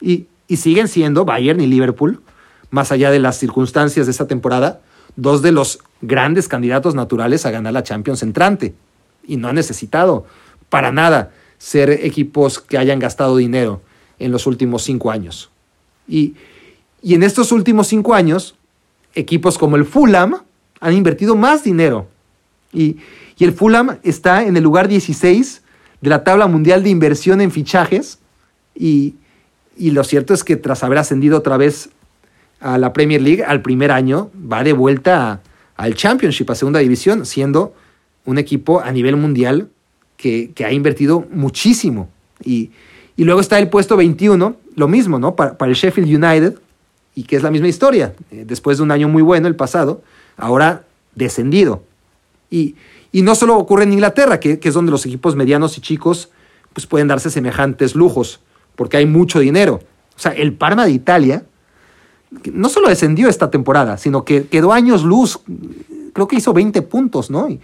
[0.00, 2.22] Y, y siguen siendo Bayern y Liverpool,
[2.70, 4.80] más allá de las circunstancias de esta temporada,
[5.16, 8.74] dos de los grandes candidatos naturales a ganar la Champions entrante.
[9.26, 10.26] Y no han necesitado
[10.68, 13.82] para nada ser equipos que hayan gastado dinero
[14.18, 15.50] en los últimos cinco años.
[16.08, 16.34] Y,
[17.02, 18.56] y en estos últimos cinco años,
[19.14, 20.36] equipos como el Fulham
[20.80, 22.08] han invertido más dinero.
[22.72, 22.96] Y,
[23.38, 25.62] y el Fulham está en el lugar 16
[26.00, 28.18] de la tabla mundial de inversión en fichajes.
[28.74, 29.14] Y,
[29.76, 31.90] y lo cierto es que tras haber ascendido otra vez
[32.60, 35.40] a la Premier League al primer año, va de vuelta
[35.76, 37.74] al Championship, a segunda división, siendo
[38.24, 39.68] un equipo a nivel mundial
[40.16, 42.08] que, ha invertido muchísimo.
[42.44, 42.70] Y,
[43.16, 45.34] y, luego está el puesto 21, lo mismo, ¿no?
[45.34, 46.54] Para, el Sheffield United,
[47.14, 48.14] y que es la misma historia.
[48.30, 50.02] Eh, después de un año muy bueno, el pasado,
[50.36, 50.84] ahora
[51.14, 51.82] descendido.
[52.50, 52.76] Y,
[53.10, 56.30] y no solo ocurre en Inglaterra, que, que, es donde los equipos medianos y chicos
[56.72, 58.40] pues pueden darse semejantes lujos,
[58.76, 59.80] porque hay mucho dinero.
[60.16, 61.44] O sea, el Parma de Italia
[62.52, 65.40] no solo descendió esta temporada, sino que quedó años luz,
[66.12, 67.48] creo que hizo 20 puntos, ¿no?
[67.48, 67.60] Y,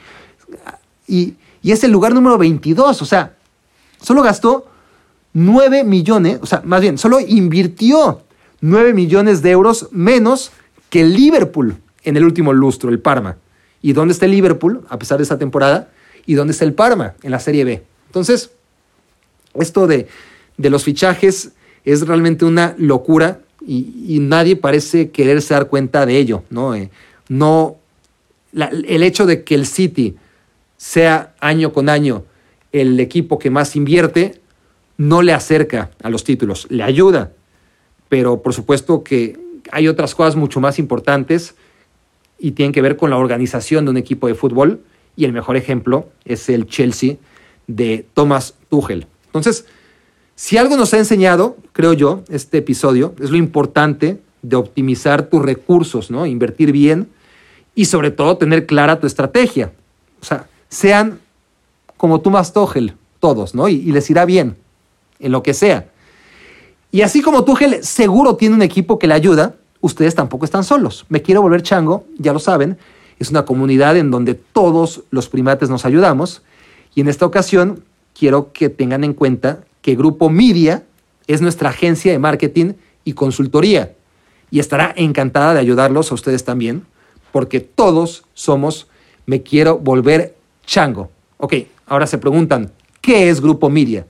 [1.07, 3.35] y, es el lugar número 22, o sea,
[4.01, 4.67] solo gastó
[5.35, 8.23] 9 millones, o sea, más bien, solo invirtió
[8.61, 10.53] 9 millones de euros menos
[10.91, 13.37] que Liverpool en el último lustro, el Parma.
[13.83, 15.91] ¿Y dónde está el Liverpool a pesar de esta temporada?
[16.27, 17.83] ¿Y dónde está el Parma en la Serie B?
[18.07, 18.51] Entonces,
[19.55, 20.09] esto de,
[20.57, 21.53] de los fichajes
[21.85, 26.75] es realmente una locura y, nadie parece quererse dar cuenta de ello, ¿no?
[26.75, 26.91] Eh,
[27.29, 27.77] no
[28.53, 30.17] el hecho de que el City
[30.77, 32.25] sea año con año
[32.73, 34.41] el equipo que más invierte,
[34.97, 37.33] no le acerca a los títulos, le ayuda,
[38.09, 39.39] pero por supuesto que
[39.71, 41.55] hay otras cosas mucho más importantes
[42.39, 44.81] y tienen que ver con la organización de un equipo de fútbol
[45.17, 47.17] y el mejor ejemplo es el Chelsea
[47.67, 49.07] de Thomas Tuchel.
[49.27, 49.67] Entonces,
[50.37, 55.43] si algo nos ha enseñado, creo yo, este episodio, es lo importante de optimizar tus
[55.43, 56.27] recursos, ¿no?
[56.27, 57.09] Invertir bien
[57.75, 59.73] y sobre todo tener clara tu estrategia.
[60.21, 61.19] O sea, sean
[61.97, 63.69] como tú más Togel, todos, ¿no?
[63.69, 64.57] Y, les irá bien
[65.19, 65.91] en lo que sea.
[66.91, 71.05] Y así como Tuchel seguro tiene un equipo que le ayuda, ustedes tampoco están solos.
[71.09, 72.79] Me quiero volver chango, ya lo saben,
[73.19, 76.43] es una comunidad en donde todos los primates nos ayudamos
[76.95, 77.85] y en esta ocasión
[78.19, 80.85] quiero que tengan en cuenta que Grupo Media
[81.27, 82.73] es nuestra agencia de marketing
[83.05, 83.93] y consultoría
[84.51, 86.87] y estará encantada de ayudarlos a ustedes también,
[87.33, 88.89] porque todos somos
[89.27, 90.35] Me Quiero Volver
[90.65, 91.11] Chango.
[91.37, 91.55] Ok,
[91.87, 94.07] ahora se preguntan, ¿qué es Grupo Media?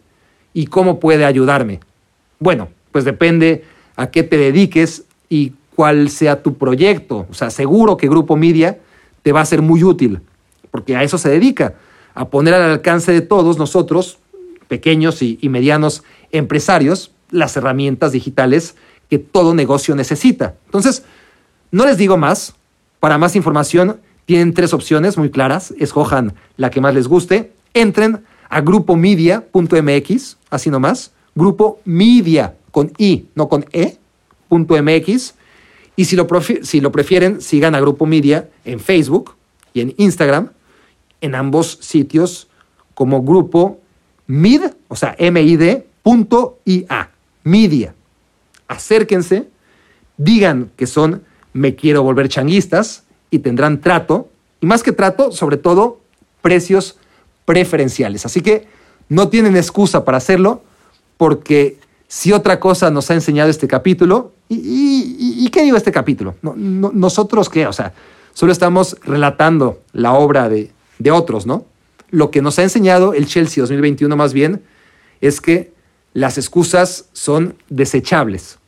[0.55, 1.81] ¿Y cómo puede ayudarme?
[2.39, 3.65] Bueno, pues depende
[3.97, 7.27] a qué te dediques y cuál sea tu proyecto.
[7.31, 8.79] O sea, seguro que Grupo Media
[9.23, 10.21] te va a ser muy útil,
[10.71, 11.75] porque a eso se dedica,
[12.15, 14.19] a poner al alcance de todos nosotros
[14.69, 18.77] pequeños y, medianos empresarios las herramientas digitales
[19.09, 20.55] que todo negocio necesita.
[20.67, 21.05] Entonces,
[21.71, 22.55] no les digo más.
[23.01, 25.73] Para más información, tienen tres opciones muy claras.
[25.79, 27.53] Escojan la que más les guste.
[27.75, 31.13] Entren a grupomedia.mx, así nomás.
[31.39, 33.97] Grupo Media, con I, no con E,
[34.49, 35.35] punto MX.
[35.95, 36.27] Y si lo,
[36.63, 39.37] si lo prefieren, sigan a Grupo Media en Facebook
[39.73, 40.51] y en Instagram,
[41.21, 42.49] en ambos sitios
[42.95, 43.79] como Grupo
[44.27, 47.11] mid, o sea, M-I-D, punto I-A,
[47.45, 47.95] media.
[48.67, 49.49] Acérquense,
[50.17, 54.29] digan que son me quiero volver changuistas y tendrán trato,
[54.61, 56.01] y más que trato, sobre todo,
[56.43, 56.99] precios
[57.45, 58.27] preferenciales.
[58.27, 58.67] Así que
[59.09, 60.63] no tienen excusa para hacerlo,
[61.19, 61.77] porque
[62.09, 66.37] si otra cosa nos ha enseñado este capítulo, ¿y, qué digo este capítulo?
[66.41, 67.67] ¿Nosotros qué?
[67.67, 67.93] O sea,
[68.33, 71.67] solo estamos relatando la obra de, de otros, ¿no?
[72.11, 74.63] lo que nos ha enseñado el Chelsea 2021 más bien
[75.21, 75.73] es que
[76.15, 78.59] las excusas son desechables.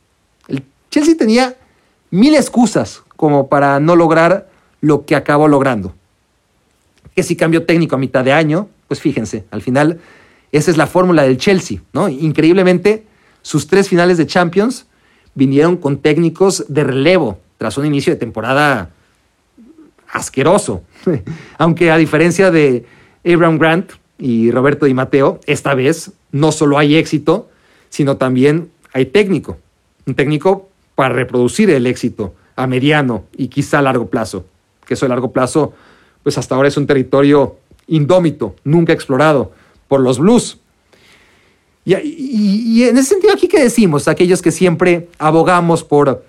[0.47, 1.55] El Chelsea tenía
[2.11, 4.49] mil excusas como para no lograr
[4.79, 5.95] lo que acabó logrando.
[7.15, 9.99] Que si cambio técnico a mitad de año, pues fíjense, al final
[10.51, 12.09] esa es la fórmula del Chelsea, ¿no?
[12.09, 13.05] Increíblemente,
[13.41, 14.85] sus tres finales de Champions
[15.33, 18.89] vinieron con técnicos de relevo tras un inicio de temporada
[20.11, 20.83] asqueroso.
[21.57, 22.85] Aunque a diferencia de
[23.25, 27.49] Abraham Grant y Roberto Di Matteo, esta vez no solo hay éxito,
[27.89, 29.57] sino también hay técnico.
[30.05, 34.45] Un técnico para reproducir el éxito a mediano y quizá a largo plazo.
[34.85, 35.73] Que eso a largo plazo,
[36.23, 37.57] pues hasta ahora es un territorio
[37.87, 39.53] indómito, nunca explorado
[39.91, 40.57] por los Blues.
[41.83, 46.23] Y, en ese sentido, aquí qué decimos, aquellos que siempre abogamos por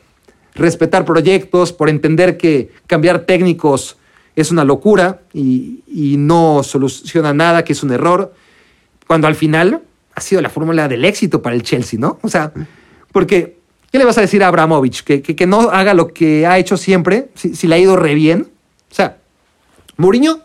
[0.56, 3.98] respetar proyectos, por entender que cambiar técnicos
[4.34, 8.34] es una locura y, no soluciona nada, que es un error,
[9.06, 9.80] cuando al final
[10.16, 12.18] ha sido la fórmula del éxito para el Chelsea, ¿no?
[12.22, 12.52] O sea,
[13.12, 13.58] porque
[13.92, 15.04] ¿Qué le vas a decir a Abramovich?
[15.04, 18.14] Que, que, no haga lo que ha hecho siempre, si, si, le ha ido re
[18.14, 18.48] bien.
[18.90, 19.18] O sea,
[19.98, 20.40] Mourinho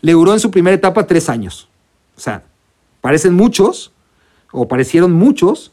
[0.00, 1.68] le duró en su primera etapa tres años.
[2.16, 2.44] O sea,
[3.04, 3.92] parecen muchos,
[4.50, 5.72] o parecieron muchos,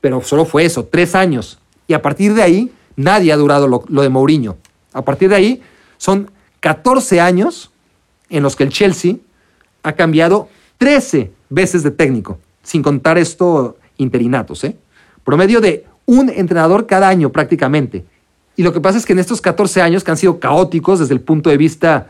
[0.00, 1.58] pero solo fue eso, tres años.
[1.86, 4.56] Y a partir de ahí, nadie ha durado lo, de Mourinho.
[4.94, 5.62] A partir de ahí,
[5.98, 6.30] son
[6.60, 7.72] 14 años
[8.30, 9.16] en los que el Chelsea
[9.82, 14.74] ha cambiado 13 veces de técnico, sin contar esto interinatos, ¿eh?
[15.24, 18.06] Promedio de un entrenador cada año prácticamente.
[18.56, 21.12] Y lo que pasa es que en estos 14 años que han sido caóticos desde
[21.12, 22.08] el punto de vista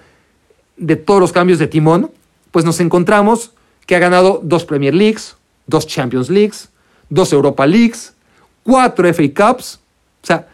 [0.76, 2.12] de todos los cambios de timón,
[2.52, 3.54] pues nos encontramos
[3.86, 5.36] que ha ganado dos Premier Leagues,
[5.66, 6.68] dos Champions Leagues,
[7.08, 8.14] dos Europa Leagues,
[8.62, 9.80] cuatro FA Cups.
[10.22, 10.48] O sea,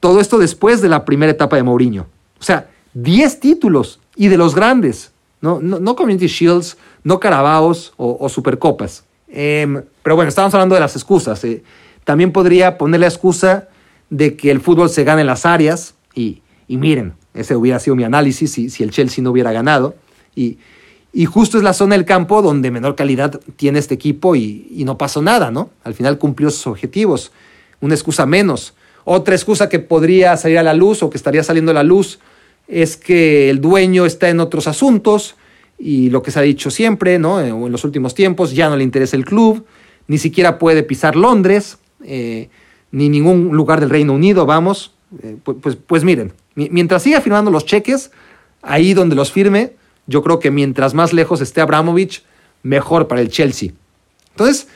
[0.00, 2.06] todo esto después de la primera etapa de Mourinho.
[2.38, 5.12] O sea, 10 títulos y de los grandes.
[5.40, 9.04] No, no, Community Shields, no Carabaos o, Supercopas.
[9.28, 11.44] Em, pero bueno, estamos hablando de las excusas.
[11.44, 11.62] Eh.
[12.04, 13.68] También podría poner la excusa
[14.08, 18.04] de que el fútbol se gana en las áreas y, miren, ese hubiera sido mi
[18.04, 19.96] análisis si, si el Chelsea no hubiera ganado.
[20.34, 20.58] Y,
[21.14, 24.98] y, justo es la zona del campo donde menor calidad tiene este equipo y, no
[24.98, 25.70] pasó nada, ¿no?
[25.84, 27.32] Al final cumplió sus objetivos.
[27.80, 28.74] Una excusa menos.
[29.04, 32.18] Otra excusa que podría salir a la luz o que estaría saliendo a la luz
[32.68, 35.36] es que el dueño está en otros asuntos
[35.78, 37.40] y lo que se ha dicho siempre, ¿no?
[37.40, 39.66] En los últimos tiempos, ya no le interesa el club,
[40.08, 42.48] ni siquiera puede pisar Londres, eh,
[42.90, 44.94] ni ningún lugar del Reino Unido, vamos.
[45.22, 48.10] Eh, pues, pues, pues, miren, mientras siga firmando los cheques,
[48.62, 49.72] ahí donde los firme,
[50.06, 52.24] yo creo que mientras más lejos esté Abramovich,
[52.62, 53.70] mejor para el Chelsea.
[54.30, 54.68] Entonces,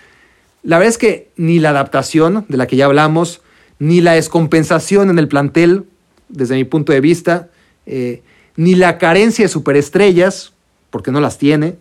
[0.62, 3.40] la verdad es que ni la adaptación de la que ya hablamos,
[3.78, 5.84] ni la descompensación en el plantel,
[6.28, 7.48] desde mi punto de vista,
[7.86, 8.22] eh,
[8.56, 10.52] ni la carencia de superestrellas,
[10.90, 11.76] porque no las tiene,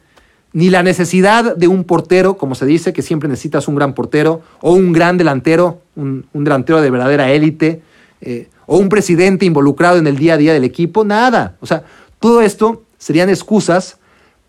[0.54, 4.42] ni la necesidad de un portero, como se dice, que siempre necesitas un gran portero,
[4.62, 7.82] o un gran delantero, un, delantero de verdadera élite,
[8.22, 11.58] eh, o un presidente involucrado en el día a día del equipo, nada.
[11.60, 11.84] O sea,
[12.20, 14.00] todo esto serían excusas,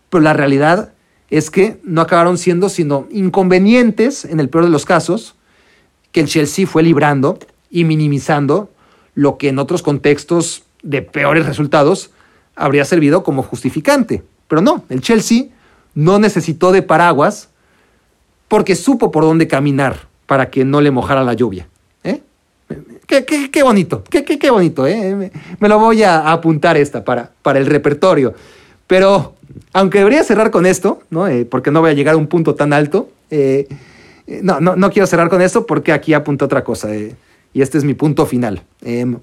[0.09, 0.91] pero la realidad
[1.29, 5.35] es que no acabaron siendo sino inconvenientes, en el peor de los casos,
[6.11, 8.69] que el Chelsea fue librando y minimizando
[9.15, 12.11] lo que en otros contextos de peores resultados
[12.53, 14.23] habría servido como justificante.
[14.49, 15.45] Pero no, el Chelsea
[15.95, 17.47] no necesitó de paraguas
[18.49, 21.69] porque supo por dónde caminar para que no le mojara la lluvia.
[23.09, 23.49] ¿Eh?
[23.51, 24.87] Qué, bonito, qué, qué, bonito.
[24.87, 25.31] ¿eh?
[25.59, 28.33] Me, lo voy a apuntar esta para, para el repertorio.
[28.87, 29.35] Pero
[29.73, 31.27] aunque debería cerrar con esto, ¿no?
[31.27, 33.67] Eh, porque no voy a llegar a un punto tan alto, eh,
[34.41, 36.95] no, no, no, quiero cerrar con esto porque aquí apunto otra cosa.
[36.95, 37.15] y
[37.53, 38.63] este es mi punto final.
[38.81, 39.17] Em,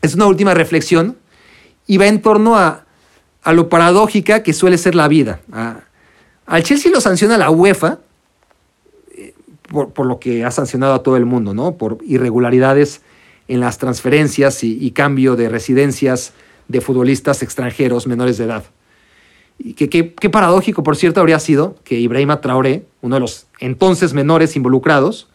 [0.00, 1.16] es una última reflexión
[1.86, 2.84] y va en torno a,
[3.42, 5.40] a lo paradójica que suele ser la vida.
[6.46, 7.98] al Chelsea lo sanciona la UEFA
[9.68, 11.76] por, lo que ha sancionado a todo el mundo, ¿no?
[11.76, 13.02] Por irregularidades
[13.46, 16.32] en las transferencias y, cambio de residencias
[16.68, 18.64] de futbolistas extranjeros menores de edad.
[19.58, 24.12] Y qué que, paradójico, por cierto, habría sido que Ibrahima Traoré, uno de los entonces
[24.14, 25.28] menores involucrados,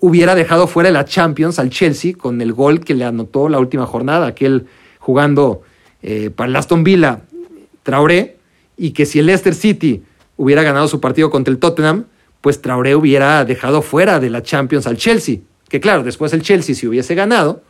[0.00, 3.58] hubiera dejado fuera de la Champions al Chelsea con el gol que le anotó la
[3.58, 4.66] última jornada, aquel
[4.98, 5.62] jugando
[6.02, 7.22] eh, para el Aston Villa
[7.82, 8.36] Traoré,
[8.76, 10.02] y que si el Leicester City
[10.36, 12.04] hubiera ganado su partido contra el Tottenham,
[12.40, 15.38] pues Traoré hubiera dejado fuera de la Champions al Chelsea.
[15.68, 17.62] Que claro, después el Chelsea si hubiese ganado,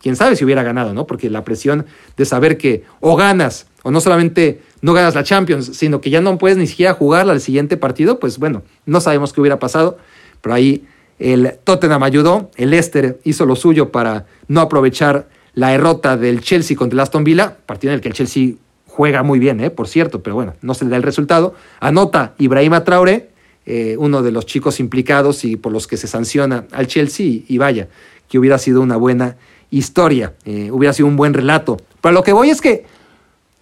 [0.00, 1.06] quién sabe si hubiera ganado, ¿no?
[1.06, 1.86] Porque la presión
[2.16, 6.20] de saber que o ganas, o no solamente no ganas la Champions, sino que ya
[6.20, 9.98] no puedes ni siquiera jugarla al siguiente partido, pues bueno, no sabemos qué hubiera pasado,
[10.40, 10.84] pero ahí
[11.18, 16.76] el Tottenham ayudó, el Leicester hizo lo suyo para no aprovechar la derrota del Chelsea
[16.76, 18.52] contra el Aston Villa, partido en el que el Chelsea
[18.86, 19.70] juega muy bien, ¿eh?
[19.70, 21.54] por cierto, pero bueno, no se le da el resultado.
[21.80, 23.29] Anota Ibrahima Traoré,
[23.70, 27.58] eh, uno de los chicos implicados y por los que se sanciona al Chelsea, y,
[27.58, 27.88] vaya,
[28.28, 29.36] que hubiera sido una buena
[29.70, 31.76] historia, eh, hubiera sido un buen relato.
[32.00, 32.84] Pero lo que voy es que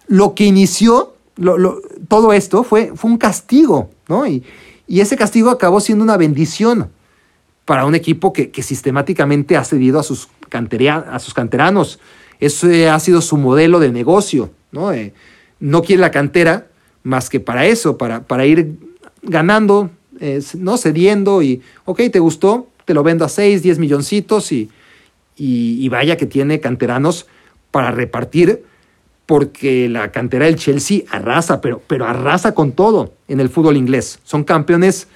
[0.07, 1.13] lo que inició
[2.07, 4.25] todo esto fue, fue un castigo, ¿no?
[4.27, 4.43] Y,
[4.87, 6.89] y ese castigo acabó siendo una bendición
[7.69, 11.99] para un equipo que, sistemáticamente ha cedido a sus, a sus canteranos.
[12.39, 14.49] Ese ha sido su modelo de negocio.
[14.71, 14.91] ¿no?
[14.91, 15.13] Eh,
[15.59, 16.65] no quiere la cantera
[17.03, 18.79] más que para eso, para, para ir
[19.21, 20.77] ganando, eh, ¿no?
[20.77, 24.69] cediendo y, ok, te gustó, te lo vendo a 6, 10 milloncitos y,
[25.35, 27.27] y, vaya que tiene canteranos
[27.71, 28.63] para repartir
[29.25, 34.19] porque la cantera del Chelsea arrasa, pero, pero arrasa con todo en el fútbol inglés.
[34.23, 35.07] Son campeones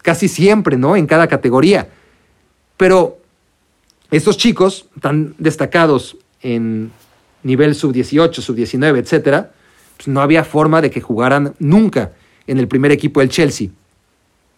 [0.00, 0.96] casi siempre, ¿no?
[0.96, 1.88] En cada categoría.
[2.76, 3.18] Pero
[4.10, 6.92] estos chicos tan destacados en
[7.42, 9.52] nivel sub-18, sub-19, etcétera,
[9.96, 12.12] pues no había forma de que jugaran nunca
[12.46, 13.68] en el primer equipo del Chelsea.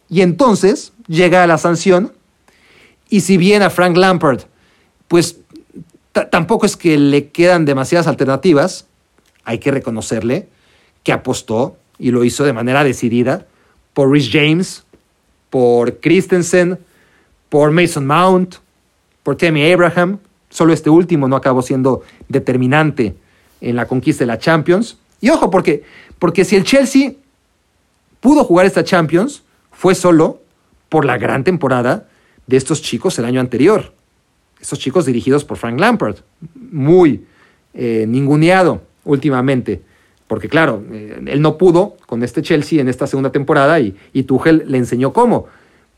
[0.08, 2.12] Y entonces llega la sanción
[3.08, 4.42] Y si bien a Frank Lampard,
[5.08, 5.38] pues
[6.30, 8.86] tampoco es que le quedan demasiadas alternativas,
[9.44, 10.48] hay que reconocerle
[11.02, 13.46] que apostó y lo hizo de manera decidida
[13.92, 14.84] por Rhys James,
[15.50, 16.78] por Christensen,
[17.48, 18.56] por Mason Mount,
[19.22, 20.18] por Tammy Abraham.
[20.50, 23.14] Solo este último no acabó siendo determinante
[23.60, 24.98] en la conquista de la Champions.
[25.20, 25.84] Y ojo, porque,
[26.18, 27.12] porque si el Chelsea
[28.20, 29.43] pudo jugar esta Champions,
[29.74, 30.40] fue solo
[30.88, 32.08] por la gran temporada
[32.46, 33.92] de estos chicos el año anterior.
[34.60, 36.16] Estos chicos dirigidos por Frank Lampard,
[36.54, 37.24] muy
[37.74, 39.82] eh, ninguneado últimamente,
[40.26, 44.22] porque claro, eh, él no pudo con este Chelsea en esta segunda temporada y, y
[44.22, 45.46] Tuchel le enseñó cómo.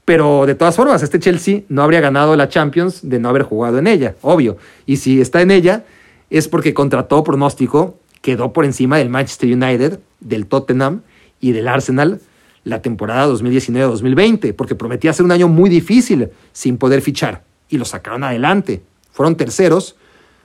[0.05, 3.79] Pero de todas formas, este Chelsea no habría ganado la Champions de no haber jugado
[3.79, 4.57] en ella, obvio.
[4.87, 5.85] Y si está en ella,
[6.31, 11.03] es porque contra todo pronóstico quedó por encima del Manchester United, del Tottenham
[11.41, 12.21] y del Arsenal
[12.67, 17.45] la temporada 2019-2020, porque prometía ser un año muy difícil sin poder fichar.
[17.69, 18.83] Y lo sacaron adelante.
[19.13, 19.95] Fueron terceros.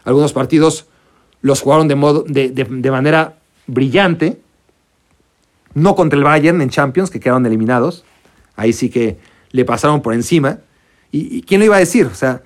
[0.03, 0.85] Algunos partidos
[1.41, 4.39] los jugaron de, modo, de, manera brillante.
[5.73, 8.05] No contra el Bayern en Champions, que quedaron eliminados.
[8.55, 9.17] Ahí sí que
[9.49, 10.59] le pasaron por encima.
[11.11, 12.05] ¿Y, quién lo iba a decir?
[12.05, 12.43] O sea,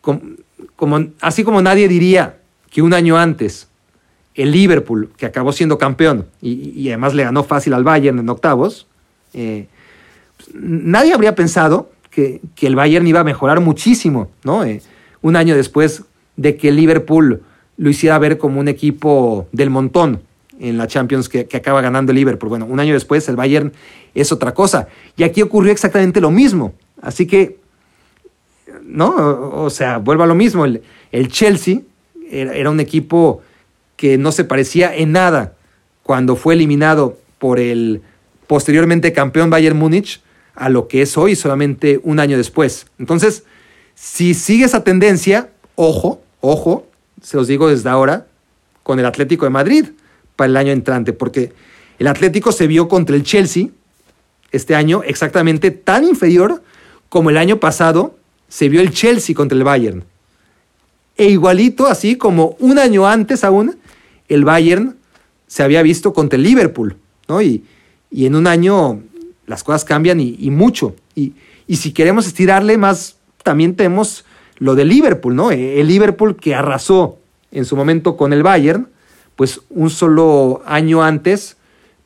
[0.00, 2.38] como, así como nadie diría
[2.70, 3.68] que un año antes
[4.34, 8.86] el Liverpool, que acabó siendo campeón y, además le ganó fácil al Bayern en octavos,
[9.34, 9.66] eh,
[10.36, 14.64] pues, nadie habría pensado que, el Bayern iba a mejorar muchísimo, ¿no?
[14.64, 14.82] Eh,
[15.22, 16.04] un año después
[16.36, 17.42] de que Liverpool
[17.76, 20.20] lo hiciera ver como un equipo del montón
[20.58, 22.50] en la Champions que, que, acaba ganando el Liverpool.
[22.50, 23.72] Bueno, un año después el Bayern
[24.14, 24.88] es otra cosa.
[25.16, 26.74] Y aquí ocurrió exactamente lo mismo.
[27.00, 27.58] Así que,
[28.84, 29.14] ¿no?
[29.64, 30.64] O, sea, vuelvo a lo mismo.
[30.64, 31.80] El, Chelsea
[32.30, 33.42] era, un equipo
[33.96, 35.54] que no se parecía en nada
[36.02, 38.02] cuando fue eliminado por el
[38.50, 40.20] posteriormente campeón Bayern Múnich
[40.56, 42.86] a lo que es hoy solamente un año después.
[42.98, 43.44] Entonces,
[43.94, 46.84] si sigue esa tendencia, ojo, ojo,
[47.22, 48.26] se los digo desde ahora,
[48.82, 49.86] con el Atlético de Madrid
[50.34, 51.52] para el año entrante, porque
[52.00, 53.68] el Atlético se vio contra el Chelsea
[54.50, 56.60] este año exactamente tan inferior
[57.08, 58.18] como el año pasado
[58.48, 60.02] se vio el Chelsea contra el Bayern.
[61.16, 63.78] E igualito, así como un año antes aún,
[64.26, 64.96] el Bayern
[65.46, 66.96] se había visto contra el Liverpool,
[67.28, 67.40] ¿no?
[67.42, 67.62] Y,
[68.10, 69.00] y en un año
[69.46, 70.94] las cosas cambian y, mucho.
[71.14, 71.34] Y,
[71.66, 74.24] y, si queremos estirarle más, también tenemos
[74.58, 75.50] lo de Liverpool, ¿no?
[75.50, 77.18] El Liverpool que arrasó
[77.50, 78.88] en su momento con el Bayern,
[79.36, 81.56] pues un solo año antes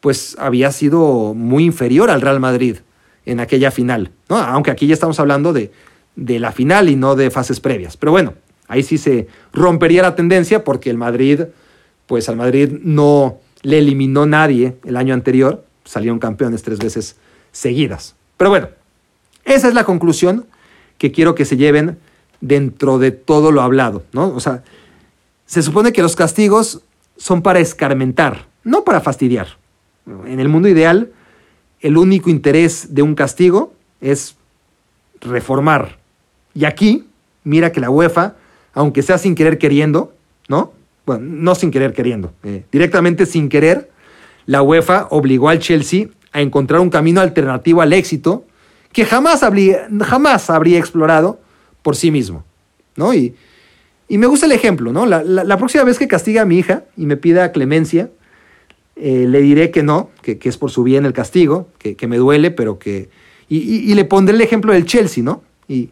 [0.05, 2.77] pues había sido muy inferior al Real Madrid
[3.25, 4.37] en aquella final, ¿no?
[4.37, 5.73] aunque aquí ya estamos hablando de,
[6.15, 7.97] de la final y no de fases previas.
[7.97, 8.35] Pero bueno,
[8.69, 11.45] ahí sí se rompería la tendencia porque el Madrid,
[12.07, 17.17] pues al Madrid no le eliminó nadie el año anterior, salieron campeones tres veces
[17.53, 18.15] seguidas.
[18.37, 18.69] Pero bueno,
[19.45, 20.47] esa es la conclusión
[20.99, 21.99] que quiero que se lleven
[22.41, 24.29] dentro de todo lo hablado, ¿no?
[24.35, 24.63] O sea,
[25.47, 26.83] se supone que los castigos
[27.17, 29.49] son para escarmentar, no para fastidiar.
[30.27, 31.13] En el mundo ideal,
[31.81, 34.37] el único interés de un castigo es
[35.21, 35.99] reformar.
[36.55, 37.07] Y aquí,
[37.43, 38.35] mira que la UEFA,
[38.73, 40.15] aunque sea sin querer queriendo,
[40.49, 40.73] ¿no?
[41.07, 43.91] Bueno, no sin querer queriendo, eh, directamente sin querer,
[44.47, 48.45] la UEFA obligó al Chelsea a encontrar un camino alternativo al éxito
[48.93, 51.41] que jamás habría, jamás habría explorado
[51.83, 52.45] por sí mismo,
[52.97, 53.13] ¿no?
[53.13, 53.35] Y,
[54.09, 55.07] y me gusta el ejemplo, ¿no?
[55.07, 58.11] La, la, próxima vez que castiga a mi hija y me pida clemencia,
[58.97, 62.51] eh, le diré que no, que, es por su bien el castigo, que, me duele,
[62.51, 63.09] pero que...
[63.49, 65.43] Y, le pondré el ejemplo del Chelsea, ¿no?
[65.69, 65.91] Y,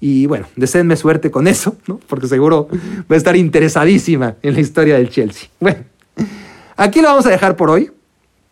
[0.00, 1.98] y bueno, deseenme suerte con eso, ¿no?
[2.06, 2.68] Porque seguro
[3.10, 5.48] va a estar interesadísima en la historia del Chelsea.
[5.60, 5.84] Bueno,
[6.76, 7.90] aquí lo vamos a dejar por hoy.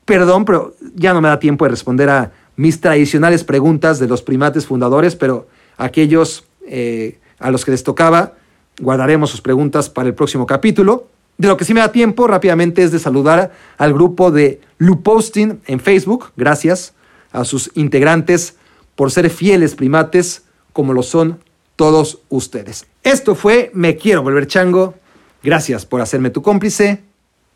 [0.05, 4.23] Perdón, pero ya no me da tiempo de responder a mis tradicionales preguntas de los
[4.23, 8.35] primates fundadores, pero aquellos eh, a los que les tocaba,
[8.81, 11.09] guardaremos sus preguntas para el próximo capítulo.
[11.39, 15.61] De lo que sí me da tiempo rápidamente es de saludar al grupo de Luposting
[15.67, 16.33] en Facebook.
[16.37, 16.93] Gracias
[17.33, 18.57] a sus integrantes
[18.95, 20.43] por ser fieles primates
[20.73, 21.39] como lo son
[21.77, 22.87] todos ustedes.
[23.03, 24.95] Esto fue Me Quiero Volver Chango.
[25.43, 27.10] Gracias por hacerme tu cómplice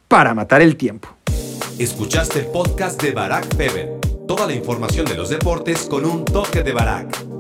[0.09, 1.09] para matar el tiempo.
[1.79, 4.01] Escuchaste el podcast de Barack Feber.
[4.29, 7.34] Toda la información de los deportes con un toque de Barack.